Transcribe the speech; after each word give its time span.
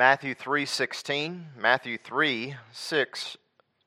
Matthew 0.00 0.34
3:16, 0.34 1.52
Matthew 1.58 1.98
3:16. 1.98 2.56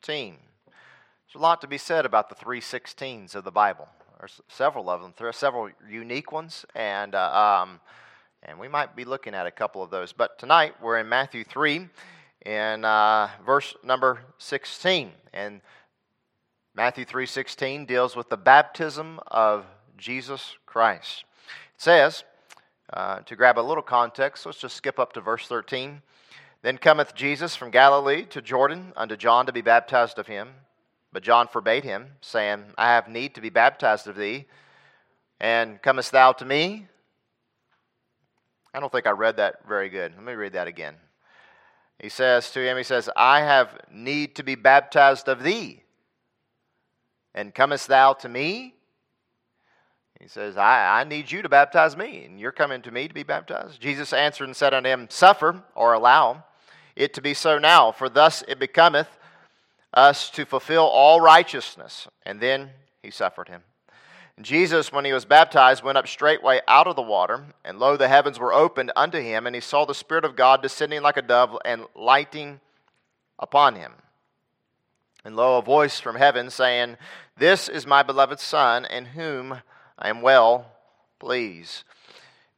There's 0.05 1.33
a 1.33 1.39
lot 1.39 1.59
to 1.61 1.67
be 1.67 1.79
said 1.79 2.05
about 2.05 2.29
the 2.29 2.35
316s 2.35 3.33
of 3.33 3.43
the 3.43 3.51
Bible. 3.51 3.89
There's 4.19 4.39
several 4.47 4.91
of 4.91 5.01
them. 5.01 5.15
There 5.17 5.27
are 5.27 5.33
several 5.33 5.71
unique 5.89 6.31
ones, 6.31 6.67
and 6.75 7.15
uh, 7.15 7.63
um, 7.63 7.81
and 8.43 8.59
we 8.59 8.67
might 8.67 8.95
be 8.95 9.05
looking 9.05 9.33
at 9.33 9.47
a 9.47 9.51
couple 9.51 9.81
of 9.81 9.89
those. 9.89 10.13
But 10.13 10.37
tonight 10.37 10.79
we're 10.79 10.99
in 10.99 11.09
Matthew 11.09 11.43
3, 11.43 11.89
in 12.45 12.85
uh, 12.85 13.31
verse 13.43 13.75
number 13.83 14.19
16, 14.37 15.13
and 15.33 15.61
Matthew 16.75 17.05
3:16 17.05 17.87
deals 17.87 18.15
with 18.15 18.29
the 18.29 18.37
baptism 18.37 19.19
of 19.25 19.65
Jesus 19.97 20.57
Christ. 20.67 21.25
It 21.73 21.81
says, 21.81 22.23
uh, 22.93 23.19
to 23.21 23.35
grab 23.35 23.57
a 23.57 23.61
little 23.61 23.83
context, 23.83 24.45
let's 24.45 24.59
just 24.59 24.75
skip 24.75 24.99
up 24.99 25.13
to 25.13 25.21
verse 25.21 25.47
13. 25.47 26.01
Then 26.61 26.77
cometh 26.77 27.15
Jesus 27.15 27.55
from 27.55 27.71
Galilee 27.71 28.25
to 28.27 28.41
Jordan 28.41 28.93
unto 28.95 29.17
John 29.17 29.47
to 29.47 29.51
be 29.51 29.61
baptized 29.61 30.19
of 30.19 30.27
him. 30.27 30.49
But 31.11 31.23
John 31.23 31.47
forbade 31.47 31.83
him, 31.83 32.07
saying, 32.21 32.63
I 32.77 32.87
have 32.87 33.07
need 33.07 33.35
to 33.35 33.41
be 33.41 33.49
baptized 33.49 34.07
of 34.07 34.15
thee, 34.15 34.45
and 35.39 35.79
comest 35.81 36.11
thou 36.11 36.31
to 36.33 36.45
me? 36.45 36.87
I 38.73 38.79
don't 38.79 38.91
think 38.91 39.05
I 39.05 39.11
read 39.11 39.37
that 39.37 39.67
very 39.67 39.89
good. 39.89 40.13
Let 40.15 40.23
me 40.23 40.33
read 40.33 40.53
that 40.53 40.67
again. 40.67 40.95
He 41.99 42.09
says 42.09 42.49
to 42.51 42.59
him, 42.59 42.77
He 42.77 42.83
says, 42.83 43.09
I 43.15 43.41
have 43.41 43.77
need 43.91 44.35
to 44.35 44.43
be 44.43 44.55
baptized 44.55 45.27
of 45.27 45.43
thee, 45.43 45.83
and 47.35 47.53
comest 47.53 47.87
thou 47.87 48.13
to 48.13 48.29
me? 48.29 48.73
He 50.23 50.29
says, 50.29 50.55
I, 50.55 51.01
I 51.01 51.03
need 51.03 51.29
you 51.29 51.41
to 51.41 51.49
baptize 51.49 51.97
me, 51.97 52.23
and 52.23 52.39
you're 52.39 52.53
coming 52.53 52.81
to 52.83 52.91
me 52.91 53.09
to 53.09 53.13
be 53.13 53.23
baptized. 53.23 53.81
Jesus 53.81 54.13
answered 54.13 54.45
and 54.45 54.55
said 54.55 54.73
unto 54.73 54.87
him, 54.87 55.07
Suffer 55.09 55.61
or 55.75 55.91
allow 55.91 56.45
it 56.95 57.13
to 57.15 57.21
be 57.21 57.33
so 57.33 57.59
now, 57.59 57.91
for 57.91 58.07
thus 58.07 58.41
it 58.47 58.57
becometh 58.57 59.09
us 59.93 60.29
to 60.29 60.45
fulfill 60.45 60.85
all 60.85 61.19
righteousness. 61.19 62.07
And 62.25 62.39
then 62.39 62.69
he 63.01 63.11
suffered 63.11 63.49
him. 63.49 63.63
And 64.37 64.45
Jesus, 64.45 64.93
when 64.93 65.03
he 65.03 65.11
was 65.11 65.25
baptized, 65.25 65.83
went 65.83 65.97
up 65.97 66.07
straightway 66.07 66.61
out 66.69 66.87
of 66.87 66.95
the 66.95 67.01
water, 67.01 67.43
and 67.65 67.77
lo, 67.77 67.97
the 67.97 68.07
heavens 68.07 68.39
were 68.39 68.53
opened 68.53 68.93
unto 68.95 69.19
him, 69.19 69.45
and 69.45 69.53
he 69.53 69.59
saw 69.59 69.83
the 69.83 69.93
Spirit 69.93 70.23
of 70.23 70.37
God 70.37 70.61
descending 70.61 71.01
like 71.01 71.17
a 71.17 71.21
dove 71.21 71.57
and 71.65 71.83
lighting 71.95 72.61
upon 73.37 73.75
him. 73.75 73.91
And 75.25 75.35
lo, 75.35 75.57
a 75.57 75.61
voice 75.61 75.99
from 75.99 76.15
heaven 76.15 76.49
saying, 76.49 76.95
This 77.37 77.67
is 77.67 77.85
my 77.85 78.03
beloved 78.03 78.39
Son, 78.39 78.85
in 78.85 79.03
whom 79.03 79.61
I 79.97 80.09
am 80.09 80.21
well 80.21 80.67
please. 81.23 81.85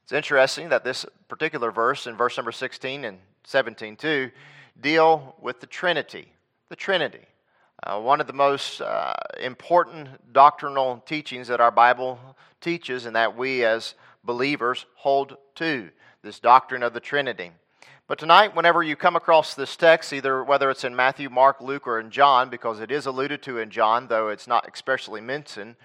It's 0.04 0.12
interesting 0.12 0.70
that 0.70 0.84
this 0.84 1.06
particular 1.28 1.70
verse, 1.70 2.08
in 2.08 2.18
verse 2.18 2.36
number 2.36 2.52
16 2.52 3.06
and 3.06 3.20
17 3.44 3.96
too, 3.96 4.32
deal 4.82 5.36
with 5.40 5.60
the 5.60 5.68
Trinity. 5.68 6.30
The 6.70 6.76
Trinity. 6.76 7.28
Uh, 7.84 8.02
one 8.02 8.20
of 8.20 8.26
the 8.26 8.34
most 8.34 8.82
uh, 8.82 9.14
important 9.40 10.34
doctrinal 10.34 11.04
teachings 11.06 11.48
that 11.48 11.62
our 11.62 11.70
Bible 11.70 12.20
teaches 12.60 13.06
and 13.06 13.16
that 13.16 13.38
we 13.38 13.64
as 13.64 13.94
believers 14.24 14.88
hold 14.96 15.38
to 15.54 15.92
this 16.24 16.40
doctrine 16.40 16.82
of 16.82 16.94
the 16.94 17.00
Trinity. 17.00 17.52
But 18.08 18.18
tonight, 18.18 18.56
whenever 18.56 18.82
you 18.82 18.96
come 18.96 19.16
across 19.16 19.54
this 19.54 19.76
text, 19.76 20.12
either 20.12 20.44
whether 20.44 20.72
it's 20.72 20.84
in 20.84 20.96
Matthew, 20.96 21.30
Mark, 21.30 21.62
Luke, 21.62 21.86
or 21.86 22.00
in 22.00 22.10
John, 22.10 22.50
because 22.50 22.80
it 22.80 22.90
is 22.90 23.06
alluded 23.06 23.44
to 23.44 23.60
in 23.60 23.70
John, 23.70 24.08
though 24.08 24.30
it's 24.30 24.48
not 24.48 24.68
expressly 24.68 25.22
mentioned, 25.22 25.76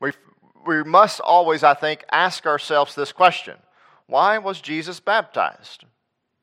we, 0.00 0.10
we 0.66 0.82
must 0.82 1.20
always, 1.20 1.62
I 1.62 1.74
think, 1.74 2.04
ask 2.10 2.46
ourselves 2.46 2.94
this 2.94 3.12
question 3.12 3.56
Why 4.06 4.38
was 4.38 4.60
Jesus 4.60 5.00
baptized? 5.00 5.84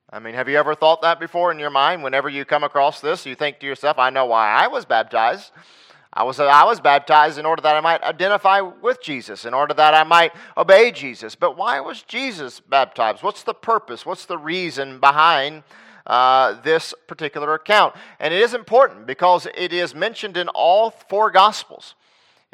I 0.09 0.19
mean, 0.19 0.35
have 0.35 0.47
you 0.47 0.57
ever 0.57 0.75
thought 0.75 1.01
that 1.01 1.19
before 1.19 1.51
in 1.51 1.57
your 1.57 1.71
mind? 1.71 2.03
Whenever 2.03 2.29
you 2.29 2.45
come 2.45 2.63
across 2.63 3.01
this, 3.01 3.25
you 3.25 3.33
think 3.33 3.59
to 3.59 3.65
yourself, 3.65 3.97
I 3.97 4.11
know 4.11 4.27
why 4.27 4.47
I 4.51 4.67
was 4.67 4.85
baptized. 4.85 5.51
I 6.15 6.21
was, 6.21 6.39
I 6.39 6.63
was 6.65 6.79
baptized 6.79 7.39
in 7.39 7.45
order 7.47 7.63
that 7.63 7.75
I 7.75 7.79
might 7.79 8.03
identify 8.03 8.61
with 8.61 9.01
Jesus, 9.01 9.45
in 9.45 9.55
order 9.55 9.73
that 9.73 9.95
I 9.95 10.03
might 10.03 10.31
obey 10.55 10.91
Jesus. 10.91 11.33
But 11.33 11.57
why 11.57 11.79
was 11.79 12.03
Jesus 12.03 12.59
baptized? 12.59 13.23
What's 13.23 13.41
the 13.41 13.55
purpose? 13.55 14.05
What's 14.05 14.25
the 14.25 14.37
reason 14.37 14.99
behind 14.99 15.63
uh, 16.05 16.61
this 16.61 16.93
particular 17.07 17.55
account? 17.55 17.95
And 18.19 18.31
it 18.31 18.41
is 18.41 18.53
important 18.53 19.07
because 19.07 19.47
it 19.57 19.73
is 19.73 19.95
mentioned 19.95 20.37
in 20.37 20.49
all 20.49 20.91
four 20.91 21.31
Gospels. 21.31 21.95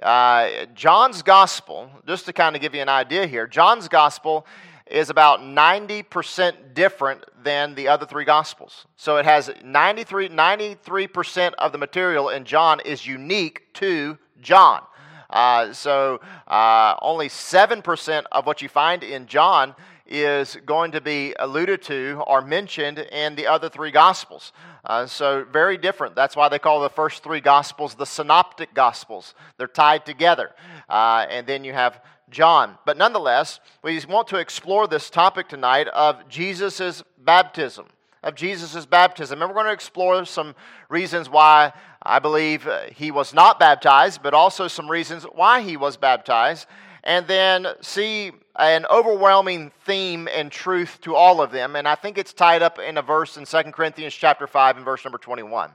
Uh, 0.01 0.65
John's 0.73 1.21
Gospel, 1.21 1.89
just 2.07 2.25
to 2.25 2.33
kind 2.33 2.55
of 2.55 2.61
give 2.61 2.73
you 2.73 2.81
an 2.81 2.89
idea 2.89 3.27
here, 3.27 3.47
John's 3.47 3.87
Gospel 3.87 4.45
is 4.89 5.09
about 5.09 5.41
90% 5.41 6.73
different 6.73 7.23
than 7.43 7.75
the 7.75 7.87
other 7.87 8.05
three 8.05 8.25
gospels. 8.25 8.85
So 8.95 9.17
it 9.17 9.25
has 9.25 9.51
93, 9.63 10.29
93% 10.29 11.53
of 11.53 11.71
the 11.71 11.77
material 11.77 12.29
in 12.29 12.43
John 12.43 12.79
is 12.79 13.05
unique 13.05 13.71
to 13.75 14.17
John. 14.41 14.81
Uh, 15.29 15.73
so 15.73 16.19
uh, 16.47 16.95
only 17.01 17.29
7% 17.29 18.23
of 18.31 18.45
what 18.47 18.61
you 18.61 18.69
find 18.69 19.03
in 19.03 19.27
John 19.27 19.75
is 20.09 20.57
going 20.65 20.91
to 20.91 21.01
be 21.01 21.35
alluded 21.39 21.81
to 21.83 22.21
or 22.25 22.41
mentioned 22.41 22.99
in 22.99 23.35
the 23.35 23.47
other 23.47 23.69
three 23.69 23.91
gospels. 23.91 24.51
Uh, 24.83 25.05
so 25.05 25.45
very 25.51 25.77
different. 25.77 26.15
That's 26.15 26.35
why 26.35 26.49
they 26.49 26.59
call 26.59 26.81
the 26.81 26.89
first 26.89 27.23
three 27.23 27.41
gospels 27.41 27.93
the 27.95 28.05
synoptic 28.05 28.73
gospels. 28.73 29.35
They're 29.57 29.67
tied 29.67 30.05
together. 30.05 30.51
Uh, 30.89 31.25
and 31.29 31.45
then 31.45 31.63
you 31.63 31.73
have 31.73 32.01
John. 32.29 32.77
But 32.85 32.97
nonetheless, 32.97 33.59
we 33.83 33.99
want 34.07 34.27
to 34.29 34.37
explore 34.37 34.87
this 34.87 35.09
topic 35.09 35.47
tonight 35.47 35.87
of 35.89 36.27
Jesus' 36.27 37.03
baptism. 37.17 37.85
Of 38.23 38.35
Jesus' 38.35 38.85
baptism. 38.85 39.41
And 39.41 39.49
we're 39.49 39.55
going 39.55 39.67
to 39.67 39.73
explore 39.73 40.25
some 40.25 40.55
reasons 40.89 41.29
why 41.29 41.71
I 42.01 42.19
believe 42.19 42.67
he 42.93 43.11
was 43.11 43.33
not 43.33 43.59
baptized, 43.59 44.21
but 44.23 44.33
also 44.33 44.67
some 44.67 44.89
reasons 44.89 45.23
why 45.23 45.61
he 45.61 45.77
was 45.77 45.97
baptized. 45.97 46.67
And 47.03 47.27
then 47.27 47.67
see 47.81 48.31
an 48.59 48.85
overwhelming 48.87 49.71
theme 49.85 50.27
and 50.27 50.51
truth 50.51 50.99
to 51.01 51.15
all 51.15 51.41
of 51.41 51.51
them. 51.51 51.75
And 51.75 51.87
I 51.87 51.95
think 51.95 52.17
it's 52.17 52.33
tied 52.33 52.61
up 52.61 52.77
in 52.77 52.97
a 52.97 53.01
verse 53.01 53.37
in 53.37 53.45
2 53.45 53.71
Corinthians 53.71 54.13
chapter 54.13 54.47
5 54.47 54.75
and 54.77 54.85
verse 54.85 55.05
number 55.05 55.17
21. 55.17 55.71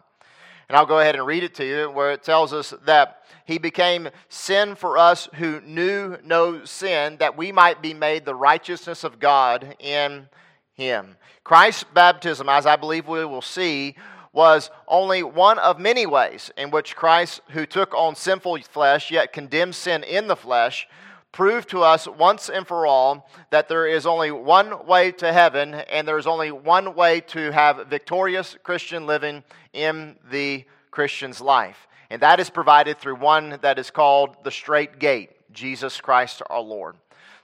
And 0.68 0.76
I'll 0.76 0.86
go 0.86 1.00
ahead 1.00 1.16
and 1.16 1.26
read 1.26 1.44
it 1.44 1.54
to 1.56 1.64
you 1.64 1.90
where 1.90 2.12
it 2.12 2.22
tells 2.22 2.52
us 2.52 2.74
that 2.84 3.22
he 3.46 3.58
became 3.58 4.08
sin 4.28 4.74
for 4.74 4.96
us 4.96 5.28
who 5.34 5.60
knew 5.62 6.16
no 6.24 6.64
sin, 6.64 7.16
that 7.18 7.36
we 7.36 7.52
might 7.52 7.82
be 7.82 7.94
made 7.94 8.24
the 8.24 8.34
righteousness 8.34 9.04
of 9.04 9.18
God 9.18 9.76
in 9.78 10.28
him. 10.74 11.16
Christ's 11.42 11.84
baptism, 11.84 12.48
as 12.48 12.64
I 12.64 12.76
believe 12.76 13.06
we 13.06 13.24
will 13.24 13.42
see, 13.42 13.96
was 14.32 14.70
only 14.88 15.22
one 15.22 15.58
of 15.58 15.78
many 15.78 16.06
ways 16.06 16.50
in 16.56 16.70
which 16.70 16.96
Christ, 16.96 17.40
who 17.50 17.66
took 17.66 17.94
on 17.94 18.16
sinful 18.16 18.58
flesh, 18.62 19.10
yet 19.10 19.32
condemned 19.32 19.74
sin 19.74 20.02
in 20.02 20.26
the 20.26 20.36
flesh, 20.36 20.88
proved 21.34 21.68
to 21.70 21.82
us 21.82 22.06
once 22.06 22.48
and 22.48 22.64
for 22.64 22.86
all 22.86 23.28
that 23.50 23.68
there 23.68 23.88
is 23.88 24.06
only 24.06 24.30
one 24.30 24.86
way 24.86 25.10
to 25.10 25.32
heaven 25.32 25.74
and 25.74 26.06
there 26.06 26.16
is 26.16 26.28
only 26.28 26.52
one 26.52 26.94
way 26.94 27.20
to 27.20 27.50
have 27.50 27.88
victorious 27.88 28.56
Christian 28.62 29.04
living 29.04 29.42
in 29.72 30.14
the 30.30 30.64
Christian's 30.92 31.40
life. 31.40 31.88
And 32.08 32.22
that 32.22 32.38
is 32.38 32.50
provided 32.50 32.98
through 32.98 33.16
one 33.16 33.58
that 33.62 33.80
is 33.80 33.90
called 33.90 34.36
the 34.44 34.52
straight 34.52 35.00
gate, 35.00 35.30
Jesus 35.52 36.00
Christ 36.00 36.40
our 36.48 36.60
Lord. 36.60 36.94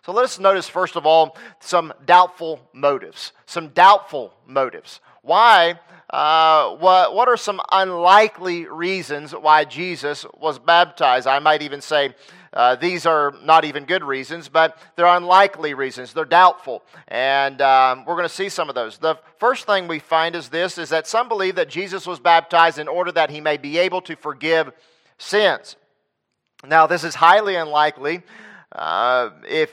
So 0.06 0.12
let 0.12 0.24
us 0.24 0.38
notice, 0.38 0.68
first 0.68 0.94
of 0.94 1.04
all, 1.04 1.36
some 1.58 1.92
doubtful 2.06 2.60
motives. 2.72 3.32
Some 3.44 3.70
doubtful 3.70 4.32
motives. 4.46 5.00
Why? 5.22 5.80
Uh, 6.08 6.76
what, 6.76 7.14
what 7.14 7.28
are 7.28 7.36
some 7.36 7.60
unlikely 7.72 8.66
reasons 8.66 9.32
why 9.32 9.64
Jesus 9.64 10.24
was 10.38 10.60
baptized? 10.60 11.26
I 11.26 11.40
might 11.40 11.62
even 11.62 11.80
say 11.80 12.14
uh, 12.52 12.74
these 12.74 13.06
are 13.06 13.32
not 13.44 13.64
even 13.64 13.84
good 13.84 14.02
reasons, 14.02 14.48
but 14.48 14.76
they're 14.96 15.06
unlikely 15.06 15.74
reasons. 15.74 16.12
They're 16.12 16.24
doubtful. 16.24 16.82
And 17.06 17.62
um, 17.62 18.04
we're 18.04 18.16
going 18.16 18.28
to 18.28 18.34
see 18.34 18.48
some 18.48 18.68
of 18.68 18.74
those. 18.74 18.98
The 18.98 19.16
first 19.38 19.66
thing 19.66 19.86
we 19.86 20.00
find 20.00 20.34
is 20.34 20.48
this 20.48 20.76
is 20.76 20.88
that 20.88 21.06
some 21.06 21.28
believe 21.28 21.54
that 21.54 21.68
Jesus 21.68 22.06
was 22.06 22.18
baptized 22.18 22.78
in 22.78 22.88
order 22.88 23.12
that 23.12 23.30
he 23.30 23.40
may 23.40 23.56
be 23.56 23.78
able 23.78 24.00
to 24.02 24.16
forgive 24.16 24.72
sins. 25.18 25.76
Now, 26.66 26.86
this 26.86 27.04
is 27.04 27.14
highly 27.14 27.54
unlikely. 27.54 28.22
Uh, 28.72 29.30
if 29.48 29.70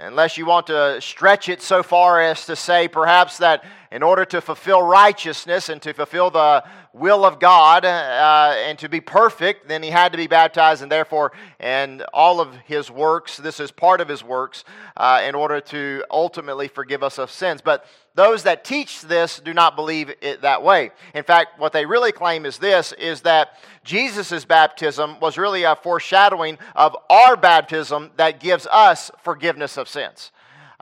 unless 0.00 0.36
you 0.36 0.46
want 0.46 0.66
to 0.68 1.00
stretch 1.00 1.48
it 1.48 1.62
so 1.62 1.82
far 1.82 2.20
as 2.20 2.46
to 2.46 2.56
say 2.56 2.88
perhaps 2.88 3.38
that 3.38 3.64
in 3.92 4.02
order 4.02 4.24
to 4.24 4.40
fulfill 4.40 4.82
righteousness 4.82 5.68
and 5.68 5.82
to 5.82 5.92
fulfill 5.92 6.30
the 6.30 6.64
will 6.92 7.24
of 7.24 7.38
God 7.38 7.84
uh, 7.84 8.54
and 8.56 8.78
to 8.78 8.88
be 8.88 9.00
perfect, 9.00 9.68
then 9.68 9.82
he 9.82 9.90
had 9.90 10.12
to 10.12 10.18
be 10.18 10.26
baptized, 10.26 10.82
and 10.82 10.90
therefore, 10.90 11.32
and 11.58 12.02
all 12.14 12.40
of 12.40 12.54
his 12.66 12.90
works, 12.90 13.36
this 13.36 13.58
is 13.58 13.70
part 13.70 14.00
of 14.00 14.08
his 14.08 14.22
works, 14.22 14.64
uh, 14.96 15.22
in 15.26 15.34
order 15.34 15.60
to 15.60 16.04
ultimately 16.10 16.68
forgive 16.68 17.02
us 17.02 17.18
of 17.18 17.30
sins. 17.30 17.60
But 17.60 17.84
those 18.14 18.44
that 18.44 18.64
teach 18.64 19.02
this 19.02 19.40
do 19.40 19.54
not 19.54 19.76
believe 19.76 20.12
it 20.20 20.42
that 20.42 20.62
way. 20.62 20.90
In 21.14 21.24
fact, 21.24 21.58
what 21.58 21.72
they 21.72 21.86
really 21.86 22.12
claim 22.12 22.44
is 22.44 22.58
this 22.58 22.92
is 22.92 23.22
that 23.22 23.54
Jesus' 23.90 24.44
baptism 24.44 25.18
was 25.18 25.36
really 25.36 25.64
a 25.64 25.74
foreshadowing 25.74 26.58
of 26.76 26.96
our 27.10 27.36
baptism 27.36 28.12
that 28.18 28.38
gives 28.38 28.68
us 28.68 29.10
forgiveness 29.24 29.76
of 29.76 29.88
sins. 29.88 30.30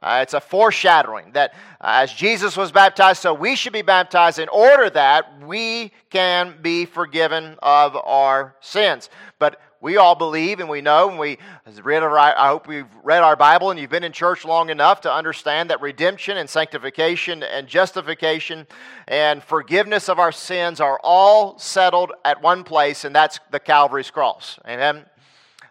Uh, 0.02 0.20
it's 0.22 0.34
a 0.34 0.40
foreshadowing 0.40 1.32
that 1.32 1.54
uh, 1.80 2.02
as 2.02 2.12
Jesus 2.12 2.54
was 2.54 2.70
baptized, 2.70 3.22
so 3.22 3.32
we 3.32 3.56
should 3.56 3.72
be 3.72 3.80
baptized 3.80 4.38
in 4.38 4.48
order 4.50 4.90
that 4.90 5.42
we 5.42 5.90
can 6.10 6.58
be 6.60 6.84
forgiven 6.84 7.56
of 7.62 7.96
our 7.96 8.54
sins. 8.60 9.08
But 9.38 9.58
we 9.80 9.96
all 9.96 10.14
believe 10.14 10.58
and 10.58 10.68
we 10.68 10.80
know, 10.80 11.10
and 11.10 11.18
we 11.18 11.38
read 11.82 12.02
our, 12.02 12.18
I 12.18 12.48
hope 12.48 12.66
we've 12.66 12.86
read 13.04 13.22
our 13.22 13.36
Bible 13.36 13.70
and 13.70 13.78
you've 13.78 13.90
been 13.90 14.04
in 14.04 14.12
church 14.12 14.44
long 14.44 14.70
enough 14.70 15.02
to 15.02 15.12
understand 15.12 15.70
that 15.70 15.80
redemption 15.80 16.36
and 16.36 16.50
sanctification 16.50 17.42
and 17.44 17.68
justification 17.68 18.66
and 19.06 19.42
forgiveness 19.42 20.08
of 20.08 20.18
our 20.18 20.32
sins 20.32 20.80
are 20.80 20.98
all 21.04 21.58
settled 21.58 22.12
at 22.24 22.42
one 22.42 22.64
place, 22.64 23.04
and 23.04 23.14
that's 23.14 23.38
the 23.50 23.60
Calvary's 23.60 24.10
cross. 24.10 24.58
Amen. 24.66 25.04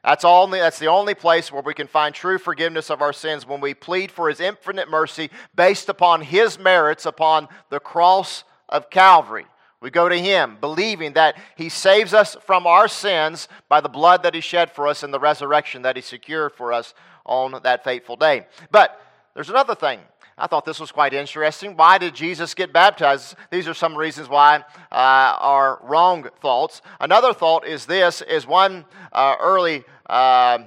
That's, 0.04 0.24
all, 0.24 0.48
that's 0.48 0.80
the 0.80 0.88
only 0.88 1.16
place 1.16 1.52
where 1.52 1.62
we 1.62 1.74
can 1.74 1.88
find 1.88 2.16
true 2.16 2.38
forgiveness 2.38 2.90
of 2.90 3.02
our 3.02 3.12
sins 3.12 3.46
when 3.46 3.60
we 3.60 3.74
plead 3.74 4.10
for 4.10 4.30
His 4.30 4.40
infinite 4.40 4.90
mercy 4.90 5.30
based 5.54 5.90
upon 5.90 6.22
His 6.22 6.58
merits 6.58 7.06
upon 7.06 7.50
the 7.70 7.82
cross 7.82 8.46
of 8.70 8.90
Calvary. 8.90 9.46
We 9.80 9.92
go 9.92 10.10
to 10.10 10.18
Him 10.18 10.58
believing 10.60 11.14
that 11.14 11.36
He 11.56 11.70
saves 11.70 12.14
us 12.14 12.36
from 12.46 12.66
our 12.66 12.88
sins 12.88 13.48
by 13.70 13.82
the 13.82 13.90
blood 13.90 14.24
that 14.24 14.34
He 14.34 14.42
shed 14.42 14.72
for 14.72 14.88
us 14.88 15.04
and 15.04 15.14
the 15.14 15.20
resurrection 15.20 15.84
that 15.84 15.96
He 15.96 16.02
secured 16.02 16.54
for 16.54 16.74
us 16.74 16.94
on 17.26 17.60
that 17.64 17.84
fateful 17.84 18.16
day. 18.16 18.48
But 18.72 19.00
there's 19.34 19.50
another 19.50 19.76
thing. 19.76 20.00
I 20.40 20.46
thought 20.46 20.66
this 20.66 20.80
was 20.80 20.92
quite 20.92 21.14
interesting. 21.14 21.76
Why 21.76 21.98
did 21.98 22.14
Jesus 22.14 22.54
get 22.54 22.72
baptized? 22.72 23.36
These 23.50 23.68
are 23.68 23.74
some 23.74 23.98
reasons 23.98 24.30
why 24.30 24.58
uh, 24.92 25.36
are 25.40 25.80
wrong 25.84 26.30
thoughts. 26.42 26.84
Another 27.00 27.34
thought 27.34 27.66
is 27.66 27.88
this: 27.88 28.22
is 28.22 28.46
one 28.46 28.86
uh, 29.12 29.36
early. 29.40 29.84
Uh, 30.08 30.60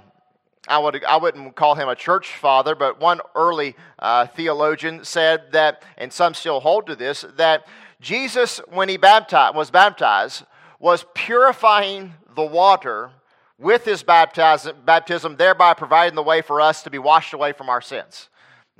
I, 0.66 0.78
would, 0.78 1.04
I 1.04 1.16
wouldn't 1.16 1.54
call 1.54 1.76
him 1.76 1.88
a 1.88 1.94
church 1.94 2.36
father, 2.36 2.74
but 2.74 3.00
one 3.00 3.20
early 3.34 3.76
uh, 3.98 4.26
theologian 4.26 5.04
said 5.04 5.52
that, 5.52 5.84
and 5.96 6.12
some 6.12 6.34
still 6.34 6.60
hold 6.60 6.86
to 6.88 6.96
this, 6.96 7.24
that 7.36 7.66
Jesus, 8.00 8.60
when 8.68 8.88
he 8.88 8.96
baptized, 8.96 9.54
was 9.54 9.70
baptized, 9.70 10.44
was 10.78 11.04
purifying 11.14 12.14
the 12.34 12.44
water 12.44 13.10
with 13.58 13.84
his 13.84 14.02
baptism, 14.02 15.36
thereby 15.36 15.74
providing 15.74 16.14
the 16.14 16.22
way 16.22 16.40
for 16.40 16.60
us 16.60 16.82
to 16.82 16.90
be 16.90 16.98
washed 16.98 17.34
away 17.34 17.52
from 17.52 17.68
our 17.68 17.82
sins. 17.82 18.30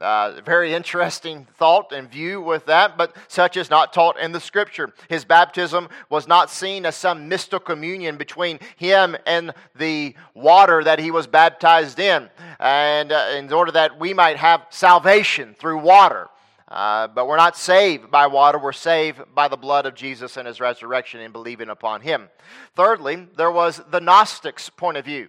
Uh, 0.00 0.40
very 0.46 0.72
interesting 0.72 1.46
thought 1.58 1.92
and 1.92 2.10
view 2.10 2.40
with 2.40 2.64
that, 2.64 2.96
but 2.96 3.14
such 3.28 3.58
is 3.58 3.68
not 3.68 3.92
taught 3.92 4.18
in 4.18 4.32
the 4.32 4.40
scripture. 4.40 4.94
His 5.10 5.26
baptism 5.26 5.90
was 6.08 6.26
not 6.26 6.48
seen 6.48 6.86
as 6.86 6.96
some 6.96 7.28
mystical 7.28 7.60
communion 7.60 8.16
between 8.16 8.58
him 8.76 9.14
and 9.26 9.52
the 9.76 10.14
water 10.32 10.82
that 10.82 10.98
he 10.98 11.10
was 11.10 11.26
baptized 11.26 11.98
in, 11.98 12.30
and 12.58 13.12
uh, 13.12 13.26
in 13.36 13.52
order 13.52 13.72
that 13.72 14.00
we 14.00 14.14
might 14.14 14.38
have 14.38 14.64
salvation 14.70 15.54
through 15.58 15.80
water. 15.80 16.30
Uh, 16.70 17.08
but 17.08 17.26
we're 17.26 17.36
not 17.36 17.56
saved 17.56 18.10
by 18.10 18.28
water, 18.28 18.58
we're 18.58 18.72
saved 18.72 19.20
by 19.34 19.48
the 19.48 19.56
blood 19.56 19.86
of 19.86 19.94
Jesus 19.94 20.36
and 20.36 20.46
his 20.46 20.60
resurrection 20.60 21.20
and 21.20 21.32
believing 21.32 21.68
upon 21.68 22.00
him. 22.00 22.28
Thirdly, 22.76 23.26
there 23.36 23.50
was 23.50 23.82
the 23.90 24.00
Gnostics' 24.00 24.70
point 24.70 24.96
of 24.96 25.04
view 25.04 25.28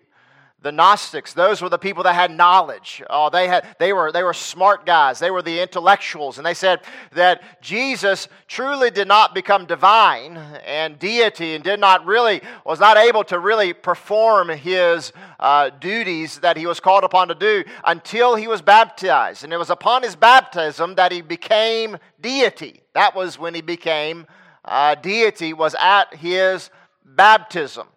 the 0.63 0.71
Gnostics, 0.71 1.33
those 1.33 1.59
were 1.59 1.69
the 1.69 1.79
people 1.79 2.03
that 2.03 2.13
had 2.13 2.29
knowledge. 2.29 3.01
Oh, 3.09 3.31
they, 3.31 3.47
had, 3.47 3.75
they, 3.79 3.93
were, 3.93 4.11
they 4.11 4.21
were 4.21 4.33
smart 4.33 4.85
guys. 4.85 5.17
They 5.17 5.31
were 5.31 5.41
the 5.41 5.59
intellectuals. 5.59 6.37
And 6.37 6.45
they 6.45 6.53
said 6.53 6.81
that 7.13 7.61
Jesus 7.61 8.27
truly 8.47 8.91
did 8.91 9.07
not 9.07 9.33
become 9.33 9.65
divine 9.65 10.37
and 10.63 10.99
deity 10.99 11.55
and 11.55 11.63
did 11.63 11.79
not 11.79 12.05
really, 12.05 12.41
was 12.63 12.79
not 12.79 12.97
able 12.97 13.23
to 13.25 13.39
really 13.39 13.73
perform 13.73 14.49
his 14.49 15.11
uh, 15.39 15.71
duties 15.71 16.39
that 16.39 16.57
he 16.57 16.67
was 16.67 16.79
called 16.79 17.03
upon 17.03 17.29
to 17.29 17.35
do 17.35 17.63
until 17.83 18.35
he 18.35 18.47
was 18.47 18.61
baptized. 18.61 19.43
And 19.43 19.51
it 19.51 19.57
was 19.57 19.71
upon 19.71 20.03
his 20.03 20.15
baptism 20.15 20.93
that 20.93 21.11
he 21.11 21.21
became 21.21 21.97
deity. 22.21 22.81
That 22.93 23.15
was 23.15 23.39
when 23.39 23.55
he 23.55 23.61
became 23.61 24.27
uh, 24.63 24.93
deity, 24.93 25.53
was 25.53 25.75
at 25.79 26.13
his 26.13 26.69
baptism. 27.03 27.87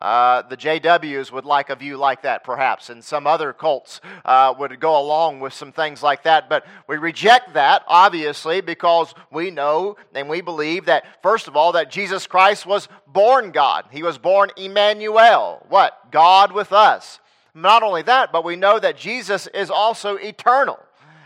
Uh, 0.00 0.42
the 0.42 0.56
JWs 0.56 1.32
would 1.32 1.44
like 1.44 1.70
a 1.70 1.76
view 1.76 1.96
like 1.96 2.22
that, 2.22 2.44
perhaps, 2.44 2.88
and 2.88 3.02
some 3.02 3.26
other 3.26 3.52
cults 3.52 4.00
uh, 4.24 4.54
would 4.56 4.78
go 4.78 5.00
along 5.00 5.40
with 5.40 5.52
some 5.52 5.72
things 5.72 6.02
like 6.02 6.22
that. 6.22 6.48
But 6.48 6.64
we 6.86 6.98
reject 6.98 7.54
that, 7.54 7.82
obviously, 7.88 8.60
because 8.60 9.12
we 9.32 9.50
know 9.50 9.96
and 10.14 10.28
we 10.28 10.40
believe 10.40 10.84
that, 10.84 11.04
first 11.22 11.48
of 11.48 11.56
all, 11.56 11.72
that 11.72 11.90
Jesus 11.90 12.26
Christ 12.28 12.64
was 12.64 12.88
born 13.08 13.50
God. 13.50 13.86
He 13.90 14.04
was 14.04 14.18
born 14.18 14.50
Emmanuel. 14.56 15.66
What? 15.68 16.12
God 16.12 16.52
with 16.52 16.72
us. 16.72 17.18
Not 17.52 17.82
only 17.82 18.02
that, 18.02 18.30
but 18.30 18.44
we 18.44 18.54
know 18.54 18.78
that 18.78 18.96
Jesus 18.96 19.48
is 19.48 19.68
also 19.68 20.14
eternal. 20.16 20.78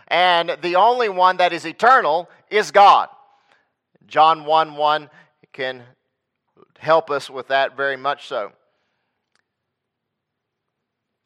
And 0.08 0.56
the 0.62 0.76
only 0.76 1.10
one 1.10 1.36
that 1.38 1.52
is 1.52 1.66
eternal 1.66 2.30
is 2.50 2.70
God. 2.70 3.08
John 4.06 4.44
1 4.44 4.76
1 4.76 5.10
can 5.52 5.82
help 6.78 7.10
us 7.10 7.30
with 7.30 7.48
that 7.48 7.76
very 7.76 7.96
much 7.96 8.26
so. 8.26 8.52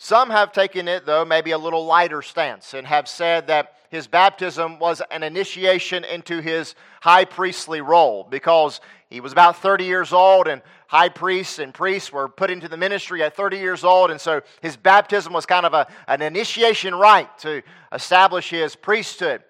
Some 0.06 0.30
have 0.30 0.52
taken 0.52 0.86
it, 0.86 1.04
though, 1.04 1.24
maybe 1.24 1.50
a 1.50 1.58
little 1.58 1.84
lighter 1.84 2.22
stance 2.22 2.74
and 2.74 2.86
have 2.86 3.08
said 3.08 3.48
that 3.48 3.72
his 3.90 4.06
baptism 4.06 4.78
was 4.78 5.02
an 5.10 5.24
initiation 5.24 6.04
into 6.04 6.40
his 6.40 6.76
high 7.00 7.24
priestly 7.24 7.80
role 7.80 8.24
because 8.30 8.80
he 9.10 9.20
was 9.20 9.32
about 9.32 9.56
30 9.56 9.84
years 9.84 10.12
old 10.12 10.46
and 10.46 10.62
high 10.86 11.08
priests 11.08 11.58
and 11.58 11.74
priests 11.74 12.12
were 12.12 12.28
put 12.28 12.52
into 12.52 12.68
the 12.68 12.76
ministry 12.76 13.20
at 13.20 13.34
30 13.34 13.56
years 13.56 13.82
old. 13.82 14.12
And 14.12 14.20
so 14.20 14.42
his 14.62 14.76
baptism 14.76 15.32
was 15.32 15.44
kind 15.44 15.66
of 15.66 15.74
a, 15.74 15.88
an 16.06 16.22
initiation 16.22 16.94
rite 16.94 17.36
to 17.38 17.62
establish 17.92 18.48
his 18.48 18.76
priesthood. 18.76 19.42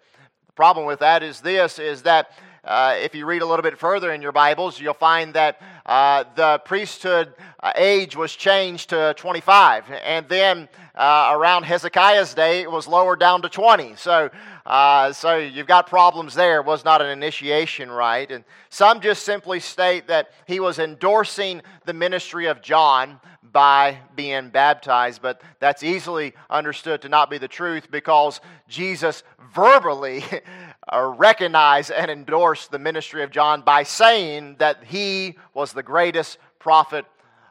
The 0.46 0.52
problem 0.54 0.86
with 0.86 1.00
that 1.00 1.22
is 1.22 1.42
this 1.42 1.78
is 1.78 2.00
that 2.04 2.30
uh, 2.64 2.96
if 2.98 3.14
you 3.14 3.26
read 3.26 3.42
a 3.42 3.46
little 3.46 3.62
bit 3.62 3.78
further 3.78 4.10
in 4.10 4.22
your 4.22 4.32
Bibles, 4.32 4.80
you'll 4.80 4.94
find 4.94 5.34
that 5.34 5.60
uh, 5.86 6.24
the 6.34 6.60
priesthood 6.64 7.32
uh, 7.60 7.72
age 7.76 8.16
was 8.16 8.34
changed 8.34 8.90
to 8.90 9.14
25. 9.16 9.84
And 10.04 10.28
then 10.28 10.68
uh, 10.96 11.30
around 11.32 11.62
Hezekiah's 11.62 12.34
day, 12.34 12.62
it 12.62 12.70
was 12.70 12.88
lowered 12.88 13.20
down 13.20 13.42
to 13.42 13.48
20. 13.48 13.94
So, 13.94 14.28
uh, 14.66 15.12
so 15.12 15.36
you've 15.38 15.68
got 15.68 15.86
problems 15.86 16.34
there. 16.34 16.60
It 16.60 16.66
was 16.66 16.84
not 16.84 17.00
an 17.00 17.10
initiation 17.10 17.90
rite. 17.90 18.32
And 18.32 18.44
some 18.68 19.00
just 19.00 19.22
simply 19.22 19.60
state 19.60 20.08
that 20.08 20.32
he 20.46 20.58
was 20.58 20.80
endorsing 20.80 21.62
the 21.84 21.92
ministry 21.92 22.46
of 22.46 22.62
John 22.62 23.20
by 23.52 23.98
being 24.14 24.50
baptized, 24.50 25.22
but 25.22 25.40
that's 25.60 25.82
easily 25.82 26.34
understood 26.50 27.00
to 27.02 27.08
not 27.08 27.30
be 27.30 27.38
the 27.38 27.48
truth 27.48 27.90
because 27.90 28.40
Jesus 28.68 29.22
verbally 29.54 30.24
uh, 30.92 31.14
recognized 31.16 31.90
and 31.90 32.10
endorse 32.10 32.68
the 32.68 32.78
ministry 32.78 33.22
of 33.22 33.30
John 33.30 33.62
by 33.62 33.82
saying 33.82 34.56
that 34.58 34.84
he 34.84 35.36
was 35.54 35.72
the 35.72 35.82
greatest 35.82 36.38
prophet 36.58 37.04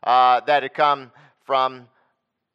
uh, 0.04 0.42
that 0.42 0.64
had 0.64 0.74
come 0.74 1.12
from 1.44 1.88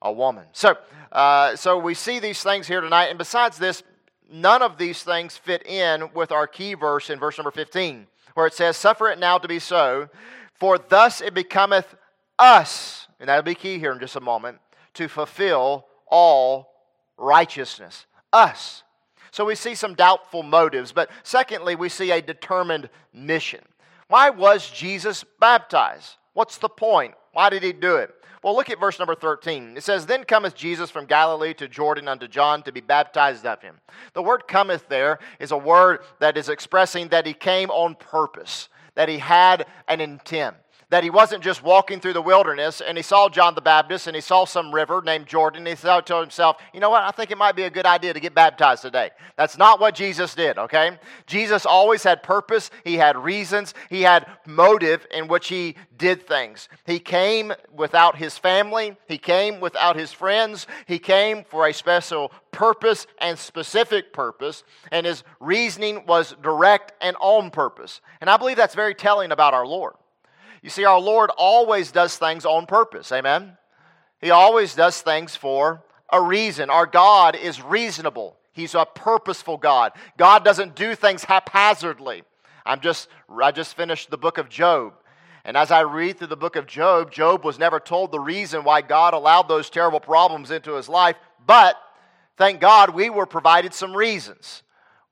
a 0.03 0.13
woman. 0.13 0.47
So, 0.53 0.77
uh, 1.13 1.57
so 1.57 1.79
we 1.79 1.95
see 1.95 2.19
these 2.19 2.43
things 2.43 2.67
here 2.67 2.81
tonight, 2.81 3.07
and 3.07 3.19
besides 3.19 3.59
this, 3.59 3.83
none 4.31 4.63
of 4.63 4.79
these 4.79 5.03
things 5.03 5.37
fit 5.37 5.67
in 5.67 6.13
with 6.15 6.33
our 6.33 6.47
key 6.47 6.75
verse 6.75 7.11
in 7.11 7.19
verse 7.19 7.37
number 7.37 7.51
15, 7.51 8.07
where 8.35 8.47
it 8.47 8.55
says, 8.55 8.77
Suffer 8.77 9.09
it 9.09 9.19
now 9.19 9.39
to 9.39 9.49
be 9.49 9.59
so, 9.59 10.09
for 10.55 10.79
thus 10.79 11.21
it 11.21 11.35
becometh 11.35 11.95
us 12.39 13.01
and 13.21 13.29
that'll 13.29 13.43
be 13.43 13.55
key 13.55 13.79
here 13.79 13.93
in 13.93 14.01
just 14.01 14.17
a 14.17 14.21
moment, 14.21 14.59
to 14.95 15.07
fulfill 15.07 15.87
all 16.07 16.73
righteousness. 17.19 18.07
Us. 18.33 18.83
So 19.31 19.45
we 19.45 19.55
see 19.55 19.75
some 19.75 19.95
doubtful 19.95 20.43
motives, 20.43 20.93
but 20.93 21.11
secondly, 21.23 21.77
we 21.77 21.89
see 21.89 22.11
a 22.11 22.21
determined 22.21 22.89
mission. 23.13 23.61
Why 24.09 24.31
was 24.31 24.69
Jesus 24.71 25.25
baptized? 25.39 26.17
What's 26.33 26.59
the 26.59 26.69
point? 26.69 27.15
Why 27.33 27.49
did 27.51 27.63
he 27.63 27.73
do 27.73 27.97
it? 27.97 28.15
Well, 28.43 28.57
look 28.57 28.71
at 28.71 28.81
verse 28.81 28.99
number 28.99 29.15
13. 29.15 29.77
It 29.77 29.83
says, 29.83 30.07
Then 30.07 30.25
cometh 30.25 30.55
Jesus 30.55 30.91
from 30.91 31.05
Galilee 31.05 31.53
to 31.55 31.69
Jordan 31.69 32.09
unto 32.09 32.27
John 32.27 32.63
to 32.63 32.73
be 32.73 32.81
baptized 32.81 33.45
of 33.45 33.61
him. 33.61 33.77
The 34.15 34.23
word 34.23 34.49
cometh 34.49 34.89
there 34.89 35.19
is 35.39 35.53
a 35.53 35.59
word 35.59 36.01
that 36.21 36.39
is 36.39 36.49
expressing 36.49 37.09
that 37.09 37.27
he 37.27 37.35
came 37.35 37.71
on 37.71 37.95
purpose, 37.97 38.69
that 38.95 39.11
he 39.11 39.19
had 39.19 39.67
an 39.89 40.01
intent 40.01 40.57
that 40.91 41.05
he 41.05 41.11
wasn't 41.11 41.43
just 41.43 41.63
walking 41.63 42.01
through 42.01 42.13
the 42.13 42.23
wilderness 42.23 42.81
and 42.81 42.99
he 42.99 43.03
saw 43.03 43.29
John 43.29 43.55
the 43.55 43.61
Baptist 43.61 44.07
and 44.07 44.15
he 44.15 44.21
saw 44.21 44.45
some 44.45 44.75
river 44.75 45.01
named 45.05 45.27
Jordan. 45.27 45.61
And 45.61 45.69
he 45.69 45.75
thought 45.75 46.07
to 46.09 46.21
himself, 46.21 46.57
you 46.75 46.81
know 46.81 46.91
what? 46.91 47.03
I 47.03 47.13
think 47.13 47.31
it 47.31 47.39
might 47.39 47.57
be 47.57 47.63
a 47.63 47.71
good 47.71 47.87
idea 47.87 48.13
to 48.13 48.21
get 48.21 48.35
baptized 48.35 48.83
today. 48.83 49.11
That's 49.37 49.57
not 49.57 49.81
what 49.81 49.95
Jesus 49.95 50.35
did, 50.35 50.59
okay? 50.59 50.99
Jesus 51.27 51.65
always 51.65 52.03
had 52.03 52.23
purpose, 52.23 52.71
he 52.85 52.97
had 52.97 53.17
reasons, 53.17 53.73
he 53.89 54.03
had 54.03 54.27
motive 54.47 55.07
in 55.13 55.29
which 55.29 55.49
he 55.49 55.77
did 55.97 56.27
things. 56.27 56.69
He 56.87 56.99
came 56.99 57.53
without 57.73 58.17
his 58.17 58.37
family, 58.37 58.97
he 59.07 59.19
came 59.19 59.61
without 59.61 59.97
his 59.97 60.13
friends, 60.13 60.67
he 60.87 60.99
came 60.99 61.45
for 61.45 61.67
a 61.67 61.73
special 61.73 62.33
purpose 62.51 63.07
and 63.19 63.39
specific 63.39 64.13
purpose, 64.13 64.65
and 64.91 65.07
his 65.07 65.23
reasoning 65.39 66.05
was 66.07 66.35
direct 66.43 66.93
and 67.01 67.17
on 67.21 67.51
purpose. 67.51 68.01
And 68.21 68.29
I 68.29 68.37
believe 68.37 68.57
that's 68.57 68.75
very 68.75 68.95
telling 68.95 69.31
about 69.31 69.55
our 69.55 69.67
Lord. 69.67 69.95
You 70.63 70.71
see, 70.71 70.85
our 70.85 71.01
Lord 71.01 71.31
always 71.37 71.93
does 71.93 72.17
things 72.17 72.45
on 72.45 72.67
purpose. 72.67 73.13
Amen? 73.13 73.57
He 74.21 74.31
always 74.31 74.75
does 74.75 75.01
things 75.01 75.37
for 75.37 75.83
a 76.11 76.21
reason. 76.21 76.71
Our 76.71 76.87
God 76.87 77.37
is 77.37 77.63
reasonable. 77.63 78.37
He's 78.53 78.75
a 78.75 78.85
purposeful 78.85 79.57
God. 79.57 79.93
God 80.19 80.45
doesn't 80.45 80.75
do 80.75 80.95
things 80.95 81.25
haphazardly. 81.25 82.25
I'm 82.67 82.81
just, 82.81 83.09
I 83.43 83.53
just 83.53 83.77
finished 83.77 84.11
the 84.11 84.19
book 84.19 84.39
of 84.39 84.49
Job. 84.49 84.95
And 85.45 85.57
as 85.57 85.71
I 85.71 85.81
read 85.81 86.19
through 86.19 86.27
the 86.27 86.37
book 86.37 86.57
of 86.57 86.67
Job, 86.67 87.11
Job 87.11 87.45
was 87.45 87.59
never 87.59 87.81
told 87.81 88.13
the 88.13 88.21
reason 88.21 88.63
why 88.63 88.83
God 88.83 89.15
allowed 89.15 89.49
those 89.49 89.71
terrible 89.71 90.01
problems 90.01 90.51
into 90.51 90.75
his 90.75 90.89
life, 90.89 91.17
but 91.47 91.77
thank 92.37 92.61
God 92.61 92.95
we 92.95 93.09
were 93.09 93.25
provided 93.27 93.73
some 93.73 93.97
reasons. 93.97 94.63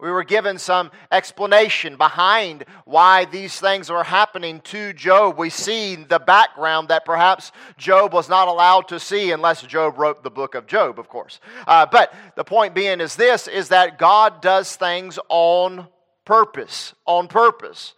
We 0.01 0.13
were 0.13 0.23
given 0.23 0.59
some 0.59 0.93
explanation 1.11 1.97
behind 1.97 2.65
why 2.85 3.25
these 3.25 3.59
things 3.59 3.91
were 3.91 4.05
happening 4.05 4.61
to 4.61 4.93
Job. 4.93 5.37
We 5.37 5.51
see 5.51 5.97
the 5.97 6.21
background 6.21 6.89
that 6.89 7.05
perhaps 7.05 7.51
Job 7.77 8.13
was 8.13 8.29
not 8.29 8.47
allowed 8.47 8.87
to 8.89 9.01
see 9.01 9.33
unless 9.33 9.63
Job 9.63 9.99
wrote 9.99 10.23
the 10.23 10.31
book 10.31 10.55
of 10.55 10.69
Job, 10.69 11.01
of 11.01 11.09
course. 11.09 11.41
Uh, 11.67 11.85
but 11.85 12.15
the 12.37 12.45
point 12.45 12.75
being 12.75 13.01
is 13.01 13.17
this 13.17 13.49
is 13.49 13.71
that 13.71 13.99
God 13.99 14.41
does 14.41 14.77
things 14.77 15.19
on 15.29 15.89
purpose, 16.25 16.95
on 17.05 17.27
purpose. 17.27 17.95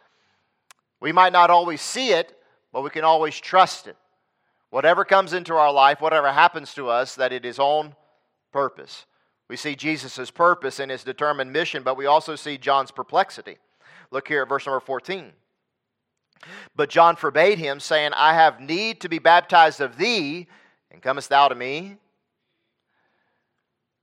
We 1.00 1.12
might 1.12 1.35
not 1.35 1.50
always 1.50 1.83
see 1.83 2.12
it, 2.12 2.35
but 2.73 2.83
we 2.83 2.88
can 2.88 3.04
always 3.04 3.38
trust 3.38 3.87
it. 3.87 3.97
Whatever 4.71 5.04
comes 5.04 5.35
into 5.35 5.54
our 5.54 5.73
life, 5.73 6.00
whatever 6.00 6.33
happens 6.33 6.73
to 6.75 6.88
us, 6.88 7.16
that 7.16 7.33
it 7.33 7.45
is 7.45 7.59
on 7.59 7.95
purpose. 8.52 9.04
We 9.50 9.57
see 9.57 9.75
Jesus' 9.75 10.30
purpose 10.30 10.78
in 10.78 10.90
his 10.90 11.02
determined 11.02 11.52
mission, 11.52 11.83
but 11.83 11.97
we 11.97 12.07
also 12.07 12.37
see 12.37 12.57
John's 12.57 12.92
perplexity. 12.92 13.59
Look 14.12 14.28
here 14.28 14.42
at 14.42 14.49
verse 14.49 14.64
number 14.64 14.78
14. 14.78 15.33
But 16.76 16.88
John 16.88 17.16
forbade 17.16 17.59
him, 17.59 17.80
saying, 17.80 18.12
I 18.14 18.35
have 18.35 18.61
need 18.61 19.00
to 19.00 19.09
be 19.09 19.19
baptized 19.19 19.80
of 19.80 19.97
thee, 19.97 20.47
and 20.92 21.02
comest 21.02 21.30
thou 21.30 21.49
to 21.49 21.57
me? 21.57 21.97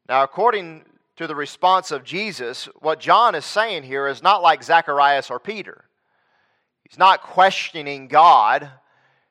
Now, 0.09 0.23
according 0.23 0.83
to 1.15 1.27
the 1.27 1.35
response 1.35 1.91
of 1.91 2.03
Jesus, 2.03 2.67
what 2.81 2.99
John 2.99 3.33
is 3.33 3.45
saying 3.45 3.83
here 3.83 4.09
is 4.09 4.21
not 4.21 4.41
like 4.41 4.61
Zacharias 4.61 5.31
or 5.31 5.39
Peter. 5.39 5.85
He's 6.83 6.99
not 6.99 7.21
questioning 7.21 8.09
God, 8.09 8.69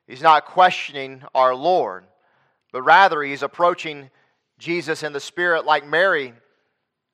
he's 0.07 0.23
not 0.23 0.47
questioning 0.47 1.21
our 1.35 1.53
Lord, 1.53 2.05
but 2.71 2.81
rather 2.81 3.21
he's 3.21 3.43
approaching 3.43 4.09
Jesus 4.57 5.03
in 5.03 5.13
the 5.13 5.19
Spirit, 5.19 5.65
like 5.65 5.85
Mary 5.85 6.33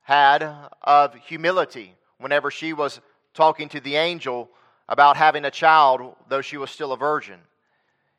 had 0.02 0.50
of 0.82 1.16
humility 1.16 1.96
whenever 2.18 2.52
she 2.52 2.74
was 2.74 3.02
talking 3.34 3.70
to 3.70 3.80
the 3.80 3.96
angel 3.96 4.50
about 4.88 5.18
having 5.18 5.46
a 5.46 5.52
child, 5.52 6.16
though 6.30 6.42
she 6.42 6.58
was 6.58 6.70
still 6.70 6.92
a 6.92 6.98
virgin. 6.98 7.40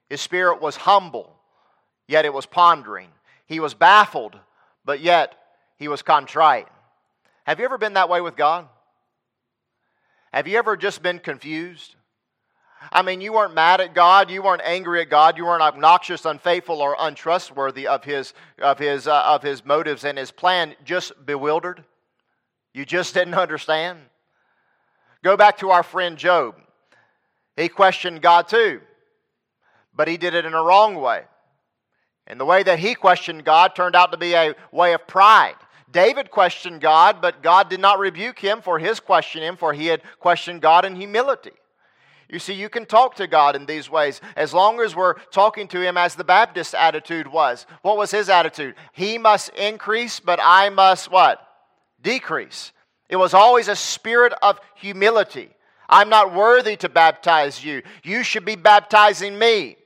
His 0.08 0.20
spirit 0.20 0.60
was 0.60 0.76
humble, 0.76 1.34
yet 2.06 2.24
it 2.24 2.32
was 2.32 2.46
pondering. 2.46 3.08
He 3.46 3.60
was 3.60 3.74
baffled, 3.74 4.38
but 4.84 5.00
yet 5.00 5.34
he 5.78 5.88
was 5.88 6.02
contrite. 6.02 6.68
Have 7.44 7.58
you 7.58 7.64
ever 7.64 7.78
been 7.78 7.94
that 7.94 8.08
way 8.08 8.20
with 8.20 8.36
God? 8.36 8.68
Have 10.32 10.48
you 10.48 10.58
ever 10.58 10.76
just 10.76 11.02
been 11.02 11.18
confused? 11.18 11.94
I 12.92 13.02
mean, 13.02 13.20
you 13.20 13.32
weren't 13.32 13.54
mad 13.54 13.80
at 13.80 13.94
God, 13.94 14.30
you 14.30 14.42
weren't 14.42 14.62
angry 14.64 15.00
at 15.00 15.10
God, 15.10 15.36
you 15.36 15.46
weren't 15.46 15.62
obnoxious, 15.62 16.24
unfaithful, 16.24 16.80
or 16.80 16.96
untrustworthy 16.98 17.86
of 17.86 18.04
His, 18.04 18.34
of 18.60 18.78
His, 18.78 19.06
uh, 19.06 19.22
of 19.26 19.42
his 19.42 19.64
motives 19.64 20.04
and 20.04 20.18
His 20.18 20.30
plan, 20.30 20.74
just 20.84 21.12
bewildered. 21.24 21.84
You 22.72 22.84
just 22.84 23.14
didn't 23.14 23.34
understand. 23.34 23.98
Go 25.22 25.36
back 25.36 25.58
to 25.58 25.70
our 25.70 25.82
friend 25.82 26.18
Job. 26.18 26.56
He 27.56 27.68
questioned 27.68 28.20
God 28.20 28.48
too, 28.48 28.80
but 29.94 30.08
he 30.08 30.16
did 30.16 30.34
it 30.34 30.44
in 30.44 30.54
a 30.54 30.62
wrong 30.62 30.96
way. 30.96 31.22
And 32.26 32.40
the 32.40 32.44
way 32.44 32.62
that 32.62 32.78
he 32.78 32.94
questioned 32.94 33.44
God 33.44 33.74
turned 33.74 33.94
out 33.94 34.12
to 34.12 34.18
be 34.18 34.34
a 34.34 34.54
way 34.72 34.92
of 34.92 35.06
pride. 35.06 35.54
David 35.90 36.30
questioned 36.30 36.80
God, 36.80 37.20
but 37.20 37.42
God 37.42 37.68
did 37.68 37.80
not 37.80 38.00
rebuke 38.00 38.38
him 38.38 38.60
for 38.60 38.78
his 38.78 38.98
questioning, 38.98 39.56
for 39.56 39.72
he 39.72 39.86
had 39.86 40.02
questioned 40.18 40.60
God 40.60 40.84
in 40.84 40.96
humility. 40.96 41.52
You 42.34 42.40
see, 42.40 42.54
you 42.54 42.68
can 42.68 42.84
talk 42.84 43.14
to 43.14 43.28
God 43.28 43.54
in 43.54 43.64
these 43.64 43.88
ways 43.88 44.20
as 44.34 44.52
long 44.52 44.80
as 44.80 44.96
we're 44.96 45.14
talking 45.30 45.68
to 45.68 45.80
Him 45.80 45.96
as 45.96 46.16
the 46.16 46.24
Baptist 46.24 46.74
attitude 46.74 47.28
was. 47.28 47.64
What 47.82 47.96
was 47.96 48.10
his 48.10 48.28
attitude? 48.28 48.74
He 48.92 49.18
must 49.18 49.50
increase, 49.50 50.18
but 50.18 50.40
I 50.42 50.68
must 50.68 51.12
what? 51.12 51.38
Decrease. 52.02 52.72
It 53.08 53.14
was 53.14 53.34
always 53.34 53.68
a 53.68 53.76
spirit 53.76 54.32
of 54.42 54.58
humility. 54.74 55.48
I'm 55.88 56.08
not 56.08 56.34
worthy 56.34 56.74
to 56.78 56.88
baptize 56.88 57.64
you. 57.64 57.82
You 58.02 58.24
should 58.24 58.44
be 58.44 58.56
baptizing 58.56 59.38
me. 59.38 59.76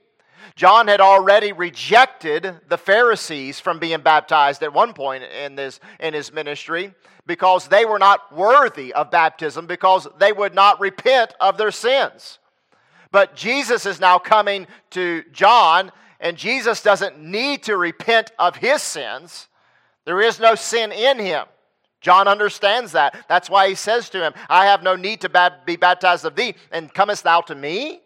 John 0.55 0.87
had 0.87 1.01
already 1.01 1.51
rejected 1.51 2.61
the 2.67 2.79
Pharisees 2.79 3.59
from 3.59 3.77
being 3.77 4.01
baptized 4.01 4.63
at 4.63 4.73
one 4.73 4.93
point 4.93 5.23
in, 5.23 5.53
this, 5.55 5.79
in 5.99 6.15
his 6.15 6.33
ministry 6.33 6.95
because 7.27 7.67
they 7.67 7.85
were 7.85 7.99
not 7.99 8.35
worthy 8.35 8.91
of 8.91 9.11
baptism 9.11 9.67
because 9.67 10.07
they 10.17 10.31
would 10.31 10.55
not 10.55 10.79
repent 10.79 11.35
of 11.39 11.57
their 11.57 11.69
sins. 11.69 12.38
But 13.11 13.35
Jesus 13.35 13.85
is 13.85 13.99
now 13.99 14.19
coming 14.19 14.67
to 14.91 15.23
John, 15.31 15.91
and 16.19 16.37
Jesus 16.37 16.83
doesn't 16.83 17.19
need 17.19 17.63
to 17.63 17.77
repent 17.77 18.31
of 18.37 18.55
his 18.55 18.81
sins. 18.81 19.47
There 20.05 20.21
is 20.21 20.39
no 20.39 20.55
sin 20.55 20.91
in 20.91 21.19
him. 21.19 21.45
John 22.01 22.27
understands 22.27 22.93
that. 22.93 23.25
That's 23.27 23.49
why 23.49 23.69
he 23.69 23.75
says 23.75 24.09
to 24.11 24.23
him, 24.23 24.33
I 24.47 24.65
have 24.65 24.83
no 24.83 24.95
need 24.95 25.21
to 25.21 25.51
be 25.65 25.75
baptized 25.75 26.25
of 26.25 26.35
thee, 26.35 26.55
and 26.71 26.93
comest 26.93 27.23
thou 27.23 27.41
to 27.41 27.55
me? 27.55 28.01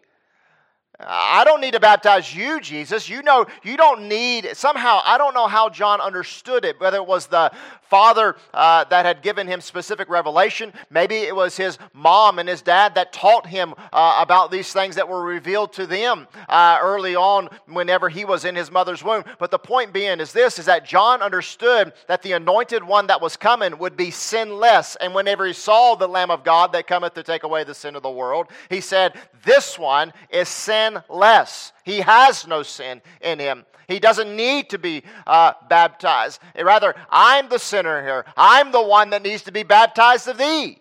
I 1.00 1.42
don't 1.44 1.60
need 1.60 1.72
to 1.72 1.80
baptize 1.80 2.34
you, 2.34 2.60
Jesus. 2.60 3.08
You 3.08 3.22
know, 3.22 3.46
you 3.64 3.76
don't 3.76 4.08
need, 4.08 4.50
somehow, 4.54 5.00
I 5.04 5.18
don't 5.18 5.34
know 5.34 5.48
how 5.48 5.68
John 5.68 6.00
understood 6.00 6.64
it, 6.64 6.80
whether 6.80 6.98
it 6.98 7.06
was 7.06 7.26
the 7.26 7.50
father 7.82 8.36
uh, 8.52 8.84
that 8.84 9.04
had 9.04 9.22
given 9.22 9.46
him 9.46 9.60
specific 9.60 10.08
revelation, 10.08 10.72
maybe 10.90 11.16
it 11.16 11.34
was 11.34 11.56
his 11.56 11.78
mom 11.92 12.38
and 12.38 12.48
his 12.48 12.62
dad 12.62 12.94
that 12.94 13.12
taught 13.12 13.46
him 13.46 13.74
uh, 13.92 14.18
about 14.20 14.50
these 14.50 14.72
things 14.72 14.94
that 14.96 15.08
were 15.08 15.22
revealed 15.22 15.72
to 15.72 15.86
them 15.86 16.26
uh, 16.48 16.78
early 16.80 17.14
on 17.14 17.48
whenever 17.66 18.08
he 18.08 18.24
was 18.24 18.44
in 18.44 18.54
his 18.54 18.70
mother's 18.70 19.02
womb. 19.04 19.24
But 19.38 19.50
the 19.50 19.58
point 19.58 19.92
being 19.92 20.20
is 20.20 20.32
this 20.32 20.58
is 20.58 20.66
that 20.66 20.84
John 20.84 21.22
understood 21.22 21.92
that 22.06 22.22
the 22.22 22.32
anointed 22.32 22.84
one 22.84 23.08
that 23.08 23.20
was 23.20 23.36
coming 23.36 23.78
would 23.78 23.96
be 23.96 24.10
sinless. 24.10 24.96
And 24.96 25.14
whenever 25.14 25.46
he 25.46 25.52
saw 25.52 25.94
the 25.94 26.08
Lamb 26.08 26.30
of 26.30 26.44
God 26.44 26.72
that 26.72 26.86
cometh 26.86 27.14
to 27.14 27.22
take 27.22 27.42
away 27.42 27.64
the 27.64 27.74
sin 27.74 27.96
of 27.96 28.02
the 28.02 28.10
world, 28.10 28.48
he 28.70 28.80
said, 28.80 29.14
This 29.44 29.78
one 29.78 30.12
is 30.30 30.48
sin 30.48 30.83
sinless. 30.84 31.72
He 31.84 32.00
has 32.00 32.46
no 32.46 32.62
sin 32.62 33.02
in 33.20 33.38
him. 33.38 33.64
He 33.88 33.98
doesn't 33.98 34.34
need 34.34 34.70
to 34.70 34.78
be 34.78 35.02
uh, 35.26 35.52
baptized. 35.68 36.40
Rather, 36.58 36.94
I'm 37.10 37.48
the 37.48 37.58
sinner 37.58 38.02
here. 38.02 38.24
I'm 38.36 38.72
the 38.72 38.82
one 38.82 39.10
that 39.10 39.22
needs 39.22 39.42
to 39.42 39.52
be 39.52 39.62
baptized 39.62 40.26
of 40.28 40.38
thee. 40.38 40.78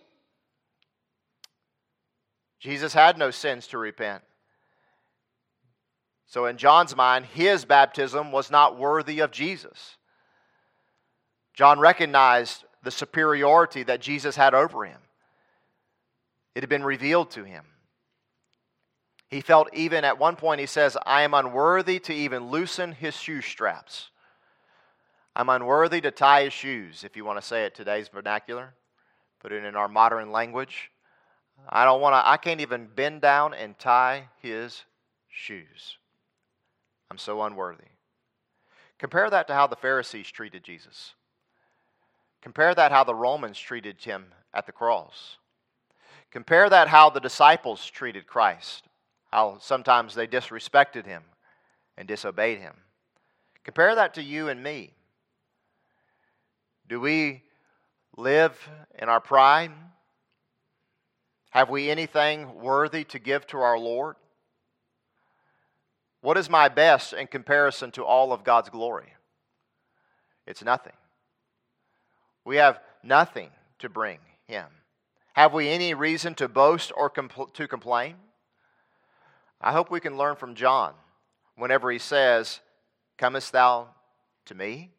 Jesus 2.60 2.94
had 2.94 3.18
no 3.18 3.30
sins 3.30 3.68
to 3.68 3.78
repent. 3.78 4.24
So, 6.28 6.46
in 6.46 6.58
John's 6.58 6.96
mind, 6.96 7.26
his 7.26 7.66
baptism 7.66 8.32
was 8.32 8.50
not 8.50 8.80
worthy 8.80 9.20
of 9.20 9.32
Jesus. 9.32 9.98
John 11.54 11.80
recognized 11.80 12.64
the 12.82 12.90
superiority 12.90 13.84
that 13.84 14.02
Jesus 14.02 14.36
had 14.36 14.54
over 14.54 14.86
him, 14.86 15.00
it 16.56 16.64
had 16.64 16.70
been 16.70 16.84
revealed 16.84 17.32
to 17.32 17.44
him. 17.44 17.66
He 19.34 19.42
felt 19.42 19.74
even 19.74 20.06
at 20.06 20.20
one 20.20 20.36
point, 20.36 20.60
he 20.60 20.68
says, 20.68 20.96
I 21.08 21.24
am 21.24 21.34
unworthy 21.34 21.98
to 22.02 22.14
even 22.14 22.52
loosen 22.52 22.92
his 22.92 23.16
shoe 23.16 23.42
straps. 23.42 24.12
I'm 25.36 25.50
unworthy 25.50 26.02
to 26.02 26.12
tie 26.12 26.44
his 26.44 26.54
shoes, 26.54 27.04
if 27.04 27.18
you 27.18 27.26
want 27.26 27.42
to 27.42 27.46
say 27.46 27.66
it 27.66 27.74
today's 27.74 28.10
vernacular. 28.10 28.76
Put 29.40 29.52
it 29.52 29.64
in 29.64 29.76
our 29.76 29.88
modern 29.88 30.32
language. 30.32 30.92
I 31.68 31.84
don't 31.84 32.00
want 32.00 32.14
to, 32.14 32.30
I 32.30 32.38
can't 32.38 32.62
even 32.62 32.86
bend 32.86 33.22
down 33.22 33.56
and 33.56 33.78
tie 33.80 34.30
his 34.40 34.84
shoes. 35.30 35.98
I'm 37.10 37.18
so 37.18 37.42
unworthy. 37.42 37.90
Compare 39.00 39.32
that 39.32 39.48
to 39.48 39.56
how 39.56 39.66
the 39.66 39.76
Pharisees 39.76 40.30
treated 40.30 40.64
Jesus. 40.64 41.16
Compare 42.44 42.76
that 42.76 42.92
how 42.92 43.04
the 43.04 43.16
Romans 43.16 43.58
treated 43.58 44.00
him 44.00 44.26
at 44.54 44.68
the 44.68 44.72
cross. 44.72 45.38
Compare 46.30 46.70
that 46.70 46.88
how 46.88 47.10
the 47.10 47.20
disciples 47.20 47.84
treated 47.84 48.28
Christ 48.28 48.90
how 49.34 49.58
sometimes 49.60 50.14
they 50.14 50.28
disrespected 50.28 51.08
him 51.08 51.24
and 51.98 52.08
disobeyed 52.08 52.60
him. 52.60 52.76
Compare 53.64 53.96
that 53.96 54.14
to 54.14 54.22
you 54.22 54.48
and 54.48 54.62
me. 54.62 54.92
Do 56.88 57.00
we 57.00 57.42
live 58.16 58.56
in 59.00 59.10
our 59.10 59.20
pride? 59.20 59.72
Have 61.50 61.72
we 61.72 61.90
anything 61.90 62.62
worthy 62.62 63.04
to 63.06 63.18
give 63.18 63.48
to 63.48 63.58
our 63.58 63.80
Lord? 63.80 64.18
What 66.22 66.38
is 66.38 66.48
my 66.48 66.70
best 66.70 67.12
in 67.12 67.26
comparison 67.26 67.90
to 67.94 68.06
all 68.06 68.34
of 68.34 68.44
God's 68.44 68.70
glory? 68.70 69.14
It's 70.46 70.64
nothing. 70.64 70.94
We 72.46 72.58
have 72.58 72.80
nothing 73.02 73.50
to 73.80 73.90
bring 73.90 74.20
Him. 74.46 74.68
Have 75.34 75.56
we 75.56 75.70
any 75.70 75.96
reason 75.96 76.36
to 76.36 76.48
boast 76.48 76.92
or 76.96 77.10
compl- 77.10 77.52
to 77.56 77.68
complain? 77.68 78.18
I 79.64 79.72
hope 79.72 79.90
we 79.90 80.02
can 80.02 80.18
learn 80.18 80.36
from 80.36 80.56
John 80.56 80.94
whenever 81.56 81.90
he 81.90 81.98
says, 81.98 82.60
Comest 83.18 83.54
thou 83.54 83.88
to 84.46 84.56
me? 84.56 84.92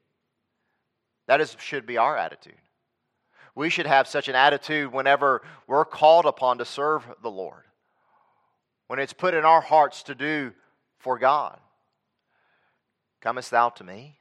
That 1.26 1.42
is, 1.42 1.54
should 1.60 1.84
be 1.84 1.98
our 1.98 2.16
attitude. 2.16 2.54
We 3.54 3.68
should 3.68 3.86
have 3.86 4.08
such 4.08 4.28
an 4.28 4.34
attitude 4.34 4.90
whenever 4.90 5.42
we're 5.66 5.84
called 5.84 6.24
upon 6.24 6.58
to 6.58 6.64
serve 6.64 7.04
the 7.22 7.30
Lord, 7.30 7.64
when 8.86 8.98
it's 8.98 9.12
put 9.12 9.34
in 9.34 9.44
our 9.44 9.60
hearts 9.60 10.02
to 10.04 10.14
do 10.14 10.52
for 10.98 11.18
God. 11.18 11.58
Comest 13.20 13.50
thou 13.50 13.68
to 13.68 13.84
me? 13.84 14.18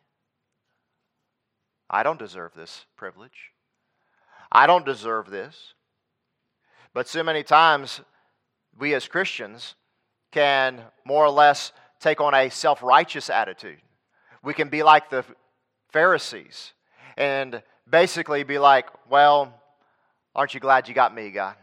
I 1.89 2.03
don't 2.03 2.19
deserve 2.19 2.51
this 2.53 2.85
privilege. 2.97 3.51
I 4.51 4.67
don't 4.67 4.85
deserve 4.85 5.29
this. 5.29 5.73
But 6.93 7.07
so 7.07 7.23
many 7.23 7.43
times, 7.43 8.01
we 8.77 8.93
as 8.93 9.07
Christians 9.07 9.75
can 10.33 10.81
more 11.05 11.23
or 11.23 11.29
less 11.29 11.71
take 11.99 12.19
on 12.19 12.33
a 12.33 12.49
self 12.49 12.83
righteous 12.83 13.29
attitude. 13.29 13.79
We 14.43 14.53
can 14.53 14.67
be 14.67 14.83
like 14.83 15.09
the 15.09 15.23
Pharisees 15.91 16.73
and 17.15 17.61
basically 17.89 18.43
be 18.43 18.59
like, 18.59 18.87
Well, 19.09 19.53
aren't 20.35 20.53
you 20.53 20.59
glad 20.59 20.87
you 20.89 20.93
got 20.93 21.15
me, 21.15 21.29
God? 21.29 21.55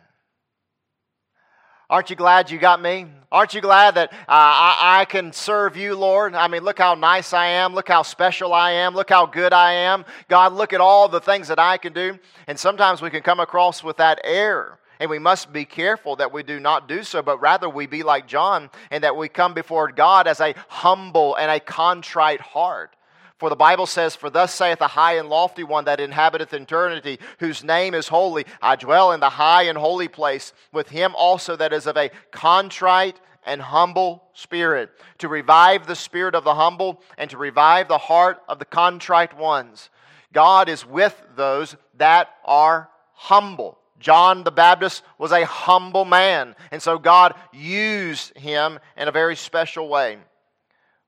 Aren't 1.91 2.09
you 2.09 2.15
glad 2.15 2.53
you 2.53 2.59
got 2.59 2.81
me? 2.81 3.07
Aren't 3.33 3.53
you 3.53 3.61
glad 3.61 3.97
that 3.97 4.13
uh, 4.13 4.17
I, 4.29 5.01
I, 5.01 5.05
can 5.07 5.33
serve 5.33 5.77
you, 5.77 5.97
Lord? 5.97 6.37
I 6.37 6.47
mean, 6.47 6.63
look 6.63 6.79
how 6.79 6.95
nice 6.95 7.33
I 7.33 7.47
am. 7.47 7.75
Look 7.75 7.89
how 7.89 8.03
special 8.03 8.53
I 8.53 8.71
am. 8.71 8.95
Look 8.95 9.11
how 9.11 9.27
good 9.27 9.53
I 9.53 9.73
am. 9.73 10.05
God, 10.29 10.53
look 10.53 10.73
at 10.73 10.81
all 10.81 11.09
the 11.09 11.21
things 11.21 11.49
that 11.49 11.59
I 11.59 11.79
can 11.79 11.93
do. 11.93 12.17
And 12.47 12.57
sometimes 12.57 13.03
we 13.03 13.11
can 13.11 13.23
come 13.23 13.41
across 13.41 13.83
with 13.83 13.97
that 13.97 14.21
error. 14.23 14.79
And 15.01 15.09
we 15.09 15.19
must 15.19 15.53
be 15.53 15.65
careful 15.65 16.17
that 16.17 16.31
we 16.31 16.43
do 16.43 16.61
not 16.61 16.87
do 16.87 17.03
so, 17.03 17.23
but 17.23 17.41
rather 17.41 17.69
we 17.69 17.87
be 17.87 18.03
like 18.03 18.29
John 18.29 18.71
and 18.91 19.03
that 19.03 19.17
we 19.17 19.29
come 19.29 19.55
before 19.55 19.91
God 19.91 20.29
as 20.29 20.41
a 20.41 20.55
humble 20.69 21.35
and 21.37 21.51
a 21.51 21.59
contrite 21.59 22.43
heart. 22.43 22.95
For 23.39 23.49
the 23.49 23.57
Bible 23.57 23.87
says, 23.87 24.15
For 24.15 24.29
thus 24.29 24.55
saith 24.55 24.79
the 24.79 24.87
high 24.87 25.17
and 25.17 25.31
lofty 25.31 25.65
one 25.65 25.87
that 25.87 25.99
inhabiteth 25.99 26.53
eternity, 26.53 27.19
whose 27.39 27.65
name 27.65 27.95
is 27.95 28.09
holy. 28.09 28.45
I 28.61 28.77
dwell 28.77 29.13
in 29.13 29.21
the 29.21 29.31
high 29.31 29.63
and 29.63 29.79
holy 29.79 30.09
place 30.09 30.53
with 30.71 30.91
him 30.91 31.15
also 31.17 31.57
that 31.57 31.73
is 31.73 31.87
of 31.87 31.97
a 31.97 32.11
contrite 32.31 33.19
and 33.47 33.63
humble 33.63 34.23
spirit, 34.35 34.91
to 35.17 35.29
revive 35.29 35.87
the 35.87 35.97
spirit 35.97 36.35
of 36.35 36.45
the 36.45 36.55
humble 36.55 37.01
and 37.17 37.31
to 37.31 37.39
revive 37.39 37.89
the 37.89 37.97
heart 37.97 38.43
of 38.47 38.59
the 38.59 38.67
contrite 38.67 39.35
ones. 39.35 39.89
God 40.35 40.69
is 40.69 40.85
with 40.85 41.19
those 41.35 41.75
that 41.97 42.29
are 42.45 42.91
humble. 43.15 43.80
John 44.01 44.43
the 44.43 44.51
Baptist 44.51 45.03
was 45.19 45.31
a 45.31 45.45
humble 45.45 46.05
man, 46.05 46.57
and 46.73 46.83
so 46.83 46.99
God 46.99 47.35
used 47.53 48.37
him 48.37 48.81
in 48.97 49.07
a 49.07 49.13
very 49.13 49.37
special 49.37 49.89
way. 49.89 50.19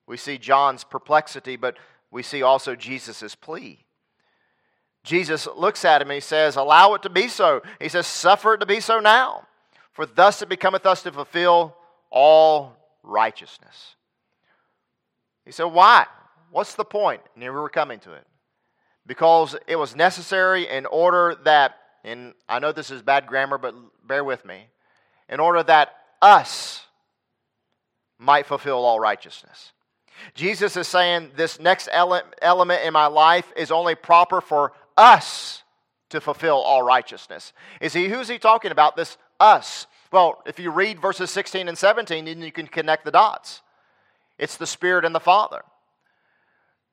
We 0.06 0.16
see 0.16 0.38
John's 0.38 0.84
perplexity, 0.84 1.56
but 1.56 1.78
we 2.10 2.22
see 2.22 2.42
also 2.42 2.76
Jesus' 2.76 3.34
plea. 3.34 3.84
Jesus 5.04 5.48
looks 5.56 5.84
at 5.84 6.00
him 6.02 6.08
and 6.08 6.14
he 6.14 6.20
says, 6.20 6.56
Allow 6.56 6.94
it 6.94 7.02
to 7.02 7.10
be 7.10 7.28
so. 7.28 7.62
He 7.80 7.88
says, 7.88 8.06
Suffer 8.06 8.54
it 8.54 8.58
to 8.58 8.66
be 8.66 8.80
so 8.80 9.00
now, 9.00 9.46
for 9.92 10.06
thus 10.06 10.42
it 10.42 10.48
becometh 10.48 10.86
us 10.86 11.02
to 11.02 11.12
fulfill 11.12 11.76
all 12.10 12.76
righteousness. 13.02 13.96
He 15.44 15.50
said, 15.50 15.64
Why? 15.64 16.06
What's 16.50 16.74
the 16.74 16.84
point? 16.84 17.22
And 17.34 17.42
here 17.42 17.52
we're 17.52 17.68
coming 17.68 17.98
to 18.00 18.12
it. 18.12 18.26
Because 19.06 19.56
it 19.66 19.76
was 19.76 19.96
necessary 19.96 20.68
in 20.68 20.86
order 20.86 21.36
that, 21.44 21.76
and 22.04 22.34
I 22.48 22.58
know 22.58 22.72
this 22.72 22.90
is 22.90 23.02
bad 23.02 23.26
grammar, 23.26 23.58
but 23.58 23.74
bear 24.06 24.24
with 24.24 24.44
me, 24.44 24.66
in 25.28 25.40
order 25.40 25.62
that 25.62 25.94
us 26.20 26.84
might 28.18 28.46
fulfill 28.46 28.84
all 28.84 29.00
righteousness. 29.00 29.72
Jesus 30.34 30.76
is 30.76 30.86
saying 30.86 31.30
this 31.36 31.58
next 31.58 31.88
element 31.92 32.84
in 32.84 32.92
my 32.92 33.06
life 33.06 33.52
is 33.56 33.70
only 33.70 33.94
proper 33.94 34.40
for 34.40 34.72
us 34.96 35.62
to 36.10 36.20
fulfill 36.20 36.56
all 36.56 36.82
righteousness. 36.82 37.52
Is 37.80 37.92
he 37.92 38.08
who's 38.08 38.28
he 38.28 38.38
talking 38.38 38.70
about? 38.70 38.94
This 38.94 39.16
us. 39.40 39.86
Well, 40.12 40.42
if 40.46 40.58
you 40.58 40.70
read 40.70 41.00
verses 41.00 41.30
16 41.30 41.68
and 41.68 41.76
17, 41.76 42.26
then 42.26 42.42
you 42.42 42.52
can 42.52 42.66
connect 42.66 43.04
the 43.04 43.10
dots. 43.10 43.62
It's 44.38 44.56
the 44.56 44.66
Spirit 44.66 45.04
and 45.04 45.14
the 45.14 45.20
Father. 45.20 45.62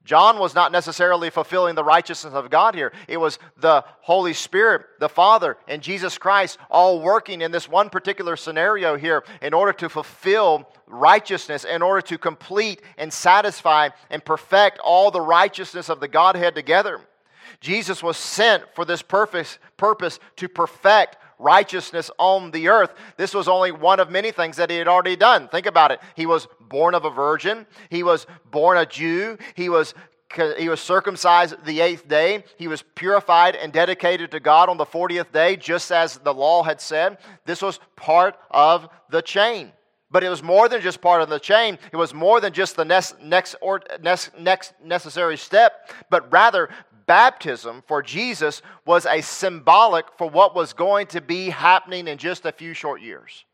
John 0.05 0.39
was 0.39 0.55
not 0.55 0.71
necessarily 0.71 1.29
fulfilling 1.29 1.75
the 1.75 1.83
righteousness 1.83 2.33
of 2.33 2.49
God 2.49 2.73
here. 2.73 2.91
It 3.07 3.17
was 3.17 3.37
the 3.57 3.83
Holy 4.01 4.33
Spirit, 4.33 4.85
the 4.99 5.09
Father, 5.09 5.57
and 5.67 5.83
Jesus 5.83 6.17
Christ 6.17 6.57
all 6.69 7.01
working 7.01 7.41
in 7.41 7.51
this 7.51 7.69
one 7.69 7.89
particular 7.89 8.35
scenario 8.35 8.97
here 8.97 9.23
in 9.41 9.53
order 9.53 9.73
to 9.73 9.89
fulfill 9.89 10.67
righteousness, 10.87 11.63
in 11.63 11.81
order 11.81 12.01
to 12.01 12.17
complete 12.17 12.81
and 12.97 13.13
satisfy 13.13 13.89
and 14.09 14.23
perfect 14.25 14.79
all 14.79 15.11
the 15.11 15.21
righteousness 15.21 15.89
of 15.89 15.99
the 15.99 16.07
Godhead 16.07 16.55
together. 16.55 17.01
Jesus 17.59 18.01
was 18.01 18.17
sent 18.17 18.63
for 18.73 18.85
this 18.85 19.01
purpose, 19.01 19.59
purpose 19.77 20.19
to 20.37 20.47
perfect 20.47 21.17
righteousness 21.39 22.11
on 22.19 22.51
the 22.51 22.67
earth. 22.67 22.93
This 23.17 23.33
was 23.33 23.47
only 23.47 23.71
one 23.71 23.99
of 23.99 24.11
many 24.11 24.31
things 24.31 24.57
that 24.57 24.69
he 24.69 24.77
had 24.77 24.87
already 24.87 25.15
done. 25.15 25.47
Think 25.47 25.65
about 25.65 25.91
it. 25.91 25.99
He 26.15 26.25
was 26.25 26.47
born 26.59 26.93
of 26.93 27.05
a 27.05 27.09
virgin, 27.09 27.65
he 27.89 28.03
was 28.03 28.27
born 28.51 28.77
a 28.77 28.85
Jew, 28.85 29.37
he 29.55 29.69
was 29.69 29.95
he 30.59 30.69
was 30.69 30.79
circumcised 30.79 31.65
the 31.65 31.79
eighth 31.79 32.07
day. 32.07 32.43
He 32.57 32.67
was 32.67 32.83
purified 32.93 33.55
and 33.55 33.73
dedicated 33.73 34.29
to 34.31 34.39
God 34.39 34.69
on 34.69 34.77
the 34.77 34.85
40th 34.85 35.31
day, 35.31 35.55
just 35.55 35.91
as 35.91 36.19
the 36.19 36.33
law 36.33 36.61
had 36.61 36.79
said. 36.79 37.17
This 37.45 37.63
was 37.63 37.79
part 37.95 38.35
of 38.51 38.89
the 39.09 39.23
chain. 39.23 39.71
But 40.11 40.23
it 40.23 40.29
was 40.29 40.41
more 40.41 40.69
than 40.69 40.81
just 40.81 41.01
part 41.01 41.21
of 41.21 41.29
the 41.29 41.39
chain. 41.39 41.77
It 41.91 41.95
was 41.95 42.13
more 42.13 42.41
than 42.41 42.53
just 42.53 42.75
the 42.75 42.85
next, 42.85 43.21
next, 43.21 43.55
or, 43.61 43.81
next, 44.01 44.37
next 44.39 44.73
necessary 44.83 45.37
step, 45.37 45.91
but 46.09 46.31
rather 46.31 46.69
baptism 47.09 47.81
for 47.87 48.03
Jesus 48.03 48.61
was 48.85 49.07
a 49.07 49.21
symbolic 49.21 50.05
for 50.15 50.29
what 50.29 50.53
was 50.53 50.73
going 50.73 51.07
to 51.07 51.21
be 51.21 51.49
happening 51.49 52.07
in 52.07 52.19
just 52.19 52.45
a 52.45 52.51
few 52.51 52.75
short 52.75 53.01
years. 53.01 53.45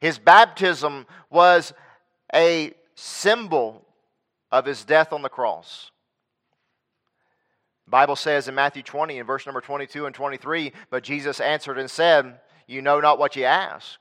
His 0.00 0.18
baptism 0.18 1.04
was 1.28 1.74
a 2.34 2.72
symbol 2.94 3.84
of 4.50 4.64
his 4.64 4.86
death 4.86 5.12
on 5.12 5.20
the 5.20 5.28
cross. 5.28 5.90
The 7.84 7.90
Bible 7.90 8.16
says 8.16 8.48
in 8.48 8.54
Matthew 8.54 8.82
20, 8.82 9.18
in 9.18 9.26
verse 9.26 9.44
number 9.44 9.60
22 9.60 10.06
and 10.06 10.14
23, 10.14 10.72
but 10.88 11.04
Jesus 11.04 11.40
answered 11.40 11.78
and 11.78 11.90
said, 11.90 12.40
You 12.66 12.80
know 12.80 13.00
not 13.00 13.18
what 13.18 13.36
ye 13.36 13.44
ask. 13.44 14.00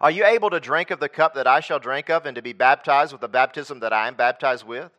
Are 0.00 0.10
you 0.10 0.24
able 0.24 0.48
to 0.48 0.60
drink 0.60 0.90
of 0.90 0.98
the 0.98 1.10
cup 1.10 1.34
that 1.34 1.46
I 1.46 1.60
shall 1.60 1.78
drink 1.78 2.08
of, 2.08 2.24
and 2.24 2.36
to 2.36 2.42
be 2.42 2.54
baptized 2.54 3.12
with 3.12 3.20
the 3.20 3.28
baptism 3.28 3.80
that 3.80 3.92
I 3.92 4.08
am 4.08 4.14
baptized 4.14 4.66
with? 4.66 4.90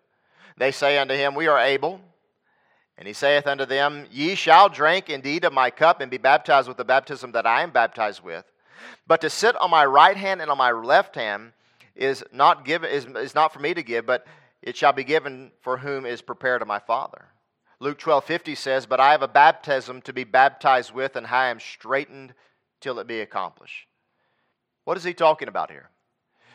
They 0.57 0.71
say 0.71 0.97
unto 0.97 1.13
him, 1.13 1.35
We 1.35 1.47
are 1.47 1.59
able. 1.59 2.01
And 2.97 3.07
he 3.07 3.13
saith 3.13 3.47
unto 3.47 3.65
them, 3.65 4.05
Ye 4.11 4.35
shall 4.35 4.69
drink 4.69 5.09
indeed 5.09 5.45
of 5.45 5.53
my 5.53 5.71
cup, 5.71 5.99
and 5.99 6.11
be 6.11 6.17
baptized 6.17 6.67
with 6.67 6.77
the 6.77 6.85
baptism 6.85 7.31
that 7.31 7.47
I 7.47 7.63
am 7.63 7.71
baptized 7.71 8.23
with. 8.23 8.45
But 9.07 9.21
to 9.21 9.29
sit 9.29 9.55
on 9.55 9.71
my 9.71 9.85
right 9.85 10.15
hand 10.15 10.41
and 10.41 10.51
on 10.51 10.57
my 10.57 10.71
left 10.71 11.15
hand 11.15 11.53
is 11.95 12.23
not 12.31 12.65
given 12.65 12.89
is, 12.89 13.05
is 13.05 13.35
not 13.35 13.53
for 13.53 13.59
me 13.59 13.73
to 13.73 13.83
give, 13.83 14.05
but 14.05 14.25
it 14.61 14.77
shall 14.77 14.93
be 14.93 15.03
given 15.03 15.51
for 15.61 15.77
whom 15.77 16.05
is 16.05 16.21
prepared 16.21 16.61
of 16.61 16.67
my 16.67 16.79
Father. 16.79 17.25
Luke 17.79 17.97
twelve 17.97 18.23
fifty 18.23 18.55
says, 18.55 18.85
But 18.85 18.99
I 18.99 19.11
have 19.11 19.23
a 19.23 19.27
baptism 19.27 20.01
to 20.03 20.13
be 20.13 20.23
baptized 20.23 20.93
with, 20.93 21.15
and 21.15 21.27
I 21.27 21.47
am 21.47 21.59
straitened 21.59 22.33
till 22.79 22.99
it 22.99 23.07
be 23.07 23.21
accomplished. 23.21 23.87
What 24.85 24.97
is 24.97 25.03
he 25.03 25.13
talking 25.13 25.47
about 25.47 25.71
here? 25.71 25.89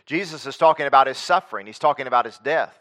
Jesus 0.06 0.46
is 0.46 0.56
talking 0.56 0.86
about 0.86 1.06
his 1.06 1.18
suffering, 1.18 1.66
he's 1.66 1.78
talking 1.78 2.06
about 2.06 2.24
his 2.24 2.38
death. 2.38 2.78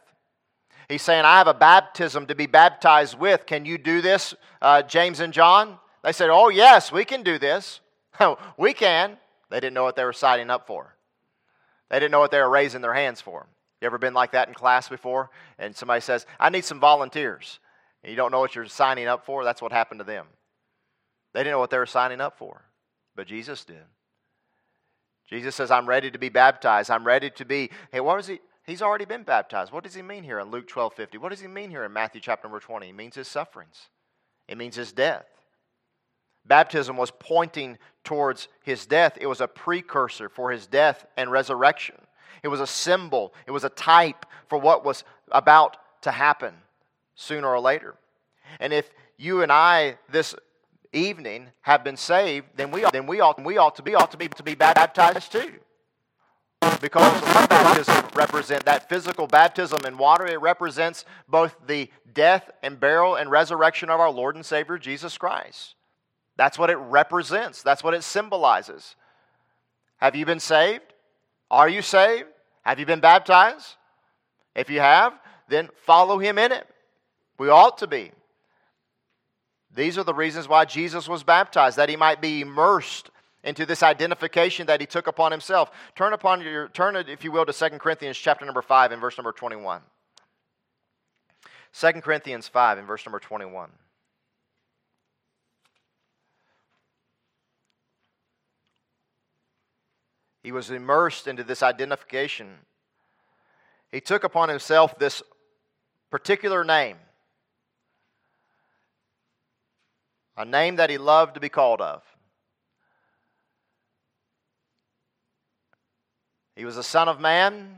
He's 0.90 1.02
saying, 1.02 1.26
I 1.26 1.38
have 1.38 1.48
a 1.48 1.54
baptism 1.54 2.28
to 2.28 2.36
be 2.36 2.46
baptized 2.46 3.20
with. 3.20 3.46
Can 3.46 3.66
you 3.66 3.78
do 3.78 4.02
this, 4.02 4.34
uh, 4.62 4.82
James 4.84 5.20
and 5.20 5.34
John? 5.34 5.78
They 6.04 6.14
said, 6.14 6.30
Oh, 6.30 6.50
yes, 6.50 6.92
we 6.92 7.04
can 7.04 7.24
do 7.24 7.38
this. 7.38 7.82
we 8.58 8.74
can. 8.74 9.18
They 9.50 9.60
didn't 9.60 9.74
know 9.74 9.84
what 9.84 9.96
they 9.96 10.06
were 10.06 10.14
signing 10.14 10.50
up 10.50 10.68
for, 10.68 10.96
they 11.90 12.00
didn't 12.00 12.12
know 12.12 12.20
what 12.20 12.32
they 12.32 12.40
were 12.40 12.50
raising 12.50 12.82
their 12.82 12.94
hands 12.94 13.22
for. 13.22 13.48
You 13.82 13.86
ever 13.86 14.00
been 14.00 14.16
like 14.16 14.32
that 14.32 14.48
in 14.48 14.56
class 14.56 14.90
before? 14.90 15.30
And 15.60 15.76
somebody 15.76 16.02
says, 16.02 16.26
I 16.40 16.50
need 16.50 16.66
some 16.66 16.80
volunteers. 16.80 17.60
And 18.04 18.10
you 18.10 18.18
don't 18.18 18.32
know 18.32 18.40
what 18.40 18.56
you're 18.56 18.66
signing 18.66 19.08
up 19.08 19.24
for? 19.24 19.44
That's 19.44 19.62
what 19.62 19.72
happened 19.72 20.00
to 20.00 20.04
them. 20.04 20.26
They 21.34 21.42
didn't 21.42 21.52
know 21.52 21.60
what 21.60 21.70
they 21.70 21.78
were 21.78 21.86
signing 21.86 22.20
up 22.20 22.40
for, 22.40 22.64
but 23.16 23.28
Jesus 23.28 23.64
did. 23.64 23.84
Jesus 25.30 25.56
says, 25.56 25.70
I'm 25.70 25.88
ready 25.88 26.10
to 26.10 26.18
be 26.18 26.30
baptized. 26.30 26.90
I'm 26.90 27.06
ready 27.06 27.30
to 27.32 27.46
be. 27.46 27.70
Hey, 27.92 28.00
what 28.00 28.18
was 28.18 28.28
he? 28.28 28.40
He's 28.68 28.82
already 28.82 29.06
been 29.06 29.24
baptized. 29.24 29.72
What 29.72 29.86
does 29.86 29.96
he 29.96 30.02
mean 30.02 30.24
here 30.24 30.40
in 30.40 30.52
Luke 30.52 30.68
12 30.68 30.94
50? 30.94 31.18
What 31.18 31.30
does 31.30 31.40
he 31.40 31.48
mean 31.48 31.70
here 31.70 31.86
in 31.86 31.94
Matthew 31.94 32.20
chapter 32.20 32.48
number 32.48 32.60
20? 32.60 32.86
He 32.86 32.92
means 32.92 33.16
his 33.16 33.30
sufferings, 33.30 33.88
it 34.48 34.58
means 34.58 34.76
his 34.76 34.92
death. 34.92 35.26
Baptism 36.46 36.96
was 36.96 37.12
pointing 37.12 37.78
towards 38.04 38.50
his 38.64 38.86
death, 38.86 39.18
it 39.20 39.28
was 39.28 39.42
a 39.42 39.48
precursor 39.48 40.28
for 40.28 40.52
his 40.52 40.68
death 40.68 41.06
and 41.16 41.32
resurrection. 41.32 41.96
It 42.44 42.50
was 42.50 42.60
a 42.60 42.68
symbol, 42.68 43.34
it 43.48 43.52
was 43.52 43.64
a 43.64 43.70
type 43.70 44.26
for 44.48 44.58
what 44.58 44.86
was 44.86 45.06
about 45.32 45.78
to 46.02 46.12
happen 46.12 46.54
sooner 47.16 47.48
or 47.48 47.60
later. 47.60 47.96
And 48.60 48.74
if 48.74 48.90
you 49.18 49.42
and 49.42 49.52
I 49.52 49.98
this 50.10 50.36
evening 50.94 51.48
have 51.62 51.84
been 51.84 51.98
saved, 51.98 52.48
then 52.56 52.72
we 52.72 52.84
ought, 52.84 52.94
then 52.94 53.08
we 53.08 53.22
ought, 53.22 53.44
we 53.44 53.58
ought 53.58 53.76
to 53.78 53.82
be 53.82 53.96
ought 53.96 54.12
to 54.12 54.18
be 54.18 54.28
to 54.28 54.44
be 54.44 54.56
baptized 54.56 55.32
too. 55.32 55.54
Because 56.82 57.22
baptism 57.48 58.06
represent 58.16 58.66
that 58.66 58.90
physical 58.90 59.28
baptism 59.28 59.80
in 59.86 59.98
water, 59.98 60.26
it 60.26 60.42
represents 60.42 61.06
both 61.28 61.56
the 61.66 61.90
death 62.14 62.50
and 62.62 62.80
burial 62.80 63.16
and 63.16 63.32
resurrection 63.32 63.90
of 63.90 64.00
our 64.00 64.12
Lord 64.12 64.36
and 64.36 64.46
Savior 64.46 64.78
Jesus 64.78 65.18
Christ. 65.18 65.76
That's 66.36 66.60
what 66.60 66.70
it 66.70 66.78
represents. 66.78 67.64
That's 67.64 67.84
what 67.84 67.94
it 67.94 68.04
symbolizes. 68.04 68.96
Have 69.98 70.16
you 70.16 70.26
been 70.26 70.40
saved? 70.40 70.94
Are 71.50 71.68
you 71.68 71.82
saved? 71.82 72.28
Have 72.62 72.80
you 72.80 72.86
been 72.86 73.00
baptized? 73.00 73.76
If 74.56 74.70
you 74.70 74.80
have, 74.80 75.14
then 75.48 75.70
follow 75.86 76.20
him 76.20 76.38
in 76.38 76.52
it. 76.52 76.68
We 77.40 77.50
ought 77.50 77.80
to 77.80 77.88
be. 77.88 78.12
These 79.74 79.98
are 79.98 80.04
the 80.04 80.14
reasons 80.14 80.48
why 80.48 80.66
Jesus 80.66 81.08
was 81.08 81.24
baptized, 81.24 81.78
that 81.78 81.90
he 81.90 81.96
might 81.96 82.22
be 82.22 82.42
immersed 82.42 83.10
into 83.48 83.66
this 83.66 83.82
identification 83.82 84.68
that 84.68 84.82
he 84.82 84.86
took 84.86 85.08
upon 85.08 85.32
himself. 85.32 85.72
Turn 85.96 86.12
upon 86.12 86.42
your 86.42 86.68
turn 86.68 86.98
it, 86.98 87.08
if 87.08 87.24
you 87.24 87.32
will, 87.32 87.46
to 87.46 87.54
2 87.54 87.78
Corinthians 87.80 88.18
chapter 88.18 88.46
number 88.46 88.62
5 88.62 88.92
and 88.92 89.00
verse 89.00 89.18
number 89.18 89.32
21. 89.32 89.82
2 91.74 91.92
Corinthians 92.02 92.50
5 92.50 92.78
and 92.78 92.86
verse 92.86 93.06
number 93.06 93.20
21. 93.20 93.70
He 100.44 100.52
was 100.52 100.70
immersed 100.70 101.26
into 101.26 101.44
this 101.44 101.64
identification. 101.64 102.50
He 103.92 104.02
took 104.02 104.26
upon 104.26 104.50
himself 104.50 105.00
this 105.00 105.24
particular 106.12 106.66
name, 106.66 106.98
a 110.36 110.44
name 110.44 110.76
that 110.76 110.90
he 110.90 110.98
loved 110.98 111.36
to 111.36 111.40
be 111.40 111.50
called 111.50 111.80
of. 111.80 112.04
He 116.58 116.66
was 116.66 116.76
a 116.76 116.84
son 116.84 117.08
of 117.08 117.20
man, 117.20 117.78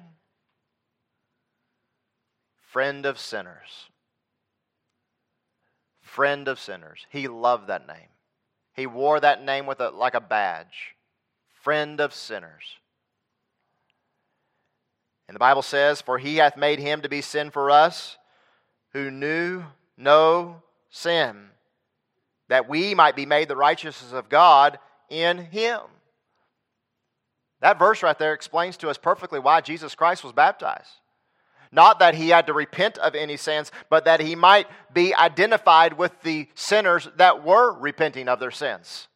friend 2.72 3.06
of 3.06 3.20
sinners. 3.20 3.90
Friend 6.02 6.48
of 6.48 6.62
sinners. 6.62 7.06
He 7.10 7.28
loved 7.28 7.68
that 7.68 7.86
name. 7.86 8.08
He 8.74 8.88
wore 8.88 9.20
that 9.20 9.44
name 9.44 9.66
with 9.66 9.82
a, 9.82 9.90
like 9.90 10.14
a 10.14 10.22
badge. 10.22 10.96
Friend 11.62 12.00
of 12.00 12.14
sinners. 12.14 12.78
And 15.28 15.36
the 15.36 15.40
Bible 15.40 15.62
says, 15.62 16.02
For 16.02 16.18
he 16.18 16.38
hath 16.38 16.56
made 16.56 16.80
him 16.80 17.02
to 17.02 17.10
be 17.10 17.20
sin 17.20 17.52
for 17.52 17.70
us 17.70 18.18
who 18.94 19.12
knew 19.12 19.66
no 19.98 20.64
sin, 20.90 21.50
that 22.48 22.70
we 22.70 22.96
might 22.96 23.18
be 23.18 23.26
made 23.26 23.50
the 23.50 23.58
righteousness 23.58 24.14
of 24.14 24.30
God 24.30 24.80
in 25.10 25.38
him. 25.38 25.82
That 27.62 27.80
verse 27.80 28.04
right 28.04 28.18
there 28.18 28.34
explains 28.34 28.78
to 28.78 28.90
us 28.90 28.98
perfectly 28.98 29.40
why 29.40 29.62
Jesus 29.62 29.96
Christ 29.96 30.24
was 30.24 30.34
baptized. 30.34 30.90
Not 31.72 32.00
that 32.00 32.16
he 32.16 32.30
had 32.30 32.48
to 32.48 32.54
repent 32.54 32.98
of 32.98 33.14
any 33.14 33.38
sins, 33.38 33.72
but 33.90 34.06
that 34.06 34.22
he 34.22 34.36
might 34.36 34.68
be 34.94 35.14
identified 35.14 35.94
with 35.94 36.20
the 36.22 36.48
sinners 36.56 37.08
that 37.18 37.44
were 37.44 37.78
repenting 37.78 38.28
of 38.28 38.40
their 38.40 38.52
sins 38.52 39.08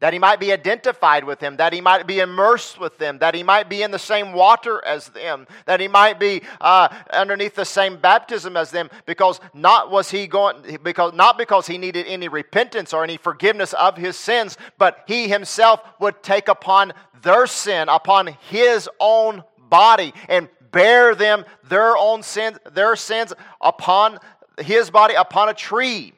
that 0.00 0.12
he 0.12 0.18
might 0.18 0.38
be 0.38 0.52
identified 0.52 1.24
with 1.24 1.38
them, 1.38 1.56
that 1.56 1.72
he 1.72 1.80
might 1.80 2.06
be 2.06 2.20
immersed 2.20 2.78
with 2.78 2.98
them, 2.98 3.18
that 3.18 3.34
he 3.34 3.42
might 3.42 3.68
be 3.68 3.82
in 3.82 3.90
the 3.90 3.98
same 3.98 4.32
water 4.32 4.84
as 4.84 5.08
them, 5.08 5.46
that 5.64 5.80
he 5.80 5.88
might 5.88 6.20
be 6.20 6.42
uh, 6.60 6.88
underneath 7.10 7.54
the 7.54 7.64
same 7.64 7.96
baptism 7.96 8.56
as 8.56 8.70
them, 8.70 8.90
because 9.06 9.40
not 9.54 9.90
was 9.90 10.10
he 10.10 10.26
going 10.26 10.78
because 10.82 11.14
not 11.14 11.38
because 11.38 11.66
he 11.66 11.78
needed 11.78 12.06
any 12.06 12.28
repentance 12.28 12.92
or 12.92 13.04
any 13.04 13.16
forgiveness 13.16 13.72
of 13.72 13.96
his 13.96 14.16
sins, 14.16 14.58
but 14.76 15.04
he 15.06 15.28
himself 15.28 15.80
would 15.98 16.22
take 16.22 16.48
upon 16.48 16.92
their 17.22 17.46
sin 17.46 17.88
upon 17.88 18.26
his 18.48 18.88
own 19.00 19.42
body 19.70 20.12
and 20.28 20.48
bear 20.70 21.14
them 21.14 21.44
their 21.68 21.96
own 21.96 22.22
sins, 22.22 22.58
their 22.72 22.96
sins 22.96 23.32
upon 23.60 24.18
his 24.58 24.90
body 24.90 25.14
upon 25.14 25.48
a 25.48 25.54
tree. 25.54 26.12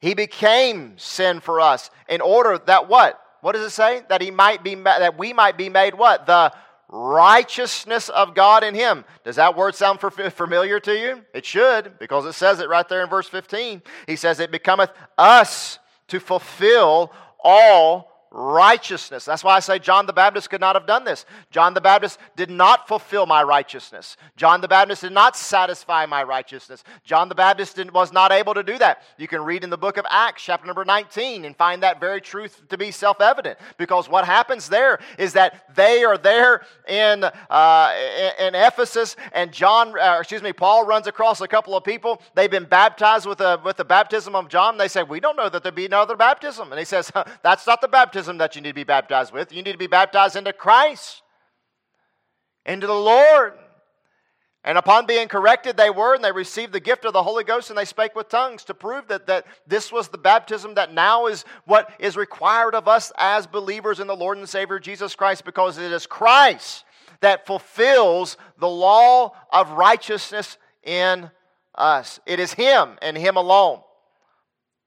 He 0.00 0.14
became 0.14 0.98
sin 0.98 1.40
for 1.40 1.60
us 1.60 1.90
in 2.08 2.20
order 2.20 2.58
that 2.66 2.88
what? 2.88 3.20
What 3.40 3.52
does 3.52 3.66
it 3.66 3.70
say? 3.70 4.02
That 4.08 4.20
he 4.20 4.30
might 4.30 4.62
be 4.62 4.74
that 4.74 5.18
we 5.18 5.32
might 5.32 5.56
be 5.56 5.68
made 5.68 5.94
what? 5.94 6.26
The 6.26 6.52
righteousness 6.88 8.08
of 8.08 8.34
God 8.34 8.62
in 8.62 8.74
him. 8.74 9.04
Does 9.24 9.36
that 9.36 9.56
word 9.56 9.74
sound 9.74 10.00
familiar 10.00 10.80
to 10.80 10.92
you? 10.92 11.24
It 11.34 11.44
should, 11.44 11.98
because 11.98 12.24
it 12.26 12.34
says 12.34 12.60
it 12.60 12.68
right 12.68 12.88
there 12.88 13.02
in 13.02 13.10
verse 13.10 13.28
15. 13.28 13.82
He 14.06 14.16
says, 14.16 14.40
It 14.40 14.50
becometh 14.52 14.92
us 15.18 15.78
to 16.08 16.20
fulfill 16.20 17.12
all 17.42 18.15
righteousness. 18.30 19.24
That's 19.24 19.44
why 19.44 19.56
I 19.56 19.60
say 19.60 19.78
John 19.78 20.06
the 20.06 20.12
Baptist 20.12 20.50
could 20.50 20.60
not 20.60 20.76
have 20.76 20.86
done 20.86 21.04
this. 21.04 21.24
John 21.50 21.74
the 21.74 21.80
Baptist 21.80 22.18
did 22.34 22.50
not 22.50 22.88
fulfill 22.88 23.26
my 23.26 23.42
righteousness. 23.42 24.16
John 24.36 24.60
the 24.60 24.68
Baptist 24.68 25.02
did 25.02 25.12
not 25.12 25.36
satisfy 25.36 26.06
my 26.06 26.22
righteousness. 26.22 26.84
John 27.04 27.28
the 27.28 27.34
Baptist 27.34 27.78
was 27.92 28.12
not 28.12 28.32
able 28.32 28.54
to 28.54 28.62
do 28.62 28.78
that. 28.78 29.02
You 29.16 29.28
can 29.28 29.42
read 29.42 29.64
in 29.64 29.70
the 29.70 29.78
book 29.78 29.96
of 29.96 30.04
Acts, 30.10 30.42
chapter 30.42 30.66
number 30.66 30.84
19, 30.84 31.44
and 31.44 31.56
find 31.56 31.82
that 31.82 32.00
very 32.00 32.20
truth 32.20 32.62
to 32.68 32.76
be 32.76 32.90
self 32.90 33.20
evident. 33.20 33.58
Because 33.78 34.08
what 34.08 34.24
happens 34.24 34.68
there 34.68 34.98
is 35.18 35.32
that 35.34 35.74
they 35.74 36.04
are 36.04 36.18
there 36.18 36.62
in, 36.88 37.24
uh, 37.24 37.94
in 38.40 38.54
Ephesus, 38.54 39.16
and 39.32 39.52
John, 39.52 39.98
uh, 39.98 40.18
excuse 40.18 40.42
me, 40.42 40.52
Paul 40.52 40.84
runs 40.84 41.06
across 41.06 41.40
a 41.40 41.48
couple 41.48 41.76
of 41.76 41.84
people. 41.84 42.20
They've 42.34 42.50
been 42.50 42.64
baptized 42.64 43.26
with, 43.26 43.40
a, 43.40 43.60
with 43.64 43.76
the 43.76 43.84
baptism 43.84 44.34
of 44.34 44.48
John. 44.48 44.76
They 44.76 44.88
say, 44.88 45.02
We 45.02 45.20
don't 45.20 45.36
know 45.36 45.48
that 45.48 45.62
there 45.62 45.72
be 45.72 45.86
another 45.86 46.16
baptism. 46.16 46.72
And 46.72 46.78
he 46.78 46.84
says, 46.84 47.12
That's 47.42 47.66
not 47.66 47.80
the 47.80 47.88
baptism 47.88 48.15
baptism 48.16 48.38
that 48.38 48.56
you 48.56 48.62
need 48.62 48.70
to 48.70 48.74
be 48.74 48.82
baptized 48.82 49.30
with. 49.30 49.52
You 49.52 49.62
need 49.62 49.72
to 49.72 49.78
be 49.78 49.86
baptized 49.86 50.36
into 50.36 50.50
Christ, 50.50 51.20
into 52.64 52.86
the 52.86 52.94
Lord. 52.94 53.52
And 54.64 54.78
upon 54.78 55.04
being 55.04 55.28
corrected, 55.28 55.76
they 55.76 55.90
were, 55.90 56.14
and 56.14 56.24
they 56.24 56.32
received 56.32 56.72
the 56.72 56.80
gift 56.80 57.04
of 57.04 57.12
the 57.12 57.22
Holy 57.22 57.44
Ghost, 57.44 57.68
and 57.68 57.78
they 57.78 57.84
spake 57.84 58.16
with 58.16 58.30
tongues 58.30 58.64
to 58.64 58.74
prove 58.74 59.06
that, 59.08 59.26
that 59.26 59.44
this 59.66 59.92
was 59.92 60.08
the 60.08 60.16
baptism 60.16 60.76
that 60.76 60.94
now 60.94 61.26
is 61.26 61.44
what 61.66 61.90
is 61.98 62.16
required 62.16 62.74
of 62.74 62.88
us 62.88 63.12
as 63.18 63.46
believers 63.46 64.00
in 64.00 64.06
the 64.06 64.16
Lord 64.16 64.38
and 64.38 64.48
Savior 64.48 64.78
Jesus 64.78 65.14
Christ, 65.14 65.44
because 65.44 65.76
it 65.76 65.92
is 65.92 66.06
Christ 66.06 66.86
that 67.20 67.46
fulfills 67.46 68.38
the 68.58 68.66
law 68.66 69.32
of 69.52 69.72
righteousness 69.72 70.56
in 70.82 71.30
us. 71.74 72.18
It 72.24 72.40
is 72.40 72.54
Him 72.54 72.96
and 73.02 73.14
Him 73.14 73.36
alone. 73.36 73.82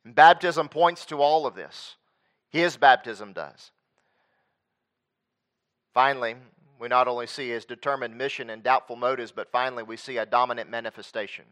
And 0.03 0.15
baptism 0.15 0.67
points 0.67 1.05
to 1.05 1.21
all 1.21 1.45
of 1.45 1.53
this. 1.53 1.95
His 2.49 2.77
baptism 2.77 3.33
does. 3.33 3.71
Finally, 5.93 6.35
we 6.79 6.87
not 6.87 7.07
only 7.07 7.27
see 7.27 7.49
his 7.49 7.65
determined 7.65 8.17
mission 8.17 8.49
and 8.49 8.63
doubtful 8.63 8.95
motives, 8.95 9.31
but 9.31 9.51
finally 9.51 9.83
we 9.83 9.97
see 9.97 10.17
a 10.17 10.25
dominant 10.25 10.69
manifestation. 10.69 11.45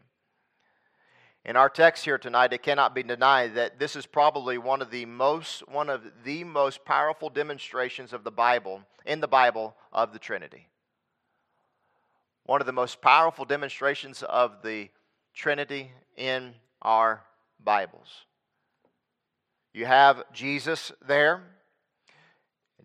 In 1.44 1.56
our 1.56 1.68
text 1.68 2.04
here 2.04 2.18
tonight, 2.18 2.52
it 2.52 2.62
cannot 2.62 2.94
be 2.94 3.02
denied 3.02 3.54
that 3.54 3.78
this 3.78 3.94
is 3.94 4.06
probably 4.06 4.58
one 4.58 4.82
of 4.82 4.90
the 4.90 5.06
most 5.06 5.66
one 5.68 5.88
of 5.88 6.02
the 6.24 6.44
most 6.44 6.84
powerful 6.84 7.30
demonstrations 7.30 8.12
of 8.12 8.24
the 8.24 8.30
Bible 8.30 8.82
in 9.06 9.20
the 9.20 9.28
Bible 9.28 9.76
of 9.92 10.12
the 10.12 10.18
Trinity. 10.18 10.66
One 12.44 12.60
of 12.60 12.66
the 12.66 12.72
most 12.72 13.00
powerful 13.00 13.44
demonstrations 13.44 14.22
of 14.22 14.62
the 14.62 14.88
Trinity 15.34 15.92
in 16.16 16.54
our 16.82 17.22
Bibles. 17.62 18.26
You 19.78 19.86
have 19.86 20.24
Jesus 20.32 20.90
there. 21.06 21.40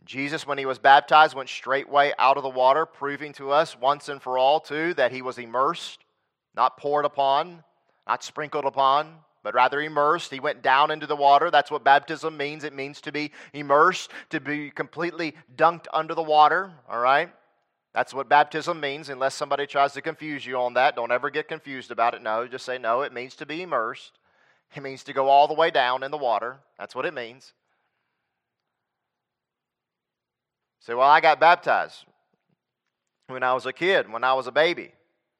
Jesus, 0.06 0.46
when 0.46 0.60
he 0.60 0.68
was 0.68 0.78
baptized, 0.78 1.36
went 1.36 1.50
straightway 1.50 2.14
out 2.20 2.38
of 2.38 2.44
the 2.44 2.50
water, 2.50 2.86
proving 2.86 3.34
to 3.34 3.50
us 3.50 3.76
once 3.76 4.10
and 4.10 4.22
for 4.22 4.38
all, 4.38 4.60
too, 4.60 4.94
that 4.94 5.12
he 5.12 5.24
was 5.24 5.40
immersed, 5.40 6.06
not 6.56 6.78
poured 6.78 7.06
upon, 7.06 7.64
not 8.08 8.24
sprinkled 8.24 8.66
upon, 8.66 9.16
but 9.42 9.56
rather 9.56 9.82
immersed. 9.82 10.30
He 10.30 10.40
went 10.40 10.62
down 10.62 10.92
into 10.92 11.08
the 11.08 11.16
water. 11.16 11.50
That's 11.50 11.72
what 11.72 11.84
baptism 11.84 12.38
means. 12.38 12.64
It 12.64 12.74
means 12.74 13.02
to 13.02 13.12
be 13.12 13.32
immersed, 13.54 14.12
to 14.30 14.40
be 14.40 14.70
completely 14.70 15.34
dunked 15.56 15.88
under 15.92 16.14
the 16.14 16.22
water, 16.22 16.74
all 16.88 17.00
right? 17.00 17.32
That's 17.96 18.14
what 18.14 18.30
baptism 18.30 18.80
means, 18.80 19.10
unless 19.10 19.34
somebody 19.34 19.66
tries 19.66 19.94
to 19.94 20.02
confuse 20.04 20.46
you 20.46 20.58
on 20.58 20.76
that. 20.76 20.96
Don't 20.96 21.12
ever 21.12 21.32
get 21.32 21.48
confused 21.48 21.90
about 21.90 22.14
it. 22.14 22.22
No, 22.22 22.48
just 22.48 22.68
say, 22.68 22.78
no, 22.78 23.02
it 23.02 23.14
means 23.14 23.34
to 23.38 23.48
be 23.48 23.64
immersed. 23.64 24.20
It 24.76 24.82
means 24.82 25.04
to 25.04 25.14
go 25.14 25.30
all 25.30 25.48
the 25.48 25.54
way 25.54 25.70
down 25.70 26.04
in 26.04 26.12
the 26.12 26.18
water. 26.18 26.58
That's 26.80 26.96
what 26.96 27.06
it 27.06 27.14
means. 27.14 27.54
Say, 30.80 30.94
well, 30.94 31.08
I 31.08 31.22
got 31.22 31.40
baptized 31.40 32.06
when 33.28 33.44
I 33.44 33.54
was 33.54 33.66
a 33.66 33.74
kid, 33.74 34.12
when 34.12 34.24
I 34.24 34.34
was 34.34 34.48
a 34.48 34.52
baby. 34.52 34.92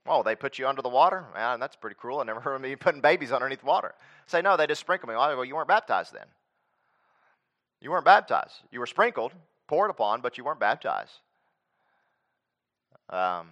Oh, 0.06 0.24
they 0.24 0.36
put 0.36 0.60
you 0.60 0.68
under 0.68 0.82
the 0.82 0.90
water? 0.90 1.26
Man, 1.34 1.60
that's 1.60 1.76
pretty 1.76 1.96
cruel. 1.96 2.20
I 2.20 2.24
never 2.24 2.40
heard 2.42 2.56
of 2.56 2.62
me 2.62 2.76
putting 2.76 3.02
babies 3.02 3.32
underneath 3.32 3.64
water. 3.64 3.94
Say, 4.28 4.42
no, 4.42 4.56
they 4.56 4.68
just 4.68 4.82
sprinkled 4.82 5.10
me. 5.10 5.16
Well, 5.16 5.44
you 5.44 5.56
weren't 5.56 5.68
baptized 5.68 6.14
then. 6.14 6.28
You 7.82 7.92
weren't 7.92 8.06
baptized. 8.06 8.54
You 8.72 8.80
were 8.80 8.86
sprinkled, 8.86 9.34
poured 9.68 9.90
upon, 9.90 10.22
but 10.22 10.38
you 10.38 10.44
weren't 10.44 10.60
baptized. 10.60 11.20
Um, 13.10 13.50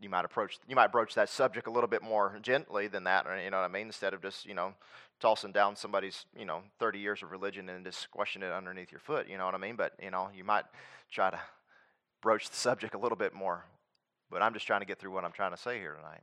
you 0.00 0.08
might 0.08 0.24
approach 0.24 0.58
you 0.66 0.74
might 0.74 0.92
broach 0.92 1.14
that 1.14 1.28
subject 1.28 1.66
a 1.66 1.70
little 1.70 1.88
bit 1.88 2.02
more 2.02 2.38
gently 2.42 2.88
than 2.88 3.04
that 3.04 3.26
you 3.44 3.50
know 3.50 3.58
what 3.58 3.64
i 3.64 3.68
mean 3.68 3.86
instead 3.86 4.14
of 4.14 4.22
just 4.22 4.46
you 4.46 4.54
know 4.54 4.72
tossing 5.20 5.52
down 5.52 5.76
somebody's 5.76 6.24
you 6.36 6.46
know 6.46 6.62
30 6.78 6.98
years 6.98 7.22
of 7.22 7.30
religion 7.30 7.68
and 7.68 7.84
just 7.84 8.00
squashing 8.00 8.42
it 8.42 8.50
underneath 8.50 8.90
your 8.90 9.00
foot 9.00 9.28
you 9.28 9.36
know 9.36 9.44
what 9.44 9.54
i 9.54 9.58
mean 9.58 9.76
but 9.76 9.92
you 10.02 10.10
know 10.10 10.28
you 10.34 10.44
might 10.44 10.64
try 11.10 11.30
to 11.30 11.38
broach 12.20 12.48
the 12.48 12.56
subject 12.56 12.94
a 12.94 12.98
little 12.98 13.16
bit 13.16 13.34
more, 13.34 13.64
but 14.30 14.42
I'm 14.42 14.52
just 14.52 14.66
trying 14.66 14.80
to 14.80 14.86
get 14.86 14.98
through 14.98 15.12
what 15.12 15.24
I'm 15.24 15.32
trying 15.32 15.52
to 15.52 15.56
say 15.56 15.78
here 15.78 15.94
tonight. 15.94 16.22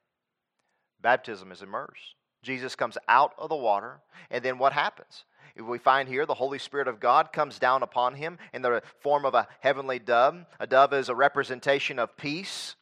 Baptism 1.01 1.51
is 1.51 1.61
immersed. 1.61 2.15
Jesus 2.43 2.75
comes 2.75 2.97
out 3.07 3.33
of 3.37 3.49
the 3.49 3.55
water, 3.55 3.99
and 4.29 4.43
then 4.43 4.57
what 4.57 4.73
happens? 4.73 5.25
We 5.55 5.79
find 5.79 6.07
here 6.07 6.25
the 6.25 6.35
Holy 6.35 6.59
Spirit 6.59 6.87
of 6.87 6.99
God 6.99 7.33
comes 7.33 7.57
down 7.57 7.81
upon 7.81 8.13
him 8.13 8.37
in 8.53 8.61
the 8.61 8.83
form 8.99 9.25
of 9.25 9.33
a 9.33 9.47
heavenly 9.59 9.97
dove. 9.97 10.45
A 10.59 10.67
dove 10.67 10.93
is 10.93 11.09
a 11.09 11.15
representation 11.15 11.97
of 11.97 12.15
peace, 12.15 12.75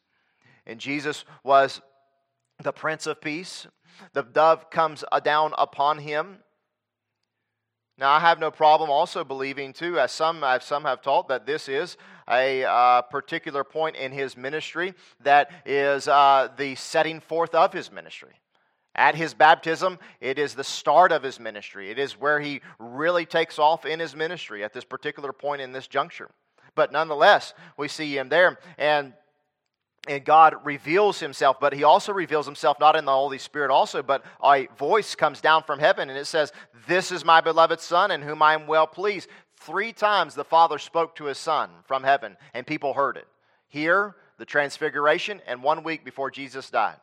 and 0.66 0.78
Jesus 0.78 1.24
was 1.42 1.80
the 2.62 2.72
Prince 2.72 3.06
of 3.06 3.20
Peace. 3.20 3.66
The 4.12 4.22
dove 4.22 4.70
comes 4.70 5.04
down 5.24 5.52
upon 5.58 5.98
him. 5.98 6.38
Now, 7.98 8.12
I 8.12 8.20
have 8.20 8.38
no 8.38 8.50
problem 8.50 8.90
also 8.90 9.24
believing, 9.24 9.72
too, 9.72 9.98
as 9.98 10.12
some, 10.12 10.44
as 10.44 10.64
some 10.64 10.84
have 10.84 11.00
taught, 11.00 11.28
that 11.28 11.46
this 11.46 11.66
is 11.66 11.96
a 12.28 12.64
uh, 12.64 13.02
particular 13.02 13.64
point 13.64 13.96
in 13.96 14.12
his 14.12 14.36
ministry 14.36 14.92
that 15.22 15.50
is 15.64 16.06
uh, 16.06 16.48
the 16.58 16.74
setting 16.74 17.20
forth 17.20 17.54
of 17.54 17.72
his 17.72 17.90
ministry. 17.90 18.34
At 18.94 19.14
his 19.14 19.34
baptism, 19.34 19.98
it 20.20 20.38
is 20.38 20.54
the 20.54 20.64
start 20.64 21.12
of 21.12 21.22
his 21.22 21.38
ministry. 21.38 21.90
It 21.90 21.98
is 21.98 22.18
where 22.18 22.40
he 22.40 22.60
really 22.78 23.26
takes 23.26 23.58
off 23.58 23.86
in 23.86 24.00
his 24.00 24.16
ministry 24.16 24.64
at 24.64 24.72
this 24.72 24.84
particular 24.84 25.32
point 25.32 25.60
in 25.60 25.72
this 25.72 25.86
juncture. 25.86 26.30
But 26.74 26.92
nonetheless, 26.92 27.54
we 27.76 27.88
see 27.88 28.16
him 28.16 28.28
there. 28.28 28.58
And 28.78 29.14
and 30.08 30.24
God 30.24 30.54
reveals 30.64 31.20
himself, 31.20 31.58
but 31.60 31.72
he 31.72 31.84
also 31.84 32.12
reveals 32.12 32.46
himself 32.46 32.78
not 32.80 32.96
in 32.96 33.04
the 33.04 33.12
Holy 33.12 33.38
Spirit, 33.38 33.70
also, 33.70 34.02
but 34.02 34.24
a 34.42 34.68
voice 34.78 35.14
comes 35.14 35.40
down 35.40 35.62
from 35.62 35.78
heaven 35.78 36.10
and 36.10 36.18
it 36.18 36.26
says, 36.26 36.52
This 36.86 37.12
is 37.12 37.24
my 37.24 37.40
beloved 37.40 37.80
Son 37.80 38.10
in 38.10 38.22
whom 38.22 38.42
I 38.42 38.54
am 38.54 38.66
well 38.66 38.86
pleased. 38.86 39.28
Three 39.56 39.92
times 39.92 40.34
the 40.34 40.44
Father 40.44 40.78
spoke 40.78 41.16
to 41.16 41.24
his 41.24 41.38
Son 41.38 41.70
from 41.86 42.02
heaven, 42.04 42.36
and 42.54 42.66
people 42.66 42.92
heard 42.92 43.16
it. 43.16 43.26
Here, 43.68 44.14
the 44.38 44.44
Transfiguration, 44.44 45.40
and 45.46 45.62
one 45.62 45.82
week 45.82 46.04
before 46.04 46.30
Jesus 46.30 46.70
died. 46.70 46.96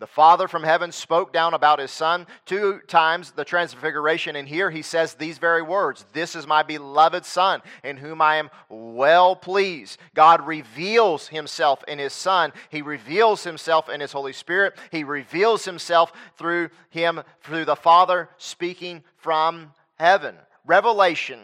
The 0.00 0.06
Father 0.06 0.48
from 0.48 0.62
heaven 0.62 0.92
spoke 0.92 1.30
down 1.30 1.52
about 1.52 1.78
his 1.78 1.90
Son 1.90 2.26
two 2.46 2.80
times, 2.88 3.32
the 3.32 3.44
transfiguration, 3.44 4.34
and 4.34 4.48
here 4.48 4.70
he 4.70 4.80
says 4.80 5.12
these 5.12 5.36
very 5.36 5.60
words 5.60 6.06
This 6.14 6.34
is 6.34 6.46
my 6.46 6.62
beloved 6.62 7.26
Son, 7.26 7.60
in 7.84 7.98
whom 7.98 8.22
I 8.22 8.36
am 8.36 8.48
well 8.70 9.36
pleased. 9.36 10.00
God 10.14 10.46
reveals 10.46 11.28
himself 11.28 11.84
in 11.86 11.98
his 11.98 12.14
Son, 12.14 12.54
he 12.70 12.80
reveals 12.80 13.44
himself 13.44 13.90
in 13.90 14.00
his 14.00 14.10
Holy 14.10 14.32
Spirit, 14.32 14.78
he 14.90 15.04
reveals 15.04 15.66
himself 15.66 16.14
through 16.38 16.70
him, 16.88 17.20
through 17.42 17.66
the 17.66 17.76
Father 17.76 18.30
speaking 18.38 19.04
from 19.18 19.70
heaven. 19.96 20.34
Revelation 20.64 21.40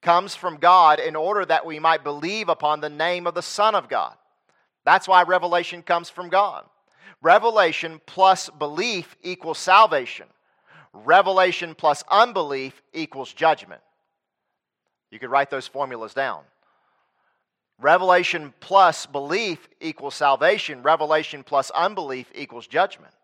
comes 0.00 0.34
from 0.34 0.56
God 0.56 1.00
in 1.00 1.16
order 1.16 1.44
that 1.44 1.66
we 1.66 1.78
might 1.78 2.02
believe 2.02 2.48
upon 2.48 2.80
the 2.80 2.88
name 2.88 3.26
of 3.26 3.34
the 3.34 3.42
Son 3.42 3.74
of 3.74 3.90
God. 3.90 4.14
That's 4.86 5.06
why 5.06 5.22
revelation 5.24 5.82
comes 5.82 6.08
from 6.08 6.30
God. 6.30 6.64
Revelation 7.24 8.02
plus 8.04 8.50
belief 8.50 9.16
equals 9.22 9.58
salvation. 9.58 10.26
Revelation 10.92 11.74
plus 11.74 12.04
unbelief 12.10 12.82
equals 12.92 13.32
judgment. 13.32 13.80
You 15.10 15.18
could 15.18 15.30
write 15.30 15.48
those 15.48 15.66
formulas 15.66 16.12
down. 16.12 16.42
Revelation 17.80 18.52
plus 18.60 19.06
belief 19.06 19.70
equals 19.80 20.14
salvation. 20.14 20.82
Revelation 20.82 21.44
plus 21.44 21.70
unbelief 21.70 22.30
equals 22.34 22.66
judgment. 22.66 23.14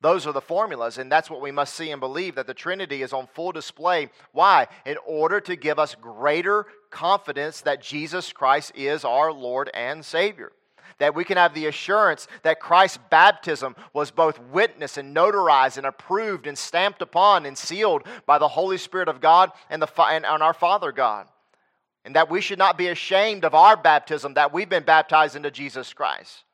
Those 0.00 0.24
are 0.24 0.32
the 0.32 0.40
formulas, 0.40 0.96
and 0.96 1.10
that's 1.10 1.28
what 1.28 1.40
we 1.40 1.50
must 1.50 1.74
see 1.74 1.90
and 1.90 1.98
believe 1.98 2.36
that 2.36 2.46
the 2.46 2.54
Trinity 2.54 3.02
is 3.02 3.12
on 3.12 3.26
full 3.26 3.50
display. 3.50 4.10
Why? 4.30 4.68
In 4.86 4.96
order 5.04 5.40
to 5.40 5.56
give 5.56 5.80
us 5.80 5.96
greater 5.96 6.66
confidence 6.90 7.62
that 7.62 7.82
Jesus 7.82 8.32
Christ 8.32 8.70
is 8.76 9.04
our 9.04 9.32
Lord 9.32 9.70
and 9.74 10.04
Savior 10.04 10.52
that 10.98 11.14
we 11.14 11.24
can 11.24 11.36
have 11.36 11.54
the 11.54 11.66
assurance 11.66 12.26
that 12.42 12.60
Christ's 12.60 12.98
baptism 13.10 13.76
was 13.92 14.10
both 14.10 14.38
witnessed 14.38 14.98
and 14.98 15.14
notarized 15.14 15.78
and 15.78 15.86
approved 15.86 16.46
and 16.46 16.58
stamped 16.58 17.02
upon 17.02 17.46
and 17.46 17.56
sealed 17.56 18.02
by 18.26 18.38
the 18.38 18.48
Holy 18.48 18.78
Spirit 18.78 19.08
of 19.08 19.20
God 19.20 19.52
and, 19.70 19.80
the, 19.80 19.88
and, 20.02 20.26
and 20.26 20.42
our 20.42 20.54
Father 20.54 20.92
God. 20.92 21.26
And 22.04 22.16
that 22.16 22.30
we 22.30 22.40
should 22.40 22.58
not 22.58 22.78
be 22.78 22.88
ashamed 22.88 23.44
of 23.44 23.54
our 23.54 23.76
baptism, 23.76 24.34
that 24.34 24.52
we've 24.52 24.68
been 24.68 24.84
baptized 24.84 25.36
into 25.36 25.50
Jesus 25.50 25.92
Christ. 25.92 26.44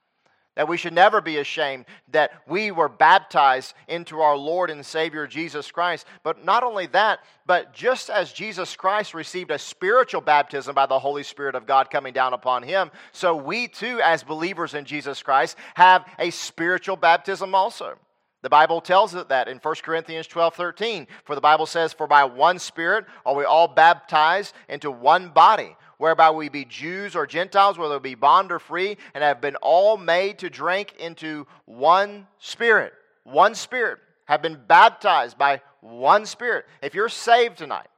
That 0.56 0.68
we 0.68 0.76
should 0.76 0.92
never 0.92 1.20
be 1.20 1.38
ashamed 1.38 1.84
that 2.12 2.30
we 2.46 2.70
were 2.70 2.88
baptized 2.88 3.74
into 3.88 4.20
our 4.20 4.36
Lord 4.36 4.70
and 4.70 4.86
Savior 4.86 5.26
Jesus 5.26 5.70
Christ. 5.72 6.06
But 6.22 6.44
not 6.44 6.62
only 6.62 6.86
that, 6.88 7.20
but 7.44 7.72
just 7.72 8.08
as 8.08 8.32
Jesus 8.32 8.76
Christ 8.76 9.14
received 9.14 9.50
a 9.50 9.58
spiritual 9.58 10.20
baptism 10.20 10.74
by 10.74 10.86
the 10.86 10.98
Holy 10.98 11.24
Spirit 11.24 11.56
of 11.56 11.66
God 11.66 11.90
coming 11.90 12.12
down 12.12 12.34
upon 12.34 12.62
him, 12.62 12.92
so 13.10 13.34
we 13.34 13.66
too, 13.66 14.00
as 14.00 14.22
believers 14.22 14.74
in 14.74 14.84
Jesus 14.84 15.22
Christ, 15.22 15.56
have 15.74 16.06
a 16.18 16.30
spiritual 16.30 16.96
baptism 16.96 17.54
also. 17.54 17.98
The 18.44 18.50
Bible 18.50 18.82
tells 18.82 19.14
us 19.14 19.24
that 19.30 19.48
in 19.48 19.56
1 19.56 19.74
Corinthians 19.82 20.26
12 20.26 20.54
13. 20.54 21.06
For 21.24 21.34
the 21.34 21.40
Bible 21.40 21.64
says, 21.64 21.94
For 21.94 22.06
by 22.06 22.24
one 22.24 22.58
Spirit 22.58 23.06
are 23.24 23.34
we 23.34 23.44
all 23.44 23.66
baptized 23.66 24.54
into 24.68 24.90
one 24.90 25.30
body 25.30 25.74
whereby 25.98 26.30
we 26.30 26.48
be 26.48 26.64
Jews 26.64 27.16
or 27.16 27.26
Gentiles, 27.26 27.78
whether 27.78 27.98
we 27.98 28.10
be 28.10 28.14
bond 28.14 28.52
or 28.52 28.58
free, 28.58 28.96
and 29.14 29.22
have 29.22 29.40
been 29.40 29.56
all 29.56 29.96
made 29.96 30.38
to 30.40 30.50
drink 30.50 30.94
into 30.98 31.46
one 31.64 32.26
Spirit. 32.38 32.92
One 33.24 33.54
Spirit. 33.54 33.98
Have 34.26 34.42
been 34.42 34.58
baptized 34.66 35.36
by 35.36 35.60
one 35.80 36.26
Spirit. 36.26 36.66
If 36.82 36.94
you're 36.94 37.08
saved 37.08 37.58
tonight, 37.58 37.88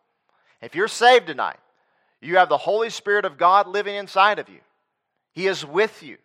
if 0.61 0.75
you're 0.75 0.89
saved 0.89 1.27
tonight, 1.27 1.59
you 2.21 2.37
have 2.37 2.49
the 2.49 2.57
Holy 2.57 2.91
Spirit 2.91 3.25
of 3.25 3.39
God 3.39 3.69
living 3.69 3.95
inside 3.95 4.39
of 4.39 4.49
you. 4.49 4.59
He 5.33 5.47
is 5.47 5.65
with 5.65 6.03
you. 6.03 6.17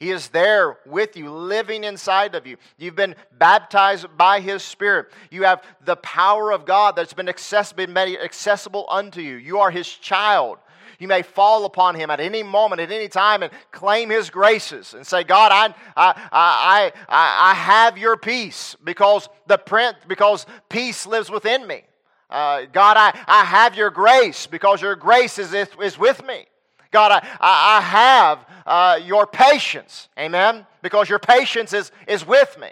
He 0.00 0.12
is 0.12 0.28
there 0.28 0.78
with 0.86 1.16
you, 1.16 1.28
living 1.28 1.82
inside 1.82 2.36
of 2.36 2.46
you. 2.46 2.56
You've 2.76 2.94
been 2.94 3.16
baptized 3.36 4.06
by 4.16 4.38
His 4.38 4.62
Spirit. 4.62 5.08
You 5.28 5.42
have 5.42 5.64
the 5.84 5.96
power 5.96 6.52
of 6.52 6.64
God 6.64 6.94
that's 6.94 7.12
been 7.12 7.28
accessible 7.28 8.86
unto 8.88 9.20
you. 9.20 9.34
You 9.34 9.58
are 9.58 9.72
His 9.72 9.88
child. 9.88 10.58
You 10.98 11.06
may 11.06 11.22
fall 11.22 11.64
upon 11.64 11.94
him 11.94 12.10
at 12.10 12.18
any 12.18 12.42
moment, 12.42 12.80
at 12.80 12.90
any 12.90 13.08
time, 13.08 13.44
and 13.44 13.52
claim 13.70 14.10
his 14.10 14.30
graces 14.30 14.94
and 14.94 15.06
say, 15.06 15.22
God, 15.22 15.52
I, 15.52 15.74
I, 15.96 16.28
I, 16.32 16.92
I, 17.08 17.54
have 17.54 17.96
your 17.96 18.16
peace 18.16 18.76
because 18.82 19.28
the 19.46 19.58
print, 19.58 19.96
because 20.08 20.44
peace 20.68 21.06
lives 21.06 21.30
within 21.30 21.66
me. 21.68 21.82
Uh, 22.28 22.62
God, 22.72 22.96
I, 22.96 23.16
I 23.28 23.44
have 23.44 23.76
your 23.76 23.90
grace 23.90 24.48
because 24.48 24.82
your 24.82 24.96
grace 24.96 25.38
is, 25.38 25.54
is 25.54 25.98
with 25.98 26.26
me. 26.26 26.46
God, 26.90 27.12
I, 27.12 27.28
I 27.40 27.80
have 27.80 28.46
uh, 28.66 29.00
your 29.04 29.26
patience. 29.26 30.08
Amen? 30.18 30.66
Because 30.82 31.08
your 31.08 31.20
patience 31.20 31.72
is, 31.72 31.92
is 32.08 32.26
with 32.26 32.58
me. 32.58 32.68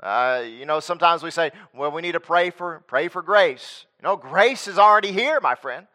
Uh, 0.00 0.42
you 0.44 0.66
know, 0.66 0.80
sometimes 0.80 1.22
we 1.22 1.30
say, 1.30 1.52
well, 1.72 1.92
we 1.92 2.02
need 2.02 2.12
to 2.12 2.20
pray 2.20 2.50
for, 2.50 2.82
pray 2.88 3.06
for 3.08 3.22
grace. 3.22 3.86
You 4.00 4.08
know, 4.08 4.16
grace 4.16 4.66
is 4.66 4.78
already 4.78 5.12
here, 5.12 5.40
my 5.40 5.54
friend. 5.54 5.86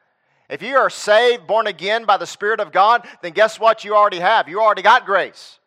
If 0.49 0.63
you 0.63 0.77
are 0.77 0.89
saved, 0.89 1.45
born 1.45 1.67
again 1.67 2.05
by 2.05 2.17
the 2.17 2.25
Spirit 2.25 2.59
of 2.59 2.71
God, 2.71 3.07
then 3.21 3.33
guess 3.33 3.59
what 3.59 3.83
you 3.83 3.95
already 3.95 4.19
have? 4.19 4.49
You 4.49 4.61
already 4.61 4.81
got 4.81 5.05
grace. 5.05 5.59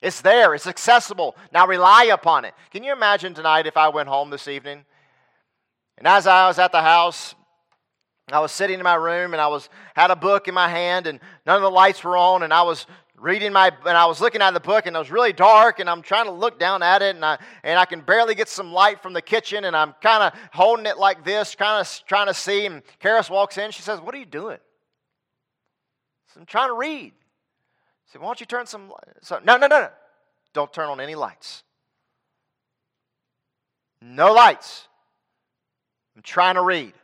It's 0.00 0.20
there, 0.20 0.54
it's 0.54 0.66
accessible. 0.66 1.34
Now 1.52 1.66
rely 1.66 2.04
upon 2.04 2.44
it. 2.44 2.54
Can 2.70 2.84
you 2.84 2.92
imagine 2.92 3.34
tonight 3.34 3.66
if 3.66 3.76
I 3.76 3.88
went 3.88 4.08
home 4.08 4.30
this 4.30 4.46
evening? 4.46 4.84
And 5.96 6.06
as 6.06 6.26
I 6.26 6.46
was 6.46 6.58
at 6.58 6.70
the 6.70 6.82
house, 6.82 7.34
I 8.30 8.40
was 8.40 8.52
sitting 8.52 8.78
in 8.78 8.84
my 8.84 8.94
room 8.94 9.32
and 9.32 9.40
I 9.40 9.48
was 9.48 9.68
had 9.96 10.10
a 10.10 10.16
book 10.16 10.46
in 10.46 10.54
my 10.54 10.68
hand 10.68 11.06
and 11.06 11.18
none 11.46 11.56
of 11.56 11.62
the 11.62 11.70
lights 11.70 12.04
were 12.04 12.16
on 12.16 12.42
and 12.42 12.52
I 12.52 12.62
was 12.62 12.86
reading 13.20 13.52
my 13.52 13.72
and 13.86 13.96
I 13.96 14.06
was 14.06 14.20
looking 14.20 14.42
at 14.42 14.52
the 14.54 14.60
book 14.60 14.86
and 14.86 14.94
it 14.94 14.98
was 14.98 15.10
really 15.10 15.32
dark 15.32 15.80
and 15.80 15.90
I'm 15.90 16.02
trying 16.02 16.26
to 16.26 16.32
look 16.32 16.58
down 16.58 16.82
at 16.82 17.02
it 17.02 17.16
and 17.16 17.24
I 17.24 17.38
and 17.62 17.78
I 17.78 17.84
can 17.84 18.00
barely 18.00 18.34
get 18.34 18.48
some 18.48 18.72
light 18.72 19.02
from 19.02 19.12
the 19.12 19.22
kitchen 19.22 19.64
and 19.64 19.76
I'm 19.76 19.94
kind 20.00 20.22
of 20.22 20.38
holding 20.52 20.86
it 20.86 20.98
like 20.98 21.24
this, 21.24 21.54
kind 21.54 21.80
of 21.80 22.02
trying 22.06 22.26
to 22.26 22.34
see. 22.34 22.66
And 22.66 22.82
Karis 23.00 23.28
walks 23.28 23.58
in. 23.58 23.70
She 23.70 23.82
says, 23.82 24.00
"What 24.00 24.14
are 24.14 24.18
you 24.18 24.26
doing?" 24.26 24.58
I'm 26.38 26.46
trying 26.46 26.68
to 26.68 26.74
read. 26.74 27.12
I 27.12 28.12
said, 28.12 28.20
"Why 28.20 28.28
don't 28.28 28.40
you 28.40 28.46
turn 28.46 28.66
some?" 28.66 28.92
So, 29.22 29.40
no, 29.42 29.56
no, 29.56 29.66
no, 29.66 29.80
no! 29.80 29.90
Don't 30.52 30.72
turn 30.72 30.88
on 30.88 31.00
any 31.00 31.14
lights. 31.14 31.64
No 34.00 34.32
lights. 34.32 34.86
I'm 36.14 36.22
trying 36.22 36.54
to 36.54 36.62
read. 36.62 36.94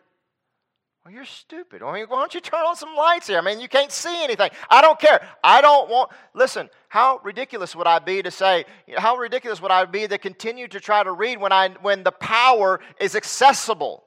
Well, 1.05 1.13
you're 1.13 1.27
stupid. 1.27 1.83
I 1.83 1.93
mean, 1.93 2.07
why 2.09 2.21
don't 2.21 2.33
you 2.33 2.41
turn 2.41 2.61
on 2.61 2.77
some 2.77 2.95
lights 2.95 3.27
here? 3.27 3.37
I 3.37 3.43
mean, 3.43 3.61
you 3.61 3.69
can't 3.69 3.93
see 3.93 4.25
anything. 4.25 4.51
I 4.71 4.81
don't 4.81 4.99
care. 4.99 5.21
I 5.45 5.61
don't 5.61 5.91
want. 5.91 6.11
Listen, 6.33 6.71
how 6.89 7.21
ridiculous 7.23 7.77
would 7.77 7.87
I 7.87 7.99
be 7.99 8.23
to 8.23 8.31
say? 8.31 8.65
How 8.97 9.19
ridiculous 9.19 9.61
would 9.61 9.71
I 9.71 9.85
be 9.85 10.09
to 10.09 10.17
continue 10.17 10.67
to 10.69 10.81
try 10.81 11.03
to 11.03 11.13
read 11.13 11.39
when 11.39 11.53
I 11.53 11.69
when 11.83 12.05
the 12.05 12.13
power 12.13 12.81
is 12.99 13.15
accessible? 13.15 14.03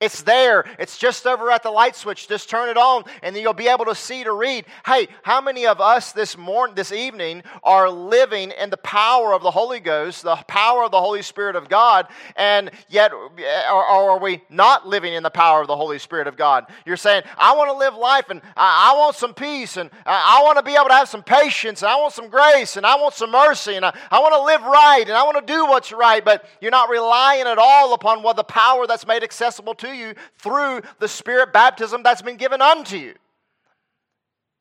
It's 0.00 0.22
there. 0.22 0.64
It's 0.80 0.98
just 0.98 1.24
over 1.24 1.52
at 1.52 1.62
the 1.62 1.70
light 1.70 1.94
switch. 1.94 2.26
Just 2.26 2.50
turn 2.50 2.68
it 2.68 2.76
on 2.76 3.04
and 3.22 3.36
you'll 3.36 3.52
be 3.52 3.68
able 3.68 3.84
to 3.84 3.94
see 3.94 4.24
to 4.24 4.32
read. 4.32 4.64
Hey, 4.84 5.06
how 5.22 5.40
many 5.40 5.66
of 5.66 5.80
us 5.80 6.10
this 6.10 6.36
morning 6.36 6.74
this 6.74 6.90
evening 6.90 7.44
are 7.62 7.88
living 7.88 8.50
in 8.60 8.70
the 8.70 8.76
power 8.76 9.32
of 9.32 9.42
the 9.42 9.52
Holy 9.52 9.78
Ghost, 9.78 10.24
the 10.24 10.34
power 10.48 10.82
of 10.82 10.90
the 10.90 11.00
Holy 11.00 11.22
Spirit 11.22 11.54
of 11.54 11.68
God, 11.68 12.08
and 12.34 12.72
yet 12.88 13.12
eh, 13.38 13.70
or, 13.70 13.86
or 13.86 14.10
are 14.10 14.18
we 14.18 14.42
not 14.50 14.86
living 14.86 15.14
in 15.14 15.22
the 15.22 15.30
power 15.30 15.60
of 15.60 15.68
the 15.68 15.76
Holy 15.76 16.00
Spirit 16.00 16.26
of 16.26 16.36
God? 16.36 16.66
You're 16.84 16.96
saying, 16.96 17.22
I 17.38 17.54
want 17.54 17.70
to 17.70 17.76
live 17.76 17.94
life 17.94 18.30
and 18.30 18.42
I, 18.56 18.94
want 18.96 19.14
some 19.14 19.32
peace 19.32 19.76
and 19.76 19.90
I, 20.04 20.40
I, 20.40 20.44
want 20.44 20.58
to 20.58 20.64
be 20.64 20.74
able 20.74 20.88
to 20.88 20.94
have 20.94 21.08
some 21.08 21.22
patience 21.22 21.82
and 21.82 21.90
I 21.90 21.96
want 21.96 22.12
some 22.12 22.28
grace 22.28 22.76
and 22.76 22.84
I 22.84 22.96
want 22.96 23.14
some 23.14 23.30
mercy 23.30 23.76
and 23.76 23.84
I, 23.86 23.96
I 24.10 24.18
want 24.18 24.34
to 24.34 24.42
live 24.42 24.62
right 24.62 25.04
and 25.06 25.12
I 25.12 25.22
want 25.22 25.46
to 25.46 25.52
do 25.52 25.66
what's 25.66 25.92
right, 25.92 26.24
but 26.24 26.46
you're 26.60 26.72
not 26.72 26.90
relying 26.90 27.46
at 27.46 27.58
all 27.58 27.94
upon 27.94 28.24
what 28.24 28.34
the 28.34 28.44
power 28.44 28.88
that's 28.88 29.06
made 29.06 29.22
accessible 29.22 29.74
to 29.76 29.83
you 29.92 30.14
through 30.38 30.82
the 30.98 31.08
Spirit 31.08 31.52
baptism 31.52 32.02
that's 32.02 32.22
been 32.22 32.36
given 32.36 32.62
unto 32.62 32.96
you. 32.96 33.14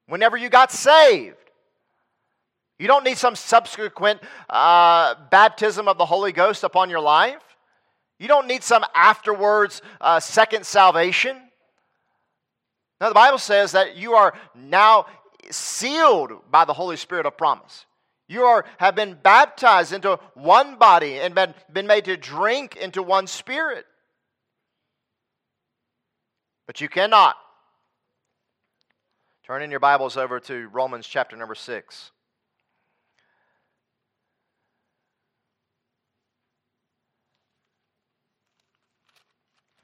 Whenever 0.07 0.37
you 0.37 0.49
got 0.49 0.71
saved, 0.71 1.37
you 2.79 2.87
don't 2.87 3.03
need 3.03 3.17
some 3.17 3.35
subsequent 3.35 4.19
uh, 4.49 5.15
baptism 5.29 5.87
of 5.87 5.97
the 5.97 6.05
Holy 6.05 6.31
Ghost 6.31 6.63
upon 6.63 6.89
your 6.89 6.99
life. 6.99 7.41
You 8.19 8.27
don't 8.27 8.47
need 8.47 8.63
some 8.63 8.83
afterwards 8.93 9.81
uh, 10.01 10.19
second 10.19 10.65
salvation. 10.65 11.37
Now, 12.99 13.09
the 13.09 13.15
Bible 13.15 13.37
says 13.37 13.73
that 13.73 13.97
you 13.97 14.13
are 14.13 14.33
now 14.55 15.05
sealed 15.51 16.31
by 16.49 16.65
the 16.65 16.73
Holy 16.73 16.97
Spirit 16.97 17.25
of 17.25 17.37
promise. 17.37 17.85
You 18.27 18.43
are, 18.43 18.65
have 18.77 18.95
been 18.95 19.17
baptized 19.21 19.93
into 19.93 20.19
one 20.33 20.77
body 20.77 21.19
and 21.19 21.35
been, 21.35 21.53
been 21.71 21.87
made 21.87 22.05
to 22.05 22.17
drink 22.17 22.77
into 22.77 23.03
one 23.03 23.27
spirit. 23.27 23.85
But 26.73 26.81
you 26.81 26.89
cannot. 26.89 27.35
Turn 29.45 29.61
in 29.61 29.69
your 29.69 29.79
Bibles 29.79 30.17
over 30.17 30.39
to 30.39 30.67
Romans 30.69 31.05
chapter 31.05 31.35
number 31.35 31.53
6. 31.53 32.11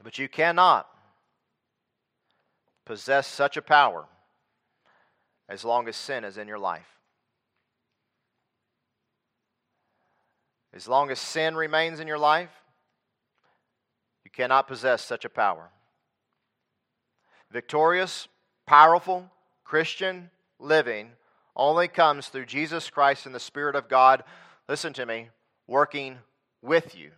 But 0.04 0.18
you 0.18 0.28
cannot 0.28 0.88
possess 2.88 3.28
such 3.28 3.56
a 3.56 3.62
power 3.62 4.06
as 5.48 5.64
long 5.64 5.88
as 5.88 5.96
sin 5.96 6.24
is 6.24 6.40
in 6.40 6.48
your 6.48 6.58
life. 6.58 6.98
As 10.74 10.88
long 10.88 11.12
as 11.12 11.20
sin 11.20 11.54
remains 11.54 12.00
in 12.00 12.08
your 12.08 12.18
life, 12.18 12.64
you 14.26 14.32
cannot 14.32 14.68
possess 14.68 15.04
such 15.04 15.24
a 15.24 15.30
power 15.30 15.70
victorious, 17.52 18.28
powerful, 18.66 19.30
Christian 19.64 20.30
living 20.60 21.12
only 21.56 21.88
comes 21.88 22.28
through 22.28 22.46
Jesus 22.46 22.90
Christ 22.90 23.26
and 23.26 23.36
the 23.36 23.40
Spirit 23.40 23.76
of 23.76 23.90
God, 23.90 24.24
listen 24.68 24.94
to 24.94 25.06
me, 25.06 25.30
working 25.68 26.18
with 26.62 26.96
you. 26.96 27.12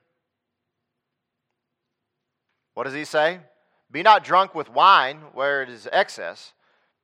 What 2.73 2.85
does 2.85 2.93
he 2.93 3.05
say? 3.05 3.39
Be 3.91 4.03
not 4.03 4.23
drunk 4.23 4.55
with 4.55 4.69
wine 4.69 5.17
where 5.33 5.61
it 5.61 5.69
is 5.69 5.87
excess, 5.91 6.53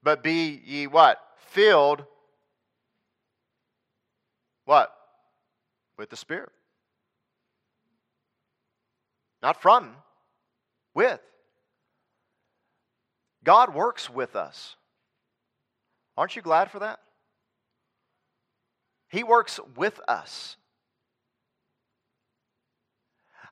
but 0.02 0.24
be 0.24 0.62
ye 0.66 0.88
what? 0.88 1.22
Filled 1.38 2.06
what? 4.66 4.94
With 5.98 6.10
the 6.10 6.18
Spirit. 6.18 6.50
Not 9.42 9.62
from, 9.62 9.96
with. 10.94 11.22
God 13.48 13.74
works 13.74 14.10
with 14.10 14.36
us. 14.36 14.76
Aren't 16.18 16.36
you 16.36 16.42
glad 16.42 16.70
for 16.70 16.80
that? 16.80 17.00
He 19.08 19.24
works 19.24 19.58
with 19.78 20.02
us. 20.06 20.58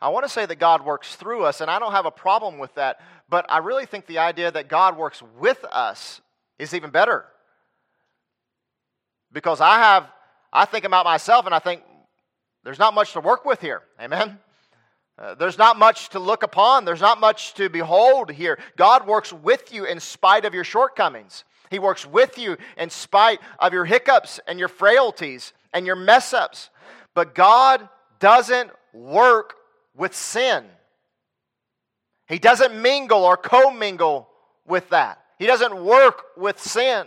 I 0.01 0.09
want 0.09 0.25
to 0.25 0.29
say 0.29 0.45
that 0.45 0.57
God 0.57 0.83
works 0.85 1.15
through 1.15 1.45
us, 1.45 1.61
and 1.61 1.71
I 1.71 1.79
don't 1.79 1.93
have 1.93 2.05
a 2.05 2.11
problem 2.11 2.57
with 2.57 2.75
that, 2.75 2.99
but 3.29 3.45
I 3.47 3.59
really 3.59 3.85
think 3.85 4.05
the 4.05 4.17
idea 4.17 4.51
that 4.51 4.67
God 4.67 4.97
works 4.97 5.23
with 5.39 5.63
us 5.71 6.19
is 6.59 6.73
even 6.73 6.89
better. 6.89 7.23
Because 9.31 9.61
I 9.61 9.79
have, 9.79 10.09
I 10.51 10.65
think 10.65 10.83
about 10.83 11.05
myself 11.05 11.45
and 11.45 11.55
I 11.55 11.59
think 11.59 11.81
there's 12.65 12.79
not 12.79 12.93
much 12.93 13.13
to 13.13 13.21
work 13.21 13.45
with 13.45 13.61
here. 13.61 13.81
Amen? 14.01 14.39
Uh, 15.17 15.33
there's 15.35 15.57
not 15.57 15.77
much 15.77 16.09
to 16.09 16.19
look 16.19 16.43
upon. 16.43 16.83
There's 16.83 17.01
not 17.01 17.19
much 17.19 17.53
to 17.55 17.69
behold 17.69 18.31
here. 18.31 18.59
God 18.75 19.07
works 19.07 19.31
with 19.31 19.73
you 19.73 19.85
in 19.85 19.99
spite 19.99 20.43
of 20.43 20.53
your 20.53 20.65
shortcomings. 20.65 21.45
He 21.69 21.79
works 21.79 22.05
with 22.05 22.37
you 22.37 22.57
in 22.77 22.89
spite 22.89 23.39
of 23.59 23.73
your 23.73 23.85
hiccups 23.85 24.39
and 24.47 24.59
your 24.59 24.67
frailties 24.67 25.53
and 25.73 25.85
your 25.85 25.95
mess 25.95 26.33
ups. 26.33 26.69
But 27.13 27.33
God 27.33 27.87
doesn't 28.19 28.71
work 28.93 29.55
with 29.95 30.15
sin. 30.15 30.65
He 32.27 32.39
doesn't 32.39 32.81
mingle 32.81 33.23
or 33.23 33.37
commingle 33.37 34.27
with 34.67 34.89
that. 34.89 35.21
He 35.39 35.45
doesn't 35.45 35.83
work 35.83 36.23
with 36.35 36.59
sin. 36.59 37.05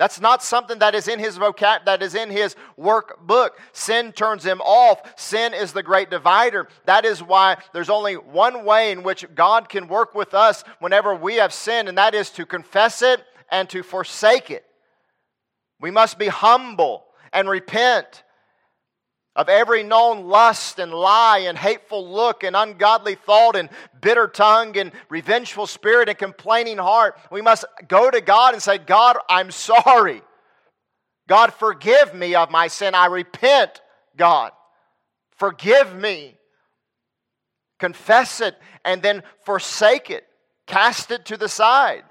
That's 0.00 0.18
not 0.18 0.42
something 0.42 0.78
that 0.78 0.94
is 0.94 1.08
in 1.08 1.18
his 1.18 1.36
vocab 1.36 1.84
that 1.84 2.02
is 2.02 2.14
in 2.14 2.30
his 2.30 2.56
workbook. 2.78 3.50
Sin 3.74 4.12
turns 4.12 4.42
him 4.42 4.62
off. 4.62 5.02
Sin 5.20 5.52
is 5.52 5.74
the 5.74 5.82
great 5.82 6.08
divider. 6.08 6.68
That 6.86 7.04
is 7.04 7.22
why 7.22 7.58
there's 7.74 7.90
only 7.90 8.14
one 8.14 8.64
way 8.64 8.92
in 8.92 9.02
which 9.02 9.26
God 9.34 9.68
can 9.68 9.88
work 9.88 10.14
with 10.14 10.32
us 10.32 10.64
whenever 10.78 11.14
we 11.14 11.34
have 11.34 11.52
sinned, 11.52 11.86
and 11.86 11.98
that 11.98 12.14
is 12.14 12.30
to 12.30 12.46
confess 12.46 13.02
it 13.02 13.22
and 13.50 13.68
to 13.68 13.82
forsake 13.82 14.50
it. 14.50 14.64
We 15.78 15.90
must 15.90 16.18
be 16.18 16.28
humble 16.28 17.04
and 17.30 17.46
repent 17.46 18.22
of 19.40 19.48
every 19.48 19.82
known 19.82 20.26
lust 20.26 20.78
and 20.78 20.92
lie 20.92 21.38
and 21.38 21.56
hateful 21.56 22.06
look 22.12 22.44
and 22.44 22.54
ungodly 22.54 23.14
thought 23.14 23.56
and 23.56 23.70
bitter 23.98 24.28
tongue 24.28 24.76
and 24.76 24.92
revengeful 25.08 25.66
spirit 25.66 26.10
and 26.10 26.18
complaining 26.18 26.76
heart. 26.76 27.18
We 27.32 27.40
must 27.40 27.64
go 27.88 28.10
to 28.10 28.20
God 28.20 28.52
and 28.52 28.62
say, 28.62 28.76
God, 28.76 29.16
I'm 29.30 29.50
sorry. 29.50 30.20
God, 31.26 31.54
forgive 31.54 32.14
me 32.14 32.34
of 32.34 32.50
my 32.50 32.68
sin. 32.68 32.94
I 32.94 33.06
repent, 33.06 33.80
God. 34.14 34.52
Forgive 35.38 35.94
me. 35.94 36.36
Confess 37.78 38.42
it 38.42 38.58
and 38.84 39.00
then 39.00 39.22
forsake 39.46 40.10
it. 40.10 40.26
Cast 40.66 41.10
it 41.12 41.24
to 41.26 41.38
the 41.38 41.48
side. 41.48 42.04